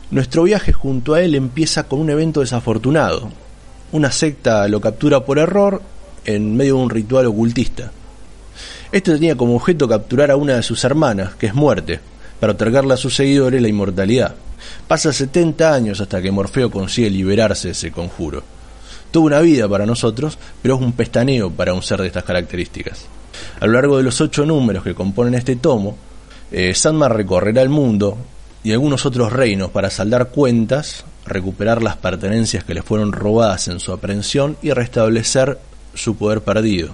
Nuestro 0.09 0.43
viaje 0.43 0.73
junto 0.73 1.13
a 1.13 1.21
él 1.21 1.35
empieza 1.35 1.83
con 1.83 1.99
un 1.99 2.09
evento 2.09 2.41
desafortunado. 2.41 3.29
Una 3.91 4.11
secta 4.11 4.67
lo 4.67 4.81
captura 4.81 5.23
por 5.23 5.39
error 5.39 5.81
en 6.25 6.55
medio 6.55 6.75
de 6.75 6.83
un 6.83 6.89
ritual 6.89 7.25
ocultista. 7.27 7.91
Este 8.91 9.13
tenía 9.13 9.37
como 9.37 9.55
objeto 9.55 9.87
capturar 9.87 10.31
a 10.31 10.35
una 10.35 10.55
de 10.55 10.63
sus 10.63 10.83
hermanas, 10.83 11.35
que 11.35 11.47
es 11.47 11.53
muerte, 11.53 12.01
para 12.39 12.53
otorgarle 12.53 12.93
a 12.93 12.97
sus 12.97 13.15
seguidores 13.15 13.61
la 13.61 13.69
inmortalidad. 13.69 14.35
Pasa 14.87 15.13
70 15.13 15.73
años 15.73 16.01
hasta 16.01 16.21
que 16.21 16.31
Morfeo 16.31 16.69
consigue 16.69 17.09
liberarse 17.09 17.69
de 17.69 17.71
ese 17.71 17.91
conjuro. 17.91 18.43
Tuvo 19.11 19.27
una 19.27 19.39
vida 19.39 19.67
para 19.69 19.85
nosotros, 19.85 20.37
pero 20.61 20.75
es 20.75 20.81
un 20.81 20.93
pestaneo 20.93 21.51
para 21.51 21.73
un 21.73 21.83
ser 21.83 22.01
de 22.01 22.07
estas 22.07 22.23
características. 22.23 23.05
A 23.59 23.65
lo 23.65 23.73
largo 23.73 23.97
de 23.97 24.03
los 24.03 24.19
ocho 24.21 24.45
números 24.45 24.83
que 24.83 24.93
componen 24.93 25.35
este 25.35 25.55
tomo, 25.55 25.97
eh, 26.51 26.73
recorrerá 27.09 27.61
el 27.61 27.69
mundo 27.69 28.17
y 28.63 28.71
algunos 28.71 29.05
otros 29.05 29.31
reinos 29.31 29.71
para 29.71 29.89
saldar 29.89 30.29
cuentas, 30.29 31.03
recuperar 31.25 31.81
las 31.81 31.97
pertenencias 31.97 32.63
que 32.63 32.73
le 32.73 32.83
fueron 32.83 33.11
robadas 33.11 33.67
en 33.67 33.79
su 33.79 33.91
aprehensión 33.91 34.57
y 34.61 34.71
restablecer 34.71 35.57
su 35.93 36.15
poder 36.15 36.41
perdido. 36.41 36.93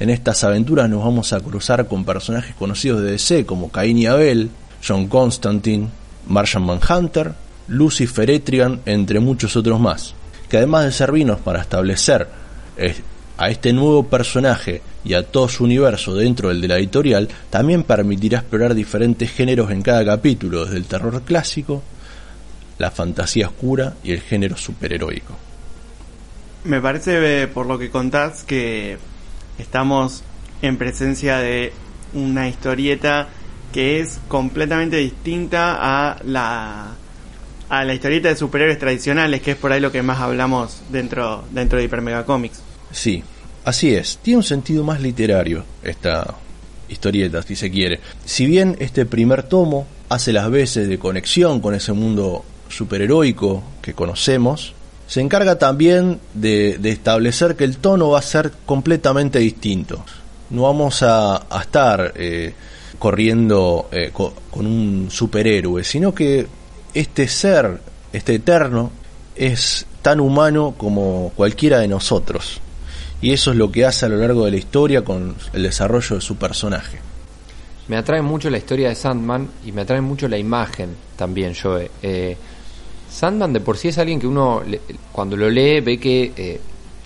En 0.00 0.10
estas 0.10 0.42
aventuras 0.42 0.88
nos 0.88 1.04
vamos 1.04 1.32
a 1.32 1.40
cruzar 1.40 1.86
con 1.86 2.04
personajes 2.04 2.54
conocidos 2.56 3.02
de 3.02 3.12
DC 3.12 3.46
como 3.46 3.70
Cain 3.70 3.96
y 3.96 4.06
Abel, 4.06 4.50
John 4.86 5.06
Constantine, 5.08 5.88
Martian 6.26 6.64
Manhunter, 6.64 7.32
Lucifer 7.68 8.28
Etrigan, 8.30 8.80
entre 8.86 9.20
muchos 9.20 9.56
otros 9.56 9.78
más, 9.78 10.14
que 10.48 10.56
además 10.56 10.84
de 10.84 10.92
servirnos 10.92 11.40
para 11.40 11.60
establecer 11.60 12.28
eh, 12.76 12.96
a 13.36 13.48
este 13.48 13.72
nuevo 13.72 14.04
personaje 14.04 14.82
y 15.04 15.14
a 15.14 15.22
todo 15.22 15.48
su 15.48 15.64
universo 15.64 16.14
dentro 16.14 16.48
del 16.48 16.60
de 16.60 16.68
la 16.68 16.78
editorial, 16.78 17.28
también 17.50 17.82
permitirá 17.82 18.38
explorar 18.38 18.74
diferentes 18.74 19.30
géneros 19.30 19.70
en 19.70 19.82
cada 19.82 20.04
capítulo, 20.04 20.64
desde 20.64 20.78
el 20.78 20.86
terror 20.86 21.22
clásico, 21.22 21.82
la 22.78 22.90
fantasía 22.90 23.48
oscura 23.48 23.94
y 24.02 24.12
el 24.12 24.20
género 24.20 24.56
superheroico. 24.56 25.36
Me 26.64 26.80
parece, 26.80 27.42
eh, 27.42 27.46
por 27.46 27.66
lo 27.66 27.78
que 27.78 27.90
contás, 27.90 28.42
que 28.44 28.98
estamos 29.58 30.24
en 30.62 30.78
presencia 30.78 31.38
de 31.38 31.72
una 32.14 32.48
historieta 32.48 33.28
que 33.72 34.00
es 34.00 34.20
completamente 34.28 34.96
distinta 34.96 35.76
a 35.80 36.16
la 36.24 36.94
a 37.68 37.82
la 37.82 37.94
historieta 37.94 38.28
de 38.28 38.36
superhéroes 38.36 38.78
tradicionales, 38.78 39.42
que 39.42 39.52
es 39.52 39.56
por 39.56 39.72
ahí 39.72 39.80
lo 39.80 39.90
que 39.90 40.02
más 40.02 40.20
hablamos 40.20 40.82
dentro 40.90 41.44
dentro 41.50 41.78
de 41.78 41.84
Hyper 41.84 42.02
Mega 42.02 42.24
Comics. 42.24 42.62
Sí, 42.94 43.24
así 43.64 43.92
es. 43.92 44.18
Tiene 44.22 44.38
un 44.38 44.44
sentido 44.44 44.84
más 44.84 45.00
literario 45.00 45.64
esta 45.82 46.34
historieta, 46.88 47.42
si 47.42 47.56
se 47.56 47.70
quiere. 47.70 47.98
Si 48.24 48.46
bien 48.46 48.76
este 48.78 49.04
primer 49.04 49.42
tomo 49.42 49.86
hace 50.08 50.32
las 50.32 50.48
veces 50.48 50.88
de 50.88 50.98
conexión 50.98 51.60
con 51.60 51.74
ese 51.74 51.92
mundo 51.92 52.44
superheroico 52.68 53.64
que 53.82 53.94
conocemos, 53.94 54.74
se 55.08 55.20
encarga 55.20 55.58
también 55.58 56.20
de, 56.34 56.78
establecer 56.84 57.56
que 57.56 57.64
el 57.64 57.78
tono 57.78 58.10
va 58.10 58.20
a 58.20 58.22
ser 58.22 58.52
completamente 58.64 59.40
distinto. 59.40 60.04
No 60.50 60.62
vamos 60.62 61.02
a, 61.02 61.46
estar 61.60 62.12
eh, 62.14 62.54
corriendo 63.00 63.88
eh, 63.90 64.10
con, 64.12 64.32
con 64.52 64.66
un 64.66 65.08
superhéroe, 65.10 65.82
sino 65.82 66.14
que 66.14 66.46
este 66.94 67.26
ser, 67.26 67.80
este 68.12 68.36
eterno, 68.36 68.92
es 69.34 69.84
tan 70.00 70.20
humano 70.20 70.74
como 70.78 71.32
cualquiera 71.34 71.80
de 71.80 71.88
nosotros 71.88 72.60
y 73.24 73.32
eso 73.32 73.52
es 73.52 73.56
lo 73.56 73.72
que 73.72 73.86
hace 73.86 74.04
a 74.04 74.10
lo 74.10 74.18
largo 74.18 74.44
de 74.44 74.50
la 74.50 74.58
historia 74.58 75.02
con 75.02 75.34
el 75.54 75.62
desarrollo 75.62 76.16
de 76.16 76.20
su 76.20 76.36
personaje. 76.36 76.98
Me 77.88 77.96
atrae 77.96 78.20
mucho 78.20 78.50
la 78.50 78.58
historia 78.58 78.90
de 78.90 78.94
Sandman 78.94 79.48
y 79.64 79.72
me 79.72 79.80
atrae 79.80 80.02
mucho 80.02 80.28
la 80.28 80.36
imagen 80.36 80.90
también, 81.16 81.54
Joe. 81.54 81.90
Eh, 82.02 82.36
Sandman 83.10 83.54
de 83.54 83.60
por 83.60 83.78
sí 83.78 83.88
es 83.88 83.96
alguien 83.96 84.20
que 84.20 84.26
uno 84.26 84.60
cuando 85.10 85.38
lo 85.38 85.48
lee 85.48 85.80
ve 85.80 85.98
que 85.98 86.34
eh, 86.36 86.60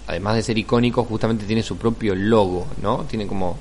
además 0.09 0.35
de 0.35 0.43
ser 0.43 0.59
icónico 0.59 1.05
justamente 1.05 1.45
tiene 1.45 1.63
su 1.63 1.77
propio 1.77 2.17
logo, 2.17 2.67
¿no? 2.83 3.05
Tiene 3.09 3.29
como 3.29 3.57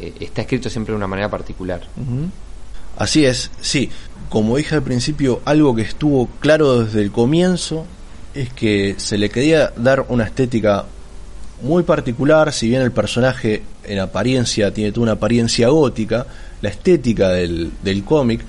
eh, 0.00 0.14
está 0.20 0.40
escrito 0.40 0.70
siempre 0.70 0.92
de 0.92 0.96
una 0.96 1.06
manera 1.06 1.28
particular. 1.28 1.82
Así 2.96 3.26
es, 3.26 3.50
sí. 3.60 3.90
Como 4.30 4.56
dije 4.56 4.74
al 4.74 4.82
principio, 4.82 5.42
algo 5.44 5.74
que 5.74 5.82
estuvo 5.82 6.30
claro 6.40 6.84
desde 6.84 7.02
el 7.02 7.12
comienzo 7.12 7.84
es 8.32 8.54
que 8.54 8.94
se 8.96 9.18
le 9.18 9.28
quería 9.28 9.70
dar 9.76 10.06
una 10.08 10.24
estética 10.24 10.86
muy 11.60 11.82
particular, 11.82 12.52
si 12.52 12.68
bien 12.68 12.82
el 12.82 12.92
personaje 12.92 13.62
en 13.84 13.98
apariencia 13.98 14.72
tiene 14.72 14.92
toda 14.92 15.04
una 15.04 15.12
apariencia 15.12 15.68
gótica, 15.68 16.26
la 16.60 16.68
estética 16.68 17.30
del, 17.30 17.70
del 17.82 18.04
cómic 18.04 18.42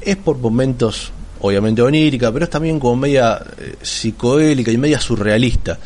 es 0.00 0.16
por 0.16 0.38
momentos 0.38 1.12
obviamente 1.40 1.82
onírica, 1.82 2.32
pero 2.32 2.44
es 2.44 2.50
también 2.50 2.78
como 2.78 2.96
media 2.96 3.40
eh, 3.58 3.74
psicodélica 3.82 4.70
y 4.70 4.78
media 4.78 5.00
surrealista. 5.00 5.78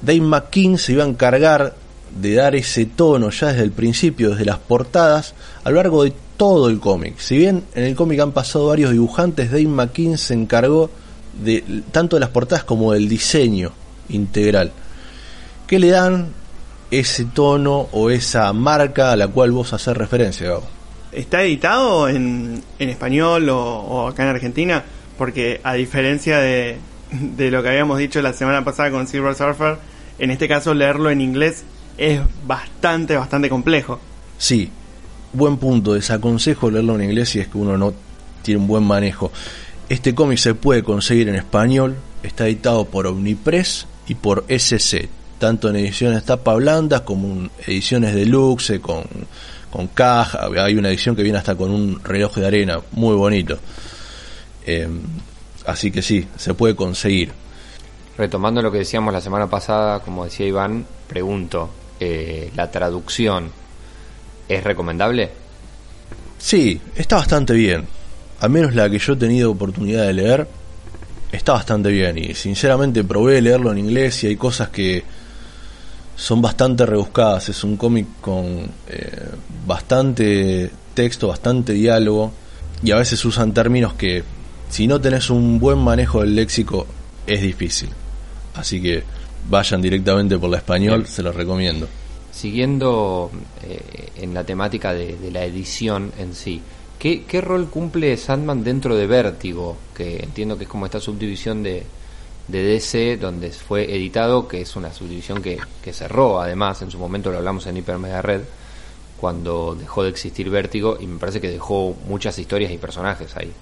Dave 0.00 0.20
McKean 0.20 0.78
se 0.78 0.92
iba 0.92 1.04
a 1.04 1.08
encargar 1.08 1.74
de 2.20 2.34
dar 2.34 2.54
ese 2.54 2.86
tono 2.86 3.30
ya 3.30 3.48
desde 3.48 3.62
el 3.62 3.70
principio, 3.70 4.30
desde 4.30 4.44
las 4.44 4.58
portadas, 4.58 5.34
a 5.62 5.70
lo 5.70 5.76
largo 5.76 6.04
de 6.04 6.12
todo 6.36 6.68
el 6.68 6.80
cómic. 6.80 7.18
Si 7.18 7.36
bien 7.36 7.64
en 7.74 7.84
el 7.84 7.94
cómic 7.94 8.20
han 8.20 8.32
pasado 8.32 8.66
varios 8.66 8.90
dibujantes, 8.90 9.50
Dave 9.50 9.66
McKean 9.66 10.18
se 10.18 10.34
encargó 10.34 10.90
de 11.42 11.82
tanto 11.92 12.16
de 12.16 12.20
las 12.20 12.30
portadas 12.30 12.64
como 12.64 12.92
del 12.92 13.08
diseño 13.08 13.72
integral 14.08 14.72
que 15.72 15.78
le 15.78 15.88
dan 15.88 16.26
ese 16.90 17.24
tono 17.24 17.88
o 17.92 18.10
esa 18.10 18.52
marca 18.52 19.10
a 19.10 19.16
la 19.16 19.28
cual 19.28 19.52
vos 19.52 19.72
haces 19.72 19.96
referencia, 19.96 20.46
Gabo. 20.46 20.64
¿Está 21.12 21.44
editado 21.44 22.10
en, 22.10 22.62
en 22.78 22.90
español 22.90 23.48
o, 23.48 24.06
acá 24.06 24.24
en 24.24 24.28
Argentina? 24.28 24.84
Porque 25.16 25.62
a 25.64 25.72
diferencia 25.72 26.40
de, 26.40 26.76
de 27.10 27.50
lo 27.50 27.62
que 27.62 27.70
habíamos 27.70 27.96
dicho 27.96 28.20
la 28.20 28.34
semana 28.34 28.62
pasada 28.62 28.90
con 28.90 29.06
Silver 29.06 29.34
Surfer, 29.34 29.78
en 30.18 30.30
este 30.30 30.46
caso 30.46 30.74
leerlo 30.74 31.08
en 31.08 31.22
inglés 31.22 31.64
es 31.96 32.20
bastante, 32.46 33.16
bastante 33.16 33.48
complejo. 33.48 33.98
Sí, 34.36 34.70
buen 35.32 35.56
punto. 35.56 35.94
Desaconsejo 35.94 36.70
leerlo 36.70 36.96
en 36.96 37.04
inglés 37.04 37.30
si 37.30 37.40
es 37.40 37.48
que 37.48 37.56
uno 37.56 37.78
no 37.78 37.94
tiene 38.42 38.60
un 38.60 38.66
buen 38.66 38.84
manejo. 38.84 39.32
Este 39.88 40.14
cómic 40.14 40.36
se 40.36 40.54
puede 40.54 40.82
conseguir 40.82 41.30
en 41.30 41.34
español, 41.34 41.96
está 42.22 42.46
editado 42.46 42.84
por 42.84 43.06
Omnipress 43.06 43.86
y 44.06 44.16
por 44.16 44.44
SC, 44.48 45.08
tanto 45.42 45.68
en 45.70 45.74
ediciones 45.74 46.22
tapa 46.22 46.54
blanda 46.54 47.04
como 47.04 47.26
en 47.26 47.50
ediciones 47.66 48.14
deluxe 48.14 48.78
con, 48.78 49.02
con 49.72 49.88
caja. 49.88 50.48
Hay 50.56 50.76
una 50.76 50.88
edición 50.88 51.16
que 51.16 51.24
viene 51.24 51.38
hasta 51.38 51.56
con 51.56 51.72
un 51.72 52.00
reloj 52.04 52.36
de 52.36 52.46
arena 52.46 52.78
muy 52.92 53.16
bonito. 53.16 53.58
Eh, 54.64 54.86
así 55.66 55.90
que 55.90 56.00
sí, 56.00 56.28
se 56.36 56.54
puede 56.54 56.76
conseguir. 56.76 57.32
Retomando 58.16 58.62
lo 58.62 58.70
que 58.70 58.78
decíamos 58.78 59.12
la 59.12 59.20
semana 59.20 59.50
pasada, 59.50 59.98
como 59.98 60.26
decía 60.26 60.46
Iván, 60.46 60.86
pregunto, 61.08 61.70
eh, 61.98 62.52
¿la 62.54 62.70
traducción 62.70 63.50
es 64.48 64.62
recomendable? 64.62 65.28
Sí, 66.38 66.80
está 66.94 67.16
bastante 67.16 67.52
bien. 67.52 67.84
Al 68.38 68.50
menos 68.50 68.76
la 68.76 68.88
que 68.88 69.00
yo 69.00 69.14
he 69.14 69.16
tenido 69.16 69.50
oportunidad 69.50 70.06
de 70.06 70.12
leer, 70.12 70.46
está 71.32 71.54
bastante 71.54 71.90
bien. 71.90 72.16
Y 72.16 72.34
sinceramente 72.34 73.02
probé 73.02 73.42
leerlo 73.42 73.72
en 73.72 73.78
inglés 73.78 74.22
y 74.22 74.28
hay 74.28 74.36
cosas 74.36 74.68
que 74.68 75.02
son 76.16 76.42
bastante 76.42 76.86
rebuscadas. 76.86 77.48
Es 77.48 77.64
un 77.64 77.76
cómic 77.76 78.06
con 78.20 78.70
eh, 78.88 79.28
bastante 79.66 80.70
texto, 80.94 81.28
bastante 81.28 81.72
diálogo 81.72 82.32
y 82.82 82.90
a 82.90 82.96
veces 82.96 83.24
usan 83.24 83.54
términos 83.54 83.94
que 83.94 84.22
si 84.68 84.86
no 84.86 85.00
tenés 85.00 85.30
un 85.30 85.58
buen 85.58 85.78
manejo 85.78 86.20
del 86.20 86.34
léxico 86.34 86.86
es 87.26 87.42
difícil. 87.42 87.90
Así 88.54 88.82
que 88.82 89.02
vayan 89.48 89.80
directamente 89.80 90.38
por 90.38 90.50
la 90.50 90.58
español, 90.58 91.06
se 91.06 91.22
los 91.22 91.34
recomiendo. 91.34 91.88
Siguiendo 92.30 93.30
eh, 93.62 94.10
en 94.16 94.34
la 94.34 94.44
temática 94.44 94.94
de, 94.94 95.30
la 95.30 95.44
edición 95.44 96.12
en 96.18 96.34
sí, 96.34 96.60
¿qué, 96.98 97.24
¿qué 97.24 97.40
rol 97.40 97.68
cumple 97.68 98.16
Sandman 98.16 98.64
dentro 98.64 98.96
de 98.96 99.06
Vértigo? 99.06 99.76
Que 99.94 100.22
entiendo 100.22 100.56
que 100.56 100.64
es 100.64 100.70
como 100.70 100.86
esta 100.86 101.00
subdivisión 101.00 101.62
de, 101.62 101.84
de 102.48 102.62
DC, 102.62 103.16
donde 103.16 103.50
fue 103.50 103.94
editado, 103.94 104.48
que 104.48 104.60
es 104.60 104.76
una 104.76 104.92
subdivisión 104.92 105.42
que, 105.42 105.58
cerró, 105.92 106.40
además, 106.40 106.82
en 106.82 106.90
su 106.90 106.98
momento 106.98 107.30
lo 107.30 107.38
hablamos 107.38 107.66
en 107.66 107.76
Hyper 107.76 107.98
Mega 107.98 108.22
Red, 108.22 108.42
cuando 109.20 109.76
dejó 109.78 110.02
de 110.02 110.10
existir 110.10 110.50
Vértigo, 110.50 110.98
y 111.00 111.06
me 111.06 111.18
parece 111.18 111.40
que 111.40 111.50
dejó 111.50 111.96
muchas 112.08 112.38
historias 112.38 112.72
y 112.72 112.78
personajes 112.78 113.36
ahí. 113.36 113.52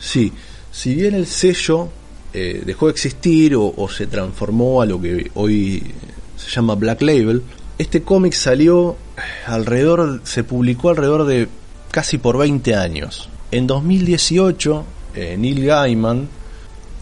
Sí, 0.00 0.32
si 0.72 0.94
bien 0.94 1.14
el 1.14 1.26
sello 1.26 1.88
eh, 2.32 2.62
dejó 2.66 2.86
de 2.86 2.92
existir 2.92 3.54
o, 3.54 3.72
o, 3.76 3.88
se 3.88 4.06
transformó 4.06 4.82
a 4.82 4.86
lo 4.86 5.00
que 5.00 5.30
hoy 5.34 5.94
se 6.36 6.50
llama 6.50 6.74
Black 6.74 7.02
Label, 7.02 7.42
este 7.78 8.02
cómic 8.02 8.32
salió 8.32 8.96
alrededor, 9.46 10.20
se 10.24 10.42
publicó 10.44 10.90
alrededor 10.90 11.24
de 11.26 11.48
casi 11.90 12.18
por 12.18 12.36
20 12.38 12.74
años. 12.74 13.28
En 13.50 13.66
2018, 13.66 14.84
eh, 15.14 15.36
Neil 15.38 15.64
Gaiman 15.64 16.28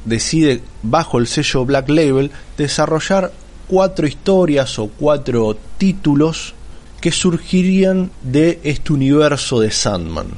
decide, 0.07 0.63
bajo 0.83 1.19
el 1.19 1.27
sello 1.27 1.67
Black 1.67 1.89
Label, 1.91 2.31
desarrollar 2.57 3.33
cuatro 3.69 4.07
historias 4.07 4.79
o 4.79 4.89
cuatro 4.89 5.57
títulos 5.77 6.55
que 7.01 7.13
surgirían 7.13 8.11
de 8.23 8.61
este 8.63 8.93
universo 8.93 9.61
de 9.61 9.71
Sandman, 9.71 10.29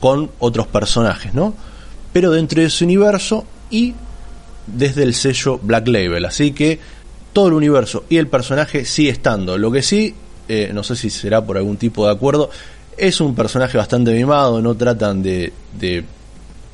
con 0.00 0.30
otros 0.40 0.66
personajes, 0.66 1.32
¿no? 1.34 1.54
Pero 2.12 2.32
dentro 2.32 2.60
de 2.60 2.66
ese 2.66 2.84
universo 2.84 3.44
y 3.70 3.94
desde 4.66 5.02
el 5.04 5.14
sello 5.14 5.60
Black 5.62 5.86
Label. 5.86 6.24
Así 6.24 6.52
que 6.52 6.80
todo 7.32 7.48
el 7.48 7.54
universo 7.54 8.04
y 8.08 8.16
el 8.16 8.26
personaje 8.26 8.84
sigue 8.84 9.10
estando. 9.10 9.56
Lo 9.58 9.70
que 9.70 9.82
sí, 9.82 10.14
eh, 10.48 10.70
no 10.72 10.82
sé 10.82 10.96
si 10.96 11.10
será 11.10 11.44
por 11.44 11.56
algún 11.58 11.76
tipo 11.76 12.06
de 12.06 12.12
acuerdo, 12.12 12.50
es 12.96 13.20
un 13.20 13.34
personaje 13.34 13.78
bastante 13.78 14.12
mimado, 14.12 14.60
no 14.60 14.74
tratan 14.74 15.22
de 15.22 15.52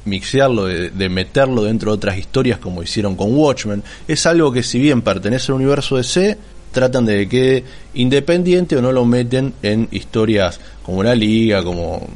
mixearlo, 0.04 0.66
de, 0.66 1.08
meterlo 1.08 1.64
dentro 1.64 1.90
de 1.90 1.96
otras 1.96 2.18
historias 2.18 2.58
como 2.58 2.82
hicieron 2.82 3.16
con 3.16 3.34
Watchmen. 3.34 3.82
Es 4.06 4.26
algo 4.26 4.52
que 4.52 4.62
si 4.62 4.78
bien 4.78 5.02
pertenece 5.02 5.52
al 5.52 5.56
universo 5.56 5.96
de 5.96 6.04
C, 6.04 6.38
tratan 6.72 7.06
de 7.06 7.18
que 7.20 7.28
quede 7.28 7.64
independiente 7.94 8.76
o 8.76 8.82
no 8.82 8.92
lo 8.92 9.04
meten 9.04 9.54
en 9.62 9.88
historias 9.90 10.60
como 10.82 11.02
la 11.02 11.14
liga, 11.14 11.62
como 11.62 12.06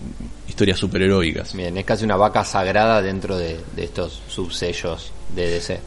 historias 0.49 0.79
superheroicas. 0.79 1.55
Bien, 1.55 1.77
es 1.79 1.85
casi 1.85 2.05
una 2.05 2.17
vaca 2.17 2.45
sagrada 2.45 3.01
dentro 3.01 3.37
de, 3.37 3.59
de 3.77 3.85
estos 3.85 4.21
subsellos 4.29 5.13
de 5.35 5.51
DC. 5.51 5.81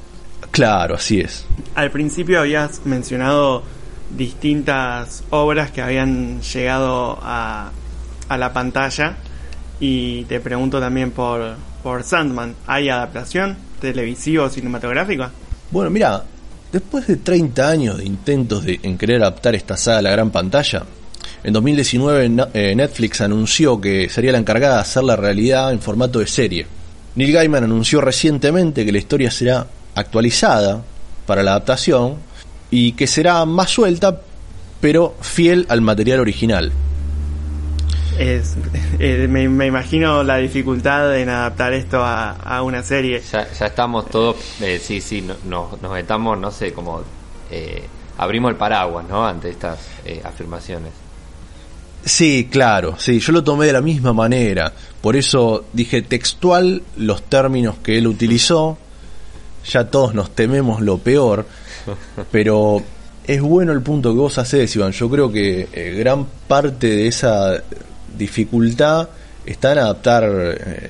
Claro, 0.52 0.96
así 0.96 1.20
es. 1.20 1.46
Al 1.76 1.92
principio 1.92 2.40
habías 2.40 2.86
mencionado 2.86 3.64
distintas 4.18 5.24
obras 5.30 5.72
que 5.72 5.82
habían 5.82 6.42
llegado 6.42 7.20
a, 7.22 7.72
a 8.28 8.38
la 8.38 8.54
pantalla. 8.54 9.18
Y 9.80 10.26
te 10.26 10.40
pregunto 10.40 10.80
también 10.80 11.12
por, 11.12 11.56
por 11.84 12.04
Sandman, 12.04 12.56
¿hay 12.68 12.90
adaptación 12.90 13.58
televisiva 13.80 14.46
o 14.46 14.50
cinematográfica? 14.50 15.32
Bueno, 15.72 15.90
mira, 15.90 16.24
después 16.72 17.08
de 17.08 17.18
30 17.18 17.68
años 17.70 17.98
de 17.98 18.06
intentos 18.06 18.64
de, 18.64 18.80
en 18.84 18.98
querer 18.98 19.22
adaptar 19.22 19.56
esta 19.56 19.78
saga 19.78 20.00
a 20.00 20.02
la 20.02 20.12
gran 20.12 20.30
pantalla, 20.32 20.84
en 21.44 21.54
2019 21.54 22.30
na- 22.30 22.50
eh, 22.54 22.76
Netflix 22.76 23.22
anunció 23.22 23.80
que 23.82 24.10
sería 24.10 24.32
la 24.32 24.38
encargada 24.38 24.76
de 24.76 24.82
hacer 24.82 25.04
la 25.04 25.16
realidad 25.16 25.72
en 25.72 25.80
formato 25.80 26.20
de 26.20 26.28
serie. 26.28 26.68
Neil 27.16 27.32
Gaiman 27.34 27.64
anunció 27.64 28.00
recientemente 28.02 28.86
que 28.86 28.92
la 28.92 28.98
historia 29.00 29.32
será 29.32 29.66
actualizada 29.96 30.82
para 31.26 31.44
la 31.44 31.52
adaptación 31.52 32.16
y 32.70 32.94
que 32.94 33.08
será 33.08 33.44
más 33.46 33.70
suelta, 33.70 34.22
pero 34.80 35.16
fiel 35.22 35.66
al 35.70 35.82
material 35.82 36.20
original. 36.20 36.72
Es, 38.20 38.56
eh, 39.00 39.28
me, 39.30 39.48
me 39.50 39.68
imagino 39.68 40.24
la 40.24 40.38
dificultad 40.38 41.18
en 41.18 41.30
adaptar 41.30 41.74
esto 41.74 42.04
a, 42.04 42.32
a 42.32 42.62
una 42.62 42.84
serie. 42.84 43.22
Ya, 43.32 43.52
ya 43.52 43.66
estamos 43.68 44.10
todos, 44.10 44.36
eh, 44.62 44.80
sí, 44.84 45.02
sí, 45.02 45.22
no- 45.22 45.36
no- 45.46 45.78
nos 45.82 45.98
estamos, 45.98 46.38
no 46.38 46.52
sé, 46.52 46.74
como 46.74 47.02
eh, 47.50 47.84
abrimos 48.18 48.52
el 48.52 48.58
paraguas, 48.58 49.06
¿no? 49.10 49.26
Ante 49.26 49.50
estas 49.50 49.80
eh, 50.06 50.22
afirmaciones. 50.24 50.92
Sí, 52.04 52.48
claro, 52.52 52.96
sí, 52.98 53.20
yo 53.20 53.32
lo 53.32 53.44
tomé 53.44 53.68
de 53.68 53.74
la 53.74 53.82
misma 53.82 54.12
manera. 54.14 54.74
Por 55.02 55.16
eso 55.16 55.66
dije 55.74 56.02
textual 56.02 56.82
los 56.98 57.24
términos 57.24 57.76
que 57.84 57.98
él 57.98 58.08
utilizó. 58.08 58.78
Ya 59.72 59.86
todos 59.92 60.16
nos 60.16 60.32
tememos 60.32 60.82
lo 60.82 60.98
peor, 60.98 61.46
pero 62.32 62.82
es 63.28 63.40
bueno 63.42 63.72
el 63.72 63.82
punto 63.82 64.12
que 64.12 64.18
vos 64.20 64.38
hacés, 64.40 64.76
Iván. 64.76 64.92
Yo 64.92 65.10
creo 65.10 65.32
que 65.32 65.68
eh, 65.72 65.96
gran 66.00 66.26
parte 66.48 66.88
de 66.88 67.08
esa 67.08 67.62
dificultad 68.18 69.10
está 69.46 69.72
en 69.74 69.80
adaptar, 69.80 70.24
eh, 70.26 70.90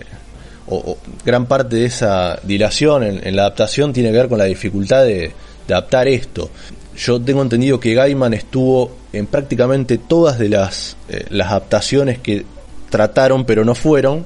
o, 0.67 0.97
gran 1.25 1.45
parte 1.45 1.77
de 1.77 1.85
esa 1.85 2.39
dilación 2.43 3.03
en, 3.03 3.35
la 3.35 3.43
adaptación 3.43 3.93
tiene 3.93 4.11
que 4.11 4.17
ver 4.17 4.29
con 4.29 4.37
la 4.37 4.45
dificultad 4.45 5.05
de, 5.05 5.31
adaptar 5.67 6.07
esto. 6.07 6.49
Yo 6.97 7.21
tengo 7.21 7.41
entendido 7.41 7.79
que 7.79 7.93
Gaiman 7.93 8.33
estuvo 8.33 8.91
en 9.13 9.25
prácticamente 9.27 9.97
todas 9.97 10.37
de 10.37 10.49
las, 10.49 10.97
eh, 11.07 11.25
adaptaciones 11.41 12.19
que 12.19 12.45
trataron 12.89 13.45
pero 13.45 13.63
no 13.63 13.73
fueron, 13.73 14.25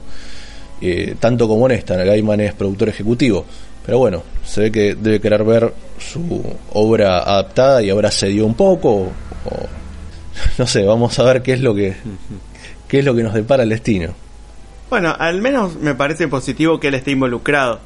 eh, 0.81 1.15
tanto 1.19 1.47
como 1.47 1.67
en 1.67 1.73
esta. 1.73 1.95
Gaiman 2.03 2.39
es 2.41 2.53
productor 2.55 2.89
ejecutivo. 2.89 3.45
Pero 3.85 3.99
bueno, 3.99 4.23
se 4.43 4.61
ve 4.61 4.71
que 4.71 4.95
debe 4.95 5.19
querer 5.21 5.43
ver 5.43 5.71
su 5.99 6.41
obra 6.73 7.19
adaptada 7.19 7.83
y 7.83 7.91
ahora 7.91 8.09
se 8.09 8.27
dio 8.29 8.45
un 8.47 8.55
poco. 8.55 8.89
O- 9.45 9.67
no 10.57 10.65
sé, 10.65 10.83
vamos 10.83 11.17
a 11.19 11.23
ver 11.23 11.41
qué 11.43 11.53
es 11.53 11.61
lo 11.61 11.75
que 11.75 11.95
qué 12.87 12.99
es 12.99 13.05
lo 13.05 13.15
que 13.15 13.23
nos 13.23 13.33
depara 13.33 13.63
el 13.63 13.69
destino. 13.69 14.13
Bueno, 14.89 15.15
al 15.17 15.41
menos 15.41 15.75
me 15.75 15.95
parece 15.95 16.27
positivo 16.27 16.79
que 16.79 16.87
él 16.89 16.93
esté 16.95 17.11
involucrado 17.11 17.79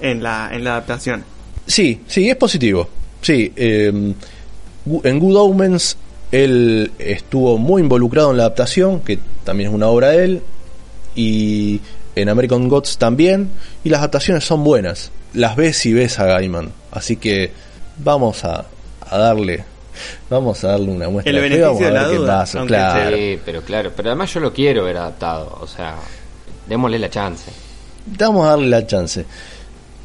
en 0.00 0.22
la, 0.22 0.50
en 0.52 0.64
la 0.64 0.72
adaptación. 0.72 1.24
Sí, 1.66 2.00
sí, 2.06 2.28
es 2.28 2.36
positivo. 2.36 2.88
Sí, 3.22 3.52
eh, 3.56 3.92
Gu- 4.86 5.00
en 5.04 5.18
Good 5.18 5.36
Omens 5.36 5.96
él 6.30 6.92
estuvo 6.98 7.58
muy 7.58 7.82
involucrado 7.82 8.30
en 8.32 8.36
la 8.38 8.44
adaptación, 8.44 9.00
que 9.00 9.18
también 9.44 9.70
es 9.70 9.74
una 9.74 9.86
obra 9.88 10.08
de 10.10 10.24
él, 10.24 10.42
y 11.14 11.80
en 12.16 12.28
American 12.28 12.68
Gods 12.68 12.98
también, 12.98 13.50
y 13.84 13.88
las 13.90 13.98
adaptaciones 14.00 14.44
son 14.44 14.64
buenas. 14.64 15.10
Las 15.32 15.56
ves 15.56 15.84
y 15.86 15.92
ves 15.92 16.18
a 16.18 16.26
Gaiman, 16.26 16.70
así 16.92 17.16
que 17.16 17.50
vamos 17.98 18.44
a, 18.44 18.66
a 19.08 19.18
darle 19.18 19.64
vamos 20.30 20.62
a 20.64 20.68
darle 20.68 20.90
una 20.90 21.08
muestra 21.08 21.30
El 21.30 21.36
de 21.36 21.42
fe, 21.42 21.48
beneficio 21.48 21.66
vamos 21.66 21.82
a 21.82 21.84
de 21.84 21.90
ver 21.92 22.02
la 22.02 22.08
qué 22.08 22.16
duda, 22.16 22.38
pasa, 22.38 22.64
claro. 22.66 23.16
Sí, 23.16 23.40
pero 23.44 23.62
claro, 23.62 23.92
pero 23.96 24.08
además 24.10 24.34
yo 24.34 24.40
lo 24.40 24.52
quiero 24.52 24.84
ver 24.84 24.96
adaptado, 24.96 25.58
o 25.60 25.66
sea, 25.66 25.96
démosle 26.66 26.98
la 26.98 27.10
chance. 27.10 27.50
Vamos 28.06 28.46
a 28.46 28.50
darle 28.50 28.68
la 28.68 28.86
chance. 28.86 29.24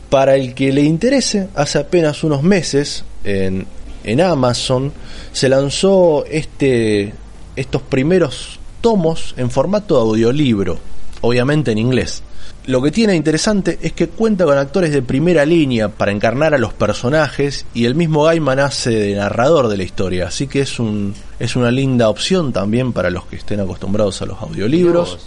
Para 0.10 0.36
el 0.36 0.54
que 0.54 0.72
le 0.72 0.82
interese, 0.82 1.50
hace 1.56 1.80
apenas 1.80 2.24
unos 2.24 2.42
meses 2.42 3.04
en, 3.24 3.68
en 4.04 4.22
Amazon 4.22 4.92
se 5.32 5.50
lanzó 5.50 6.26
este 6.26 7.14
estos 7.56 7.82
primeros 7.82 8.60
tomos 8.82 9.34
en 9.38 9.52
formato 9.52 9.96
de 9.96 10.02
audiolibro, 10.02 10.80
obviamente 11.22 11.72
en 11.72 11.78
inglés. 11.78 12.24
Lo 12.66 12.82
que 12.82 12.92
tiene 12.92 13.16
interesante 13.16 13.80
es 13.82 13.94
que 13.94 14.10
cuenta 14.10 14.46
con 14.46 14.58
actores 14.58 14.92
de 14.92 15.02
primera 15.02 15.46
línea 15.46 15.90
para 15.90 16.12
encarnar 16.12 16.54
a 16.54 16.58
los 16.60 16.74
personajes 16.74 17.66
y 17.74 17.86
el 17.86 17.96
mismo 17.96 18.24
Gaiman 18.26 18.60
hace 18.60 18.92
de 18.92 19.16
narrador 19.16 19.68
de 19.70 19.78
la 19.78 19.84
historia, 19.84 20.28
así 20.28 20.46
que 20.48 20.60
es 20.62 20.80
un 20.80 21.14
es 21.40 21.56
una 21.56 21.72
linda 21.72 22.10
opción 22.10 22.52
también 22.54 22.94
para 22.94 23.10
los 23.10 23.26
que 23.26 23.38
estén 23.38 23.60
acostumbrados 23.60 24.22
a 24.22 24.26
los 24.28 24.40
audiolibros. 24.42 25.18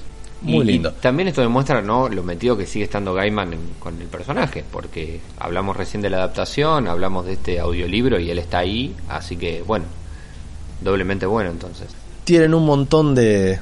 Muy 0.43 0.65
Y- 0.65 0.73
lindo. 0.73 0.93
y 0.97 1.01
también 1.01 1.29
esto 1.29 1.41
demuestra 1.41 1.81
no 1.83 2.09
lo 2.09 2.23
metido 2.25 2.57
que 2.57 2.67
sigue 2.67 2.85
estando 2.85 3.15
Gaiman 3.15 3.53
en- 3.55 3.61
con 3.79 4.01
el 4.01 4.09
personaje, 4.09 4.65
porque 4.71 5.21
hablamos 5.39 5.77
recién 5.77 6.03
de 6.03 6.11
la 6.11 6.19
adaptación, 6.19 6.87
hablamos 6.89 7.27
de 7.27 7.35
este 7.35 7.61
audiolibro 7.61 8.19
y 8.21 8.31
él 8.31 8.39
está 8.41 8.59
ahí, 8.59 8.95
así 9.09 9.37
que 9.37 9.63
bueno, 9.67 9.85
doblemente 10.81 11.27
bueno 11.27 11.51
entonces. 11.51 11.89
tienen 12.25 12.55
un 12.55 12.65
montón 12.67 13.15
de, 13.15 13.59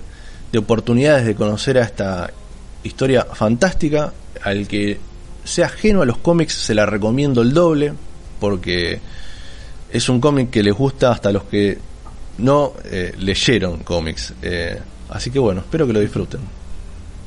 de 0.53 0.59
oportunidades 0.59 1.25
de 1.27 1.35
conocer 1.35 1.79
a 1.79 1.83
esta 1.83 2.31
historia 2.85 3.25
fantástica. 3.25 4.13
Al 4.43 4.67
que 4.67 4.99
sea 5.45 5.67
ajeno 5.67 6.03
a 6.03 6.07
los 6.07 6.19
cómics 6.19 6.55
se 6.55 6.75
la 6.75 6.87
recomiendo 6.87 7.43
el 7.43 7.53
doble, 7.53 7.93
porque 8.39 9.01
es 9.93 10.09
un 10.09 10.21
cómic 10.21 10.51
que 10.51 10.63
les 10.63 10.75
gusta 10.75 11.13
hasta 11.13 11.33
los 11.33 11.45
que 11.45 11.79
no 12.39 12.73
eh, 12.85 13.13
leyeron 13.19 13.79
cómics. 13.79 14.35
Eh, 14.43 14.79
así 15.11 15.31
que 15.31 15.39
bueno, 15.39 15.61
espero 15.61 15.87
que 15.87 15.93
lo 15.93 16.01
disfruten. 16.01 16.41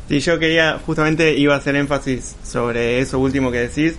Si 0.10 0.20
yo 0.20 0.38
quería, 0.38 0.80
justamente 0.86 1.38
iba 1.38 1.54
a 1.56 1.58
hacer 1.58 1.76
énfasis 1.76 2.36
sobre 2.44 3.00
eso 3.00 3.20
último 3.20 3.52
que 3.52 3.60
decís. 3.60 3.96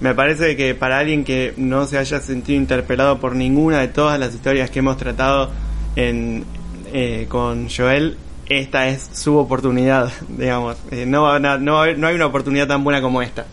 Me 0.00 0.14
parece 0.14 0.56
que 0.56 0.74
para 0.74 0.98
alguien 0.98 1.24
que 1.24 1.52
no 1.58 1.86
se 1.86 1.98
haya 1.98 2.20
sentido 2.20 2.58
interpelado 2.58 3.20
por 3.20 3.36
ninguna 3.36 3.80
de 3.80 3.88
todas 3.88 4.18
las 4.18 4.34
historias 4.34 4.70
que 4.70 4.78
hemos 4.78 4.96
tratado 4.96 5.50
en, 5.96 6.44
eh, 6.92 7.26
con 7.28 7.68
Joel, 7.68 8.16
esta 8.50 8.88
es 8.88 9.08
su 9.14 9.36
oportunidad, 9.38 10.12
digamos. 10.28 10.76
Eh, 10.90 11.06
no, 11.06 11.38
no, 11.38 11.58
no 11.58 11.80
hay 11.80 12.14
una 12.14 12.26
oportunidad 12.26 12.66
tan 12.66 12.84
buena 12.84 13.00
como 13.00 13.22
esta. 13.22 13.46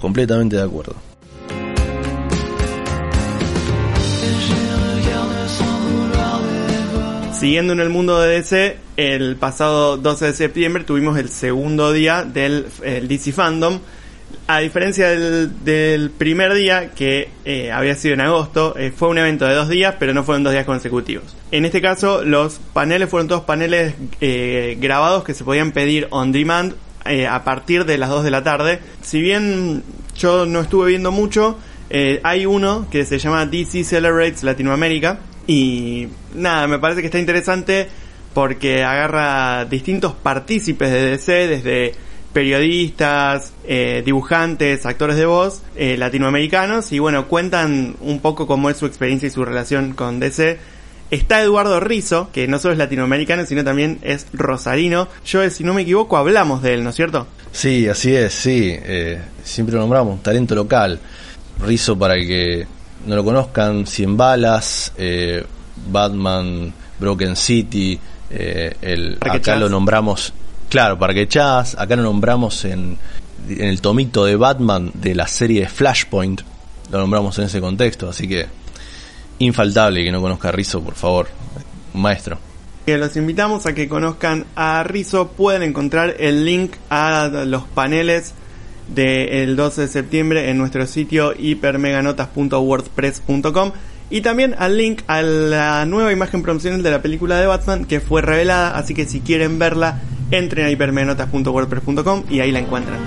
Completamente 0.00 0.56
de 0.56 0.62
acuerdo. 0.62 0.96
Siguiendo 7.38 7.72
en 7.72 7.80
el 7.80 7.88
mundo 7.88 8.20
de 8.20 8.34
DC, 8.34 8.76
el 8.98 9.36
pasado 9.36 9.96
12 9.96 10.26
de 10.26 10.32
septiembre 10.34 10.84
tuvimos 10.84 11.16
el 11.16 11.30
segundo 11.30 11.90
día 11.90 12.22
del 12.24 12.66
el 12.82 13.08
DC 13.08 13.32
Fandom. 13.32 13.78
A 14.52 14.58
diferencia 14.58 15.08
del, 15.10 16.10
primer 16.10 16.52
día, 16.54 16.90
que 16.90 17.28
eh, 17.44 17.70
había 17.70 17.94
sido 17.94 18.14
en 18.14 18.20
agosto, 18.20 18.74
eh, 18.76 18.90
fue 18.90 19.06
un 19.06 19.18
evento 19.18 19.46
de 19.46 19.54
dos 19.54 19.68
días, 19.68 19.94
pero 19.96 20.12
no 20.12 20.24
fueron 20.24 20.42
dos 20.42 20.52
días 20.52 20.66
consecutivos. 20.66 21.36
En 21.52 21.64
este 21.64 21.80
caso, 21.80 22.24
los 22.24 22.58
paneles 22.72 23.08
fueron 23.08 23.28
todos 23.28 23.42
paneles 23.42 23.94
eh, 24.20 24.76
grabados 24.80 25.22
que 25.22 25.34
se 25.34 25.44
podían 25.44 25.70
pedir 25.70 26.08
on 26.10 26.32
demand 26.32 26.74
a 27.28 27.44
partir 27.44 27.84
de 27.84 27.96
las 27.96 28.10
2 28.10 28.24
de 28.24 28.30
la 28.32 28.42
tarde. 28.42 28.80
Si 29.02 29.20
bien 29.20 29.84
yo 30.16 30.46
no 30.46 30.62
estuve 30.62 30.88
viendo 30.88 31.12
mucho, 31.12 31.56
hay 32.22 32.44
uno 32.44 32.88
que 32.90 33.04
se 33.04 33.18
llama 33.18 33.46
DC 33.46 33.84
Celebrates 33.84 34.42
Latinoamérica. 34.42 35.20
Y 35.46 36.08
nada, 36.34 36.66
me 36.66 36.80
parece 36.80 37.02
que 37.02 37.06
está 37.06 37.20
interesante 37.20 37.88
porque 38.34 38.82
agarra 38.82 39.64
distintos 39.64 40.12
partícipes 40.12 40.90
de 40.90 41.10
DC, 41.10 41.32
desde 41.46 41.94
periodistas, 42.32 43.52
eh, 43.64 44.02
dibujantes, 44.04 44.86
actores 44.86 45.16
de 45.16 45.26
voz 45.26 45.62
eh, 45.76 45.96
latinoamericanos 45.96 46.92
y 46.92 46.98
bueno, 46.98 47.26
cuentan 47.26 47.96
un 48.00 48.20
poco 48.20 48.46
cómo 48.46 48.70
es 48.70 48.76
su 48.76 48.86
experiencia 48.86 49.26
y 49.26 49.30
su 49.30 49.44
relación 49.44 49.92
con 49.92 50.20
DC. 50.20 50.58
Está 51.10 51.42
Eduardo 51.42 51.80
Rizzo, 51.80 52.30
que 52.32 52.46
no 52.46 52.60
solo 52.60 52.72
es 52.72 52.78
latinoamericano, 52.78 53.44
sino 53.44 53.64
también 53.64 53.98
es 54.02 54.28
rosarino. 54.32 55.08
Yo, 55.24 55.48
si 55.50 55.64
no 55.64 55.74
me 55.74 55.82
equivoco, 55.82 56.16
hablamos 56.16 56.62
de 56.62 56.74
él, 56.74 56.84
¿no 56.84 56.90
es 56.90 56.96
cierto? 56.96 57.26
Sí, 57.50 57.88
así 57.88 58.14
es, 58.14 58.32
sí. 58.32 58.76
eh, 58.80 59.20
siempre 59.42 59.74
lo 59.74 59.80
nombramos, 59.80 60.22
talento 60.22 60.54
local. 60.54 61.00
Rizo 61.60 61.98
para 61.98 62.14
el 62.14 62.28
que 62.28 62.66
no 63.06 63.16
lo 63.16 63.24
conozcan, 63.24 63.86
Cien 63.88 64.16
Balas, 64.16 64.92
Batman, 65.90 66.72
Broken 67.00 67.34
City, 67.34 67.98
el, 68.30 69.18
acá 69.20 69.56
lo 69.56 69.68
nombramos, 69.68 70.32
claro, 70.70 70.98
Parque 70.98 71.28
Chas, 71.28 71.76
acá 71.78 71.96
lo 71.96 72.02
nombramos 72.02 72.64
en, 72.64 72.96
el 73.48 73.80
tomito 73.82 74.24
de 74.24 74.36
Batman 74.36 74.90
de 74.94 75.14
la 75.14 75.26
serie 75.26 75.68
Flashpoint, 75.68 76.40
lo 76.90 76.98
nombramos 76.98 77.38
en 77.38 77.44
ese 77.44 77.60
contexto, 77.60 78.08
así 78.08 78.26
que 78.26 78.46
infaltable 79.40 80.04
que 80.04 80.12
no 80.12 80.22
conozca 80.22 80.48
a 80.48 80.52
Rizzo, 80.52 80.82
por 80.82 80.94
favor, 80.94 81.28
maestro. 81.92 82.38
que 82.86 82.96
los 82.96 83.14
invitamos 83.16 83.66
a 83.66 83.74
que 83.74 83.88
conozcan 83.88 84.46
a 84.56 84.82
Rizzo. 84.84 85.28
Pueden 85.28 85.62
encontrar 85.62 86.16
el 86.18 86.44
link 86.44 86.72
a 86.88 87.28
los 87.46 87.62
paneles 87.64 88.34
del 88.94 89.56
12 89.56 89.82
de 89.82 89.88
septiembre 89.88 90.48
en 90.50 90.58
nuestro 90.58 90.86
sitio 90.86 91.32
hipermeganotas.wordpress.com 91.36 93.72
Y 94.10 94.20
también 94.22 94.56
al 94.58 94.76
link 94.76 95.02
a 95.06 95.22
la 95.22 95.86
nueva 95.86 96.12
imagen 96.12 96.42
promocional 96.42 96.82
de 96.82 96.90
la 96.90 97.00
película 97.02 97.38
de 97.40 97.46
Batman 97.46 97.84
que 97.84 98.00
fue 98.00 98.22
revelada, 98.22 98.76
así 98.76 98.94
que 98.94 99.06
si 99.06 99.20
quieren 99.20 99.60
verla, 99.60 100.00
entren 100.30 100.66
a 100.66 100.70
hipermenotas.wordpress.com 100.70 102.24
y 102.30 102.40
ahí 102.40 102.52
la 102.52 102.60
encuentran. 102.60 102.98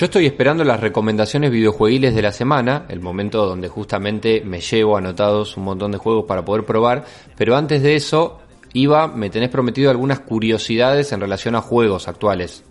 Yo 0.00 0.06
estoy 0.06 0.24
esperando 0.24 0.64
las 0.64 0.80
recomendaciones 0.80 1.50
videojuegiles 1.50 2.14
de 2.14 2.22
la 2.22 2.32
semana, 2.32 2.86
el 2.88 3.00
momento 3.00 3.44
donde 3.44 3.68
justamente 3.68 4.40
me 4.42 4.62
llevo 4.62 4.96
anotados 4.96 5.58
un 5.58 5.64
montón 5.64 5.92
de 5.92 5.98
juegos 5.98 6.24
para 6.24 6.42
poder 6.42 6.64
probar, 6.64 7.04
pero 7.36 7.54
antes 7.54 7.82
de 7.82 7.96
eso, 7.96 8.38
Iva, 8.72 9.08
me 9.08 9.28
tenés 9.28 9.50
prometido 9.50 9.90
algunas 9.90 10.20
curiosidades 10.20 11.12
en 11.12 11.20
relación 11.20 11.54
a 11.54 11.60
juegos 11.60 12.08
actuales. 12.08 12.64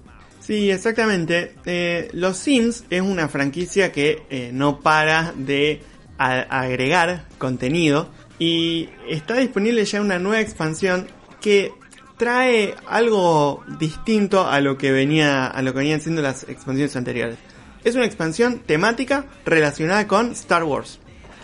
Sí, 0.49 0.71
exactamente. 0.71 1.53
Eh, 1.63 2.09
Los 2.11 2.37
Sims 2.37 2.83
es 2.89 3.01
una 3.03 3.27
franquicia 3.27 3.91
que 3.91 4.23
eh, 4.31 4.49
no 4.51 4.79
para 4.79 5.31
de 5.37 5.83
agregar 6.17 7.27
contenido 7.37 8.09
y 8.39 8.89
está 9.07 9.35
disponible 9.35 9.85
ya 9.85 10.01
una 10.01 10.17
nueva 10.17 10.41
expansión 10.41 11.05
que 11.39 11.71
trae 12.17 12.73
algo 12.87 13.63
distinto 13.79 14.47
a 14.47 14.59
lo 14.59 14.75
que 14.75 14.91
venía 14.91 15.45
a 15.45 15.61
lo 15.61 15.71
que 15.71 15.79
venían 15.81 16.01
siendo 16.01 16.23
las 16.23 16.41
expansiones 16.49 16.95
anteriores. 16.95 17.37
Es 17.83 17.93
una 17.93 18.05
expansión 18.05 18.57
temática 18.65 19.27
relacionada 19.45 20.07
con 20.07 20.31
Star 20.31 20.63
Wars. 20.63 20.97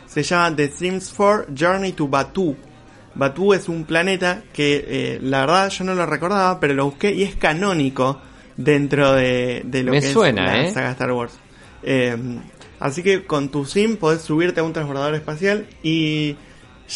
Se 0.08 0.24
llama 0.24 0.56
The 0.56 0.72
Sims 0.72 1.14
4 1.16 1.54
Journey 1.56 1.92
to 1.92 2.08
Batuu. 2.08 2.56
Batuu 3.14 3.54
es 3.54 3.70
un 3.70 3.84
planeta 3.84 4.42
que 4.52 4.84
eh, 4.88 5.20
la 5.22 5.42
verdad 5.42 5.70
yo 5.70 5.84
no 5.84 5.94
lo 5.94 6.08
recordaba, 6.08 6.60
pero 6.60 6.74
lo 6.74 6.86
busqué 6.86 7.14
y 7.14 7.22
es 7.22 7.36
canónico 7.36 8.20
dentro 8.58 9.14
de, 9.14 9.62
de 9.66 9.84
lo 9.84 9.92
Me 9.92 10.02
que 10.02 10.12
suena, 10.12 10.46
es 10.46 10.64
la 10.64 10.68
¿eh? 10.70 10.74
saga 10.74 10.92
Star 10.92 11.12
Wars. 11.12 11.34
Eh, 11.84 12.18
así 12.80 13.04
que 13.04 13.26
con 13.26 13.50
tu 13.50 13.66
sim 13.66 13.98
podés 13.98 14.22
subirte 14.22 14.60
a 14.60 14.64
un 14.64 14.74
transbordador 14.74 15.16
espacial 15.16 15.68
y 15.84 16.36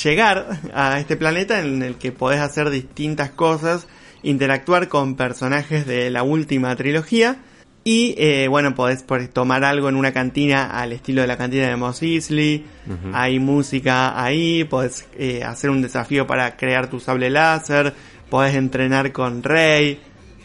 llegar 0.03 0.59
a 0.73 0.99
este 0.99 1.15
planeta 1.15 1.59
en 1.59 1.81
el 1.83 1.95
que 1.95 2.11
podés 2.11 2.39
hacer 2.39 2.69
distintas 2.69 3.31
cosas, 3.31 3.87
interactuar 4.23 4.87
con 4.87 5.15
personajes 5.15 5.85
de 5.85 6.09
la 6.09 6.23
última 6.23 6.75
trilogía 6.75 7.39
y 7.83 8.13
eh, 8.17 8.47
bueno, 8.49 8.75
podés 8.75 9.05
tomar 9.33 9.63
algo 9.63 9.89
en 9.89 9.95
una 9.95 10.11
cantina 10.11 10.65
al 10.65 10.91
estilo 10.91 11.21
de 11.21 11.27
la 11.27 11.37
cantina 11.37 11.67
de 11.67 11.75
Mos 11.75 12.01
Eisley, 12.01 12.65
hay 13.13 13.39
música 13.39 14.21
ahí, 14.21 14.63
podés 14.65 15.07
eh, 15.17 15.43
hacer 15.43 15.69
un 15.69 15.81
desafío 15.81 16.27
para 16.27 16.57
crear 16.57 16.89
tu 16.89 16.99
sable 16.99 17.29
láser, 17.29 17.93
podés 18.29 18.55
entrenar 18.55 19.11
con 19.11 19.41
Rey, 19.41 19.99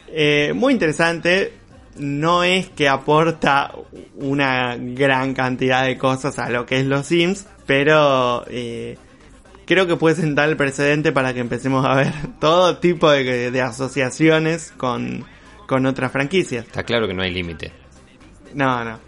eh, 0.08 0.52
muy 0.54 0.72
interesante. 0.72 1.52
No 1.96 2.42
es 2.42 2.68
que 2.70 2.88
aporta 2.88 3.72
una 4.16 4.76
gran 4.76 5.32
cantidad 5.32 5.84
de 5.84 5.96
cosas 5.96 6.38
a 6.40 6.50
lo 6.50 6.66
que 6.66 6.80
es 6.80 6.86
los 6.86 7.06
Sims, 7.06 7.46
pero 7.66 8.44
eh, 8.48 8.98
creo 9.64 9.86
que 9.86 9.96
puede 9.96 10.16
sentar 10.16 10.48
el 10.48 10.56
precedente 10.56 11.12
para 11.12 11.32
que 11.34 11.40
empecemos 11.40 11.86
a 11.86 11.94
ver 11.94 12.12
todo 12.40 12.78
tipo 12.78 13.10
de, 13.10 13.50
de 13.52 13.60
asociaciones 13.62 14.72
con, 14.76 15.24
con 15.66 15.86
otras 15.86 16.10
franquicias. 16.10 16.66
Está 16.66 16.82
claro 16.82 17.06
que 17.06 17.14
no 17.14 17.22
hay 17.22 17.32
límite. 17.32 17.72
No, 18.54 18.84
no. 18.84 18.98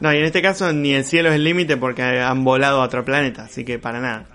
No, 0.00 0.12
y 0.14 0.16
en 0.16 0.24
este 0.24 0.40
caso 0.40 0.72
ni 0.72 0.94
el 0.94 1.04
cielo 1.04 1.28
es 1.28 1.34
el 1.34 1.44
límite 1.44 1.76
porque 1.76 2.02
han 2.02 2.42
volado 2.42 2.80
a 2.80 2.84
otro 2.84 3.04
planeta, 3.04 3.44
así 3.44 3.64
que 3.64 3.78
para 3.78 4.00
nada. 4.00 4.26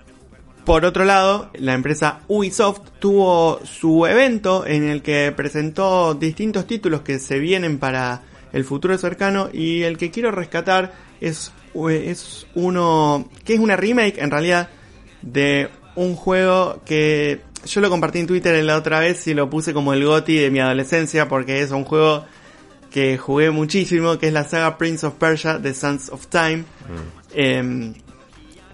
Por 0.66 0.84
otro 0.84 1.04
lado, 1.04 1.48
la 1.54 1.74
empresa 1.74 2.22
Ubisoft 2.26 2.80
tuvo 2.98 3.60
su 3.64 4.04
evento 4.04 4.66
en 4.66 4.82
el 4.82 5.00
que 5.00 5.32
presentó 5.34 6.14
distintos 6.14 6.66
títulos 6.66 7.02
que 7.02 7.20
se 7.20 7.38
vienen 7.38 7.78
para 7.78 8.22
el 8.52 8.64
futuro 8.64 8.98
cercano 8.98 9.48
y 9.52 9.84
el 9.84 9.96
que 9.96 10.10
quiero 10.10 10.32
rescatar 10.32 10.92
es, 11.20 11.52
es 11.88 12.48
uno 12.56 13.28
que 13.44 13.54
es 13.54 13.60
una 13.60 13.76
remake 13.76 14.18
en 14.18 14.32
realidad 14.32 14.68
de 15.22 15.68
un 15.94 16.16
juego 16.16 16.82
que 16.84 17.42
yo 17.64 17.80
lo 17.80 17.88
compartí 17.88 18.18
en 18.18 18.26
Twitter 18.26 18.64
la 18.64 18.76
otra 18.76 18.98
vez 18.98 19.24
y 19.28 19.34
lo 19.34 19.48
puse 19.48 19.72
como 19.72 19.92
el 19.92 20.04
GOTI 20.04 20.36
de 20.36 20.50
mi 20.50 20.58
adolescencia 20.58 21.28
porque 21.28 21.62
es 21.62 21.70
un 21.70 21.84
juego 21.84 22.24
que 22.90 23.18
jugué 23.18 23.52
muchísimo, 23.52 24.18
que 24.18 24.26
es 24.26 24.32
la 24.32 24.42
saga 24.42 24.78
Prince 24.78 25.06
of 25.06 25.14
Persia, 25.14 25.60
The 25.62 25.74
Sands 25.74 26.08
of 26.08 26.26
Time, 26.26 26.64
em, 27.34 27.94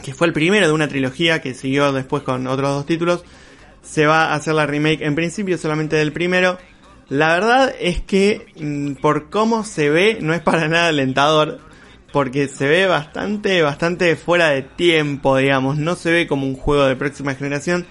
que 0.02 0.14
fue 0.14 0.26
el 0.26 0.32
primero 0.32 0.66
de 0.66 0.72
una 0.72 0.88
trilogía 0.88 1.40
que 1.40 1.54
siguió 1.54 1.92
después 1.92 2.22
con 2.22 2.46
otros 2.46 2.70
dos 2.70 2.86
títulos. 2.86 3.24
Se 3.82 4.06
va 4.06 4.26
a 4.26 4.34
hacer 4.34 4.54
la 4.54 4.66
remake 4.66 5.02
en 5.02 5.14
principio 5.14 5.58
solamente 5.58 5.96
del 5.96 6.12
primero. 6.12 6.58
La 7.08 7.34
verdad 7.34 7.74
es 7.78 8.00
que 8.00 8.46
mm, 8.56 9.00
por 9.00 9.30
cómo 9.30 9.64
se 9.64 9.90
ve 9.90 10.18
no 10.20 10.34
es 10.34 10.40
para 10.40 10.68
nada 10.68 10.88
alentador, 10.88 11.60
porque 12.12 12.48
se 12.48 12.68
ve 12.68 12.86
bastante, 12.86 13.62
bastante 13.62 14.16
fuera 14.16 14.48
de 14.48 14.62
tiempo, 14.62 15.36
digamos, 15.36 15.78
no 15.78 15.96
se 15.96 16.12
ve 16.12 16.26
como 16.26 16.46
un 16.46 16.54
juego 16.54 16.84
de 16.84 16.96
próxima 16.96 17.34
generación. 17.34 17.86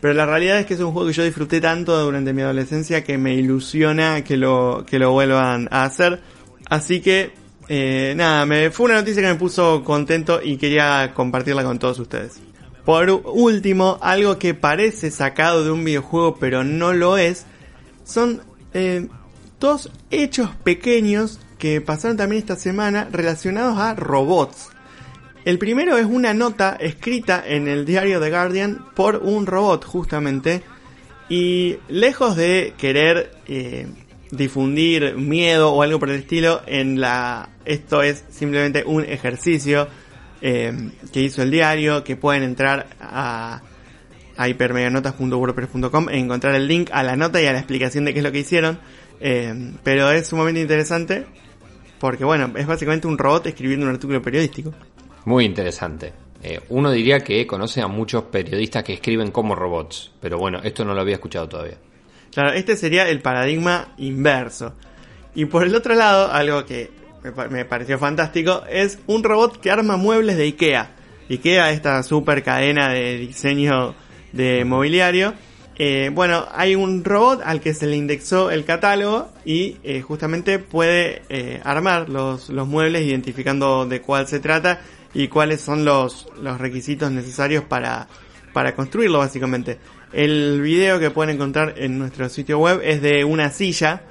Pero 0.00 0.14
la 0.14 0.26
realidad 0.26 0.58
es 0.58 0.66
que 0.66 0.74
es 0.74 0.80
un 0.80 0.92
juego 0.92 1.08
que 1.08 1.14
yo 1.14 1.24
disfruté 1.24 1.62
tanto 1.62 1.98
durante 1.98 2.34
mi 2.34 2.42
adolescencia 2.42 3.02
que 3.02 3.16
me 3.16 3.34
ilusiona 3.34 4.22
que 4.22 4.36
lo, 4.36 4.84
que 4.86 4.98
lo 4.98 5.12
vuelvan 5.12 5.66
a 5.70 5.84
hacer. 5.84 6.20
Así 6.68 7.00
que, 7.00 7.32
eh, 7.68 8.14
nada, 8.16 8.46
me, 8.46 8.70
fue 8.70 8.86
una 8.86 8.96
noticia 8.96 9.22
que 9.22 9.28
me 9.28 9.34
puso 9.36 9.82
contento 9.84 10.40
y 10.42 10.56
quería 10.56 11.12
compartirla 11.14 11.64
con 11.64 11.78
todos 11.78 11.98
ustedes. 11.98 12.40
Por 12.84 13.10
último, 13.10 13.98
algo 14.02 14.38
que 14.38 14.52
parece 14.54 15.10
sacado 15.10 15.64
de 15.64 15.70
un 15.70 15.84
videojuego 15.84 16.36
pero 16.36 16.64
no 16.64 16.92
lo 16.92 17.16
es, 17.16 17.46
son 18.04 18.42
eh, 18.74 19.08
dos 19.58 19.90
hechos 20.10 20.50
pequeños 20.62 21.40
que 21.58 21.80
pasaron 21.80 22.18
también 22.18 22.40
esta 22.40 22.56
semana 22.56 23.08
relacionados 23.10 23.78
a 23.78 23.94
robots. 23.94 24.68
El 25.46 25.58
primero 25.58 25.96
es 25.96 26.06
una 26.06 26.34
nota 26.34 26.76
escrita 26.78 27.42
en 27.46 27.68
el 27.68 27.84
diario 27.84 28.20
The 28.20 28.30
Guardian 28.30 28.86
por 28.94 29.16
un 29.16 29.46
robot 29.46 29.84
justamente 29.84 30.62
y 31.28 31.78
lejos 31.88 32.36
de 32.36 32.74
querer 32.76 33.34
eh, 33.46 33.88
difundir 34.36 35.16
miedo 35.16 35.72
o 35.72 35.82
algo 35.82 35.98
por 35.98 36.10
el 36.10 36.20
estilo 36.20 36.62
en 36.66 37.00
la 37.00 37.50
esto 37.64 38.02
es 38.02 38.24
simplemente 38.30 38.84
un 38.84 39.04
ejercicio 39.04 39.88
eh, 40.40 40.72
que 41.12 41.20
hizo 41.22 41.42
el 41.42 41.50
diario 41.50 42.04
que 42.04 42.16
pueden 42.16 42.42
entrar 42.42 42.88
a, 43.00 43.62
a 44.36 44.48
hipermedianotas.wordpress.com 44.48 46.08
e 46.10 46.18
encontrar 46.18 46.54
el 46.54 46.66
link 46.66 46.90
a 46.92 47.02
la 47.02 47.16
nota 47.16 47.40
y 47.40 47.46
a 47.46 47.52
la 47.52 47.58
explicación 47.58 48.04
de 48.04 48.12
qué 48.12 48.20
es 48.20 48.24
lo 48.24 48.32
que 48.32 48.40
hicieron 48.40 48.78
eh, 49.20 49.72
pero 49.82 50.10
es 50.10 50.26
sumamente 50.26 50.60
interesante 50.60 51.26
porque 51.98 52.24
bueno 52.24 52.52
es 52.56 52.66
básicamente 52.66 53.06
un 53.06 53.16
robot 53.16 53.46
escribiendo 53.46 53.86
un 53.86 53.92
artículo 53.92 54.20
periodístico 54.20 54.72
Muy 55.24 55.44
interesante. 55.46 56.12
Eh, 56.46 56.60
uno 56.68 56.90
diría 56.90 57.20
que 57.20 57.46
conoce 57.46 57.80
a 57.80 57.88
muchos 57.88 58.24
periodistas 58.24 58.84
que 58.84 58.92
escriben 58.92 59.30
como 59.30 59.54
robots, 59.54 60.12
pero 60.20 60.36
bueno, 60.36 60.60
esto 60.62 60.84
no 60.84 60.92
lo 60.92 61.00
había 61.00 61.14
escuchado 61.14 61.48
todavía. 61.48 61.78
Claro, 62.34 62.52
este 62.52 62.76
sería 62.76 63.08
el 63.08 63.20
paradigma 63.20 63.94
inverso. 63.96 64.74
Y 65.36 65.44
por 65.46 65.64
el 65.64 65.74
otro 65.74 65.94
lado, 65.94 66.32
algo 66.32 66.64
que 66.66 66.90
me, 67.22 67.30
pa- 67.32 67.48
me 67.48 67.64
pareció 67.64 67.98
fantástico, 67.98 68.64
es 68.68 68.98
un 69.06 69.22
robot 69.22 69.60
que 69.60 69.70
arma 69.70 69.96
muebles 69.96 70.36
de 70.36 70.42
IKEA. 70.44 70.90
IKEA, 71.30 71.70
esta 71.70 72.02
super 72.02 72.42
cadena 72.42 72.88
de 72.90 73.16
diseño 73.18 73.94
de 74.32 74.64
mobiliario. 74.64 75.32
Eh, 75.76 76.10
bueno, 76.12 76.46
hay 76.52 76.74
un 76.76 77.02
robot 77.04 77.40
al 77.44 77.60
que 77.60 77.72
se 77.74 77.86
le 77.86 77.96
indexó 77.96 78.50
el 78.50 78.64
catálogo 78.64 79.28
y 79.44 79.76
eh, 79.82 80.02
justamente 80.02 80.58
puede 80.58 81.22
eh, 81.28 81.60
armar 81.64 82.08
los, 82.08 82.50
muebles 82.50 83.02
identificando 83.06 83.86
de 83.86 84.00
cuál 84.00 84.26
se 84.28 84.38
trata 84.38 84.80
y 85.14 85.28
cuáles 85.28 85.60
son 85.60 85.84
los, 85.84 86.28
requisitos 86.58 87.10
necesarios 87.10 87.64
para 87.64 88.06
construirlo 88.76 89.18
básicamente. 89.18 89.78
El 90.14 90.60
video 90.62 91.00
que 91.00 91.10
pueden 91.10 91.34
encontrar 91.34 91.74
en 91.76 91.98
nuestro 91.98 92.28
sitio 92.28 92.60
web 92.60 92.80
es 92.84 93.02
de 93.02 93.24
una 93.24 93.50
silla, 93.50 94.02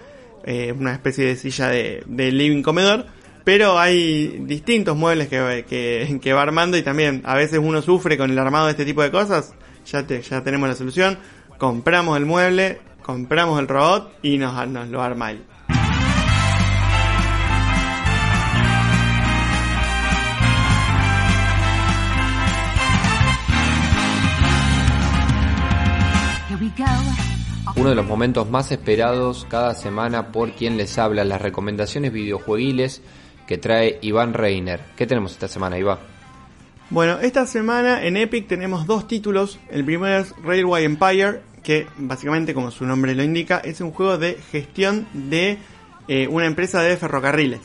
eh, 0.43 0.73
una 0.77 0.91
especie 0.91 1.25
de 1.25 1.37
silla 1.37 1.69
de, 1.69 2.03
living 2.05 2.61
comedor, 2.61 3.05
pero 3.45 3.79
hay 3.79 4.39
distintos 4.41 4.97
muebles 4.97 5.29
que, 5.29 5.63
que, 5.65 6.19
que 6.21 6.33
va 6.33 6.41
armando 6.41 6.75
y 6.75 6.81
también 6.81 7.21
a 7.23 7.35
veces 7.35 7.59
uno 7.63 7.81
sufre 7.81 8.17
con 8.17 8.29
el 8.29 8.37
armado 8.37 8.65
de 8.65 8.71
este 8.71 8.83
tipo 8.83 9.01
de 9.01 9.11
cosas. 9.11 9.53
Ya, 9.85 10.05
te, 10.05 10.21
ya 10.21 10.43
tenemos 10.43 10.67
la 10.67 10.75
solución. 10.75 11.17
Compramos 11.57 12.17
el 12.17 12.25
mueble, 12.25 12.79
compramos 13.01 13.57
el 13.61 13.69
robot 13.69 14.11
y 14.21 14.37
nos, 14.37 14.67
nos 14.67 14.89
lo 14.89 15.01
arma 15.01 15.31
él. 15.31 15.43
Uno 27.83 27.89
de 27.89 27.97
los 27.97 28.07
momentos 28.07 28.49
más 28.49 28.71
esperados 28.71 29.45
cada 29.49 29.75
semana 29.75 30.31
por 30.31 30.53
quien 30.53 30.77
les 30.77 30.97
habla, 30.97 31.25
las 31.25 31.41
recomendaciones 31.41 32.13
videojueguiles 32.13 33.01
que 33.45 33.57
trae 33.57 33.99
Iván 34.01 34.33
Reiner. 34.33 34.79
¿Qué 34.95 35.05
tenemos 35.05 35.33
esta 35.33 35.49
semana, 35.49 35.77
Iván? 35.77 35.97
Bueno, 36.89 37.19
esta 37.19 37.45
semana 37.45 38.05
en 38.05 38.15
Epic 38.15 38.47
tenemos 38.47 38.87
dos 38.87 39.05
títulos. 39.05 39.59
El 39.69 39.83
primero 39.83 40.17
es 40.17 40.33
Railway 40.45 40.85
Empire, 40.85 41.41
que 41.61 41.85
básicamente, 41.97 42.53
como 42.53 42.71
su 42.71 42.85
nombre 42.85 43.15
lo 43.15 43.21
indica, 43.21 43.57
es 43.57 43.81
un 43.81 43.91
juego 43.91 44.17
de 44.17 44.35
gestión 44.35 45.05
de 45.11 45.57
eh, 46.07 46.29
una 46.29 46.45
empresa 46.45 46.81
de 46.81 46.95
ferrocarriles. 46.95 47.59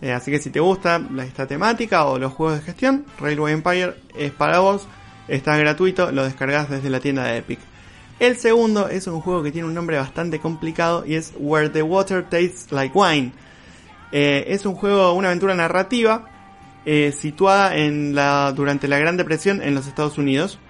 Eh, 0.00 0.10
así 0.10 0.32
que 0.32 0.40
si 0.40 0.50
te 0.50 0.58
gusta 0.58 1.00
esta 1.24 1.46
temática 1.46 2.06
o 2.06 2.18
los 2.18 2.32
juegos 2.32 2.58
de 2.58 2.64
gestión, 2.64 3.06
Railway 3.20 3.54
Empire 3.54 3.94
es 4.18 4.32
para 4.32 4.58
vos, 4.58 4.88
está 5.28 5.56
gratuito, 5.56 6.10
lo 6.10 6.24
descargas 6.24 6.68
desde 6.68 6.90
la 6.90 6.98
tienda 6.98 7.26
de 7.26 7.36
Epic. 7.36 7.60
El 8.22 8.36
segundo 8.36 8.88
es 8.88 9.08
un 9.08 9.20
juego 9.20 9.42
que 9.42 9.50
tiene 9.50 9.66
un 9.66 9.74
nombre 9.74 9.96
bastante 9.96 10.38
complicado 10.38 11.02
y 11.04 11.16
es 11.16 11.32
Where 11.36 11.70
the 11.70 11.82
Water 11.82 12.22
Tastes 12.22 12.70
Like 12.70 12.96
Wine. 12.96 13.32
Eh, 14.12 14.44
es 14.46 14.64
un 14.64 14.76
juego, 14.76 15.12
una 15.14 15.26
aventura 15.26 15.56
narrativa 15.56 16.30
eh, 16.86 17.10
situada 17.10 17.74
en 17.74 18.14
la, 18.14 18.52
durante 18.52 18.86
la 18.86 19.00
Gran 19.00 19.16
Depresión 19.16 19.60
en 19.60 19.74
los 19.74 19.88
Estados 19.88 20.18
Unidos. 20.18 20.60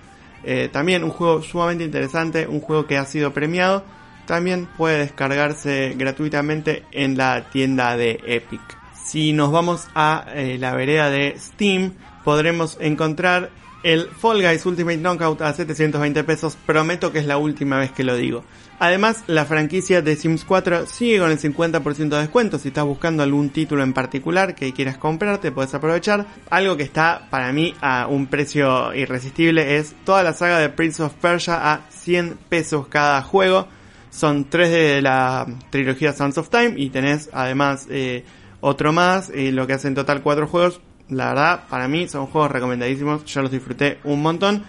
Eh, 0.45 0.71
también 0.73 1.05
un 1.05 1.11
juego 1.11 1.43
sumamente 1.43 1.85
interesante, 1.85 2.47
un 2.47 2.61
juego 2.61 2.87
que 2.87 2.97
ha 2.97 3.05
sido 3.05 3.35
premiado. 3.35 3.85
También 4.25 4.67
puede 4.79 5.01
descargarse 5.01 5.95
gratuitamente 5.99 6.85
en 6.91 7.19
la 7.19 7.51
tienda 7.51 7.99
de 7.99 8.19
Epic. 8.29 8.63
Si 9.05 9.35
nos 9.35 9.53
vamos 9.53 9.89
a 9.95 10.25
la 10.35 10.75
vereda 10.75 11.11
de 11.11 11.35
Steam, 11.39 11.93
podremos 12.25 12.79
encontrar 12.81 13.51
el 13.83 14.07
Fall 14.07 14.43
Guys 14.43 14.65
Ultimate 14.67 14.99
Knockout 14.99 15.41
a 15.43 15.53
720 15.53 16.25
pesos. 16.25 16.57
Prometo 16.67 17.13
que 17.13 17.19
es 17.19 17.27
la 17.27 17.39
última 17.39 17.79
vez 17.79 17.93
que 17.93 18.05
lo 18.05 18.17
digo. 18.17 18.45
Además, 18.79 19.23
la 19.29 19.45
franquicia 19.45 20.03
de 20.03 20.17
Sims 20.17 20.45
4 20.45 20.87
sigue 20.87 21.21
con 21.21 21.31
el 21.31 21.39
50% 21.39 22.09
de 22.09 22.19
descuento. 22.19 22.59
Si 22.59 22.69
estás 22.69 22.85
buscando 22.85 23.23
algún 23.23 23.51
título 23.51 23.83
en 23.83 23.93
particular 23.93 24.55
que 24.55 24.73
quieras 24.73 24.99
comprar, 24.99 25.39
te 25.39 25.53
puedes 25.53 25.73
aprovechar. 25.75 26.27
Algo 26.51 26.77
que 26.77 26.83
está 26.83 27.29
para 27.31 27.53
mí 27.53 27.75
a 27.81 28.07
un 28.09 28.27
precio 28.27 28.93
irresistible 28.95 29.77
es 29.77 29.95
toda 30.05 30.23
la 30.23 30.33
saga 30.33 30.59
de 30.59 30.69
Prince 30.69 31.03
of 31.03 31.15
Persia 31.15 31.73
a 31.73 31.83
100 31.91 32.39
pesos 32.49 32.89
cada 32.89 33.23
juego. 33.23 33.69
Son 34.11 34.45
tres 34.51 34.71
de 34.71 35.01
la 35.01 35.47
trilogía 35.71 36.13
Sons 36.13 36.37
of 36.39 36.51
Time 36.51 36.75
y 36.77 36.91
tenés 36.91 37.31
además 37.33 37.87
eh, 37.89 38.25
otro 38.61 38.93
más, 38.93 39.31
eh, 39.31 39.53
lo 39.53 39.67
que 39.67 39.75
hace 39.75 39.89
en 39.89 39.95
total 39.95 40.23
cuatro 40.23 40.47
juegos. 40.47 40.81
La 41.09 41.29
verdad, 41.29 41.65
para 41.69 41.89
mí 41.89 42.09
son 42.09 42.27
juegos 42.27 42.51
recomendadísimos, 42.51 43.25
yo 43.25 43.43
los 43.43 43.51
disfruté 43.51 43.99
un 44.05 44.23
montón. 44.23 44.65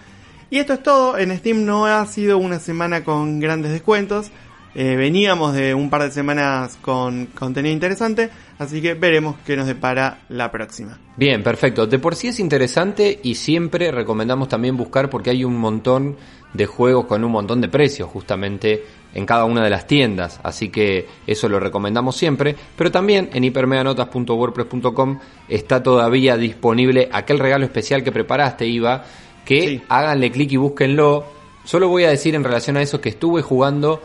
Y 0.50 0.60
esto 0.60 0.74
es 0.74 0.84
todo, 0.84 1.18
en 1.18 1.36
Steam 1.38 1.66
no 1.66 1.86
ha 1.86 2.06
sido 2.06 2.38
una 2.38 2.60
semana 2.60 3.04
con 3.04 3.40
grandes 3.40 3.72
descuentos. 3.72 4.32
Eh, 4.76 4.96
veníamos 4.96 5.54
de 5.54 5.76
un 5.76 5.90
par 5.90 6.02
de 6.02 6.12
semanas 6.12 6.78
con 6.82 7.28
contenido 7.28 7.72
interesante, 7.72 8.32
así 8.58 8.82
que 8.82 8.96
veremos 8.96 9.36
qué 9.46 9.56
nos 9.56 9.68
depara 9.68 10.22
la 10.30 10.52
próxima. 10.52 10.98
Bien, 11.16 11.44
perfecto. 11.44 11.86
De 11.86 12.00
por 12.00 12.16
sí 12.16 12.30
es 12.30 12.40
interesante 12.40 13.20
y 13.22 13.36
siempre 13.36 13.92
recomendamos 13.92 14.50
también 14.50 14.76
buscar 14.76 15.12
porque 15.12 15.30
hay 15.30 15.44
un 15.44 15.58
montón 15.58 16.18
de 16.54 16.66
juegos 16.66 17.06
con 17.06 17.24
un 17.24 17.32
montón 17.32 17.62
de 17.62 17.68
precios 17.68 18.10
justamente 18.10 18.84
en 19.14 19.26
cada 19.26 19.46
una 19.46 19.64
de 19.64 19.70
las 19.70 19.86
tiendas, 19.88 20.40
así 20.44 20.70
que 20.70 21.08
eso 21.28 21.48
lo 21.50 21.60
recomendamos 21.60 22.16
siempre, 22.16 22.56
pero 22.76 22.92
también 22.92 23.30
en 23.34 23.44
hipermeganotas.wordpress.com 23.44 25.20
está 25.48 25.84
todavía 25.84 26.38
disponible 26.38 27.10
aquel 27.12 27.40
regalo 27.40 27.66
especial 27.66 28.04
que 28.04 28.12
preparaste, 28.12 28.66
Iva, 28.68 29.04
que 29.46 29.62
Sí. 29.68 29.82
háganle 29.90 30.32
clic 30.32 30.52
y 30.54 30.58
búsquenlo. 30.58 31.26
Solo 31.64 31.88
voy 31.90 32.04
a 32.06 32.10
decir 32.10 32.36
en 32.36 32.44
relación 32.44 32.78
a 32.78 32.82
eso 32.82 33.00
que 33.02 33.10
estuve 33.10 33.42
jugando, 33.42 34.02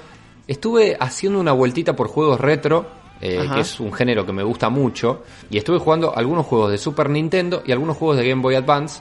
estuve 0.46 0.96
haciendo 0.98 1.40
una 1.40 1.52
vueltita 1.52 1.94
por 1.96 2.09
juegos 2.09 2.40
retro, 2.40 2.86
eh, 3.20 3.48
que 3.52 3.61
es 3.61 3.80
un 3.80 3.92
género 3.92 4.24
que 4.24 4.32
me 4.32 4.44
gusta 4.44 4.68
mucho, 4.68 5.22
y 5.50 5.59
estuve 5.59 5.78
jugando 5.78 6.16
algunos 6.16 6.46
juegos 6.46 6.70
de 6.70 6.78
Super 6.78 7.11
Nintendo 7.11 7.62
y 7.66 7.72
algunos 7.72 7.96
juegos 7.96 8.16
de 8.18 8.28
Game 8.28 8.42
Boy 8.42 8.54
Advance. 8.54 9.00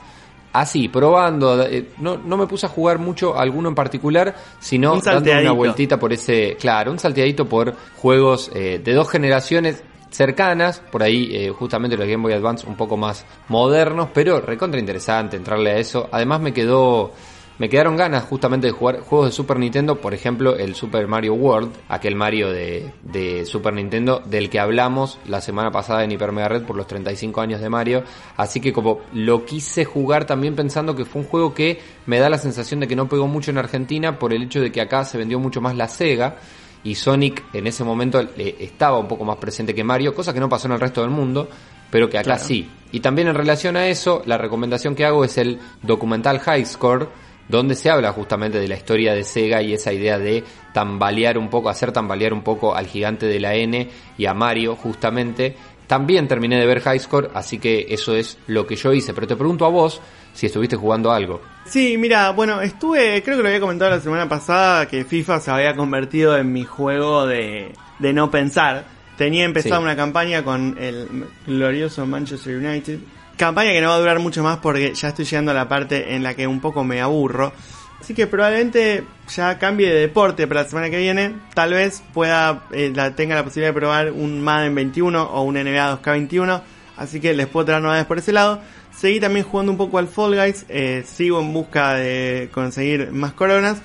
Así, 0.52 0.88
probando, 0.88 1.62
eh, 1.62 1.90
no, 1.98 2.16
no 2.16 2.36
me 2.36 2.46
puse 2.46 2.66
a 2.66 2.68
jugar 2.68 2.98
mucho 2.98 3.38
alguno 3.38 3.68
en 3.68 3.74
particular, 3.74 4.34
sino 4.58 4.94
Un 4.94 5.00
dando 5.00 5.30
una 5.30 5.52
vueltita 5.52 5.98
por 5.98 6.12
ese, 6.12 6.56
claro, 6.58 6.90
un 6.90 6.98
salteadito 6.98 7.46
por 7.46 7.74
juegos 7.96 8.50
eh, 8.54 8.80
de 8.82 8.92
dos 8.94 9.10
generaciones 9.10 9.82
cercanas, 10.10 10.80
por 10.90 11.02
ahí 11.02 11.28
eh, 11.32 11.50
justamente 11.50 11.96
los 11.96 12.06
Game 12.06 12.22
Boy 12.22 12.32
Advance 12.32 12.66
un 12.66 12.76
poco 12.76 12.96
más 12.96 13.26
modernos, 13.48 14.08
pero 14.12 14.40
recontra 14.40 14.80
interesante 14.80 15.36
entrarle 15.36 15.70
a 15.72 15.76
eso. 15.78 16.08
Además 16.10 16.40
me 16.40 16.52
quedó, 16.52 17.12
me 17.58 17.68
quedaron 17.68 17.96
ganas 17.96 18.24
justamente 18.24 18.68
de 18.68 18.72
jugar 18.72 19.00
juegos 19.00 19.28
de 19.28 19.32
Super 19.32 19.58
Nintendo, 19.58 20.00
por 20.00 20.14
ejemplo 20.14 20.56
el 20.56 20.74
Super 20.74 21.08
Mario 21.08 21.34
World, 21.34 21.72
aquel 21.88 22.14
Mario 22.14 22.50
de, 22.50 22.92
de 23.02 23.44
Super 23.46 23.72
Nintendo 23.74 24.22
del 24.24 24.48
que 24.48 24.60
hablamos 24.60 25.18
la 25.26 25.40
semana 25.40 25.70
pasada 25.70 26.04
en 26.04 26.12
Hyper 26.12 26.32
Mega 26.32 26.48
Red 26.48 26.62
por 26.62 26.76
los 26.76 26.86
35 26.86 27.40
años 27.40 27.60
de 27.60 27.68
Mario, 27.68 28.04
así 28.36 28.60
que 28.60 28.72
como 28.72 29.00
lo 29.12 29.44
quise 29.44 29.84
jugar 29.84 30.24
también 30.24 30.54
pensando 30.54 30.94
que 30.94 31.04
fue 31.04 31.22
un 31.22 31.28
juego 31.28 31.54
que 31.54 31.80
me 32.06 32.18
da 32.18 32.30
la 32.30 32.38
sensación 32.38 32.80
de 32.80 32.88
que 32.88 32.96
no 32.96 33.08
pegó 33.08 33.26
mucho 33.26 33.50
en 33.50 33.58
Argentina 33.58 34.18
por 34.18 34.32
el 34.32 34.44
hecho 34.44 34.60
de 34.60 34.72
que 34.72 34.80
acá 34.80 35.04
se 35.04 35.18
vendió 35.18 35.38
mucho 35.38 35.60
más 35.60 35.76
la 35.76 35.88
Sega, 35.88 36.36
y 36.84 36.94
Sonic 36.94 37.44
en 37.52 37.66
ese 37.66 37.84
momento 37.84 38.20
eh, 38.20 38.56
estaba 38.60 38.98
un 38.98 39.08
poco 39.08 39.24
más 39.24 39.36
presente 39.36 39.74
que 39.74 39.84
Mario, 39.84 40.14
cosa 40.14 40.32
que 40.32 40.40
no 40.40 40.48
pasó 40.48 40.68
en 40.68 40.74
el 40.74 40.80
resto 40.80 41.00
del 41.00 41.10
mundo, 41.10 41.48
pero 41.90 42.08
que 42.08 42.18
acá 42.18 42.24
Claro. 42.34 42.44
sí. 42.44 42.68
Y 42.92 43.00
también 43.00 43.28
en 43.28 43.34
relación 43.34 43.76
a 43.76 43.88
eso, 43.88 44.22
la 44.26 44.38
recomendación 44.38 44.94
que 44.94 45.04
hago 45.04 45.24
es 45.24 45.36
el 45.38 45.58
documental 45.82 46.38
High 46.38 46.64
Score, 46.64 47.08
donde 47.48 47.74
se 47.74 47.90
habla 47.90 48.12
justamente 48.12 48.58
de 48.60 48.68
la 48.68 48.76
historia 48.76 49.14
de 49.14 49.24
Sega 49.24 49.62
y 49.62 49.72
esa 49.72 49.92
idea 49.92 50.18
de 50.18 50.44
tambalear 50.72 51.38
un 51.38 51.48
poco, 51.48 51.68
hacer 51.68 51.92
tambalear 51.92 52.32
un 52.32 52.42
poco 52.42 52.74
al 52.74 52.86
gigante 52.86 53.26
de 53.26 53.40
la 53.40 53.54
N 53.54 53.88
y 54.16 54.26
a 54.26 54.34
Mario 54.34 54.76
justamente. 54.76 55.56
También 55.86 56.28
terminé 56.28 56.58
de 56.60 56.66
ver 56.66 56.80
High 56.82 56.98
Score, 56.98 57.30
así 57.32 57.58
que 57.58 57.86
eso 57.88 58.14
es 58.14 58.36
lo 58.46 58.66
que 58.66 58.76
yo 58.76 58.92
hice. 58.92 59.14
Pero 59.14 59.26
te 59.26 59.36
pregunto 59.36 59.64
a 59.64 59.70
vos 59.70 60.00
si 60.34 60.44
estuviste 60.46 60.76
jugando 60.76 61.10
algo. 61.10 61.40
Sí, 61.64 61.96
mira, 61.96 62.30
bueno, 62.30 62.60
estuve, 62.60 63.22
creo 63.22 63.38
que 63.38 63.42
lo 63.42 63.48
había 63.48 63.60
comentado 63.60 63.90
la 63.92 64.00
semana 64.00 64.28
pasada, 64.28 64.86
que 64.86 65.04
FIFA 65.06 65.40
se 65.40 65.50
había 65.50 65.74
convertido 65.74 66.36
en 66.36 66.52
mi 66.52 66.64
juego 66.64 67.26
de, 67.26 67.72
de 67.98 68.12
no 68.12 68.30
pensar. 68.30 68.84
Tenía 69.16 69.44
empezado 69.46 69.76
Sí. 69.80 69.82
una 69.84 69.96
campaña 69.96 70.44
con 70.44 70.76
el 70.78 71.08
glorioso 71.46 72.04
Manchester 72.06 72.56
United. 72.58 72.98
Campaña 73.38 73.70
que 73.70 73.80
no 73.80 73.88
va 73.88 73.94
a 73.94 73.98
durar 74.00 74.18
mucho 74.18 74.42
más 74.42 74.58
porque 74.58 74.92
ya 74.94 75.08
estoy 75.08 75.24
llegando 75.24 75.52
a 75.52 75.54
la 75.54 75.68
parte 75.68 76.16
en 76.16 76.24
la 76.24 76.34
que 76.34 76.48
un 76.48 76.60
poco 76.60 76.82
me 76.82 77.00
aburro. 77.00 77.52
Así 78.00 78.12
que 78.12 78.26
probablemente 78.26 79.04
ya 79.28 79.58
cambie 79.60 79.88
de 79.88 80.00
deporte 80.00 80.48
para 80.48 80.64
la 80.64 80.68
semana 80.68 80.90
que 80.90 80.98
viene. 80.98 81.36
Tal 81.54 81.72
vez 81.72 82.02
pueda, 82.12 82.64
eh, 82.72 82.92
tenga 83.14 83.36
la 83.36 83.44
posibilidad 83.44 83.70
de 83.70 83.78
probar 83.78 84.10
un 84.10 84.40
Madden 84.40 84.74
21 84.74 85.22
o 85.22 85.42
un 85.42 85.54
NBA 85.54 86.00
2K21. 86.02 86.62
Así 86.96 87.20
que 87.20 87.32
les 87.32 87.46
puedo 87.46 87.66
traer 87.66 87.80
novedades 87.80 88.06
por 88.06 88.18
ese 88.18 88.32
lado. 88.32 88.60
Seguí 88.96 89.20
también 89.20 89.46
jugando 89.46 89.70
un 89.70 89.78
poco 89.78 89.98
al 89.98 90.08
Fall 90.08 90.34
Guys. 90.34 90.66
eh, 90.68 91.04
sigo 91.06 91.40
en 91.40 91.52
busca 91.52 91.94
de 91.94 92.50
conseguir 92.52 93.12
más 93.12 93.34
coronas. 93.34 93.80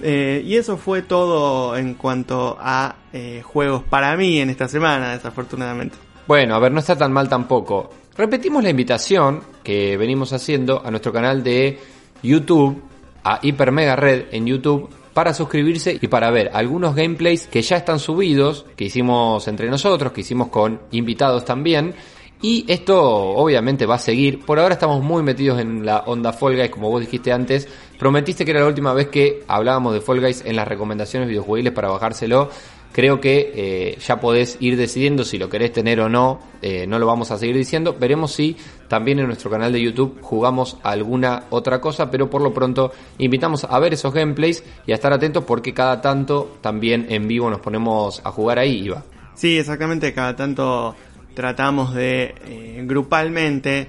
Eh, 0.00 0.42
y 0.46 0.56
eso 0.56 0.78
fue 0.78 1.02
todo 1.02 1.76
en 1.76 1.92
cuanto 1.92 2.56
a 2.58 2.96
juegos 3.42 3.82
para 3.84 4.16
mí 4.16 4.40
en 4.40 4.48
esta 4.48 4.66
semana, 4.66 5.12
desafortunadamente. 5.12 5.96
Bueno, 6.26 6.54
a 6.54 6.58
ver, 6.58 6.72
no 6.72 6.80
está 6.80 6.96
tan 6.96 7.12
mal 7.12 7.28
tampoco. 7.28 7.90
Repetimos 8.16 8.62
la 8.62 8.70
invitación 8.70 9.42
que 9.64 9.96
venimos 9.96 10.32
haciendo 10.32 10.80
a 10.84 10.90
nuestro 10.90 11.12
canal 11.12 11.42
de 11.42 11.80
YouTube, 12.22 12.80
a 13.24 13.40
Hyper 13.42 13.72
Mega 13.72 13.96
Red 13.96 14.26
en 14.30 14.46
YouTube, 14.46 14.88
para 15.12 15.34
suscribirse 15.34 15.98
y 16.00 16.06
para 16.06 16.30
ver 16.30 16.50
algunos 16.54 16.94
gameplays 16.94 17.48
que 17.48 17.62
ya 17.62 17.76
están 17.76 17.98
subidos, 17.98 18.66
que 18.76 18.84
hicimos 18.84 19.48
entre 19.48 19.68
nosotros, 19.68 20.12
que 20.12 20.20
hicimos 20.20 20.48
con 20.48 20.80
invitados 20.92 21.44
también. 21.44 21.94
Y 22.40 22.64
esto 22.68 23.02
obviamente 23.02 23.86
va 23.86 23.96
a 23.96 23.98
seguir. 23.98 24.44
Por 24.44 24.60
ahora 24.60 24.74
estamos 24.74 25.02
muy 25.02 25.22
metidos 25.22 25.60
en 25.60 25.84
la 25.84 26.00
onda 26.00 26.32
Fall 26.32 26.56
Guys, 26.56 26.70
como 26.70 26.90
vos 26.90 27.00
dijiste 27.00 27.32
antes. 27.32 27.66
Prometiste 27.98 28.44
que 28.44 28.50
era 28.52 28.60
la 28.60 28.66
última 28.66 28.92
vez 28.92 29.08
que 29.08 29.42
hablábamos 29.48 29.94
de 29.94 30.00
Fall 30.00 30.20
Guys 30.20 30.44
en 30.44 30.54
las 30.54 30.68
recomendaciones 30.68 31.28
videojuegos 31.28 31.72
para 31.72 31.88
bajárselo. 31.88 32.50
Creo 32.94 33.20
que 33.20 33.50
eh, 33.56 33.98
ya 33.98 34.20
podés 34.20 34.56
ir 34.60 34.76
decidiendo 34.76 35.24
si 35.24 35.36
lo 35.36 35.48
querés 35.48 35.72
tener 35.72 35.98
o 35.98 36.08
no. 36.08 36.38
Eh, 36.62 36.86
no 36.86 37.00
lo 37.00 37.06
vamos 37.06 37.32
a 37.32 37.38
seguir 37.38 37.56
diciendo. 37.56 37.96
Veremos 37.98 38.30
si 38.30 38.56
también 38.86 39.18
en 39.18 39.26
nuestro 39.26 39.50
canal 39.50 39.72
de 39.72 39.82
YouTube 39.82 40.20
jugamos 40.22 40.78
alguna 40.84 41.42
otra 41.50 41.80
cosa. 41.80 42.08
Pero 42.08 42.30
por 42.30 42.40
lo 42.40 42.54
pronto 42.54 42.92
invitamos 43.18 43.64
a 43.64 43.76
ver 43.80 43.94
esos 43.94 44.14
gameplays 44.14 44.62
y 44.86 44.92
a 44.92 44.94
estar 44.94 45.12
atentos 45.12 45.42
porque 45.42 45.74
cada 45.74 46.00
tanto 46.00 46.58
también 46.60 47.06
en 47.08 47.26
vivo 47.26 47.50
nos 47.50 47.58
ponemos 47.58 48.22
a 48.24 48.30
jugar 48.30 48.60
ahí, 48.60 48.84
Iba. 48.84 49.02
Sí, 49.34 49.58
exactamente, 49.58 50.14
cada 50.14 50.36
tanto 50.36 50.94
tratamos 51.34 51.94
de 51.94 52.32
eh, 52.46 52.80
grupalmente 52.86 53.88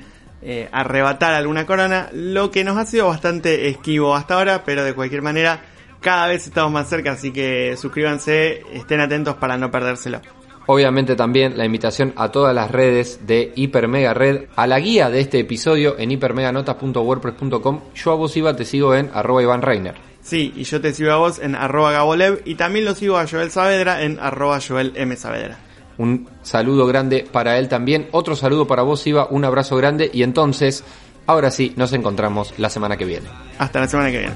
arrebatar 0.72 1.34
alguna 1.34 1.66
corona, 1.66 2.10
lo 2.14 2.52
que 2.52 2.64
nos 2.64 2.78
ha 2.78 2.86
sido 2.86 3.08
bastante 3.08 3.68
esquivo 3.68 4.16
hasta 4.16 4.36
ahora, 4.36 4.64
pero 4.64 4.84
de 4.84 4.94
cualquier 4.94 5.24
manera 5.24 5.60
cada 6.06 6.28
vez 6.28 6.46
estamos 6.46 6.72
más 6.72 6.88
cerca, 6.88 7.14
así 7.14 7.32
que 7.32 7.76
suscríbanse, 7.78 8.62
estén 8.72 9.00
atentos 9.00 9.38
para 9.38 9.58
no 9.58 9.72
perdérselo. 9.72 10.22
Obviamente 10.68 11.16
también 11.16 11.58
la 11.58 11.66
invitación 11.66 12.14
a 12.16 12.30
todas 12.30 12.54
las 12.54 12.70
redes 12.70 13.26
de 13.26 13.52
Hiper 13.56 13.88
Mega 13.88 14.14
Red, 14.14 14.44
a 14.56 14.68
la 14.68 14.80
guía 14.80 15.10
de 15.10 15.20
este 15.20 15.40
episodio 15.40 15.98
en 15.98 16.12
hipermeganotas.wordpress.com. 16.12 17.82
Yo 17.96 18.12
a 18.12 18.16
vos 18.16 18.38
Iba 18.38 18.56
te 18.56 18.66
sigo 18.66 18.94
en 18.94 19.10
arroba 19.16 19.42
Iván 19.42 19.64
Reiner. 19.64 19.96
Sí, 20.22 20.54
y 20.56 20.64
yo 20.64 20.80
te 20.80 20.94
sigo 20.94 21.12
a 21.12 21.18
vos 21.18 21.40
en 21.40 21.56
arroba 21.56 21.92
gabolev 21.92 22.44
y 22.46 22.54
también 22.54 22.86
lo 22.86 22.94
sigo 22.94 23.18
a 23.18 23.28
Joel 23.28 23.50
Saavedra 23.50 24.04
en 24.04 24.20
arroba 24.20 24.60
Joel 24.62 24.94
M. 24.96 25.16
Saavedra. 25.16 25.58
Un 25.98 26.30
saludo 26.44 26.86
grande 26.86 27.26
para 27.32 27.58
él 27.58 27.68
también. 27.68 28.10
Otro 28.12 28.36
saludo 28.36 28.68
para 28.68 28.84
vos, 28.84 29.08
Iba. 29.08 29.28
Un 29.32 29.44
abrazo 29.44 29.76
grande. 29.76 30.12
Y 30.14 30.22
entonces 30.22 30.84
Ahora 31.28 31.50
sí, 31.50 31.74
nos 31.76 31.92
encontramos 31.94 32.54
la 32.58 32.70
semana 32.70 32.98
que 32.98 33.06
viene. 33.06 33.28
Hasta 33.58 33.80
la 33.80 33.88
semana 33.88 34.12
que 34.12 34.20
viene. 34.20 34.36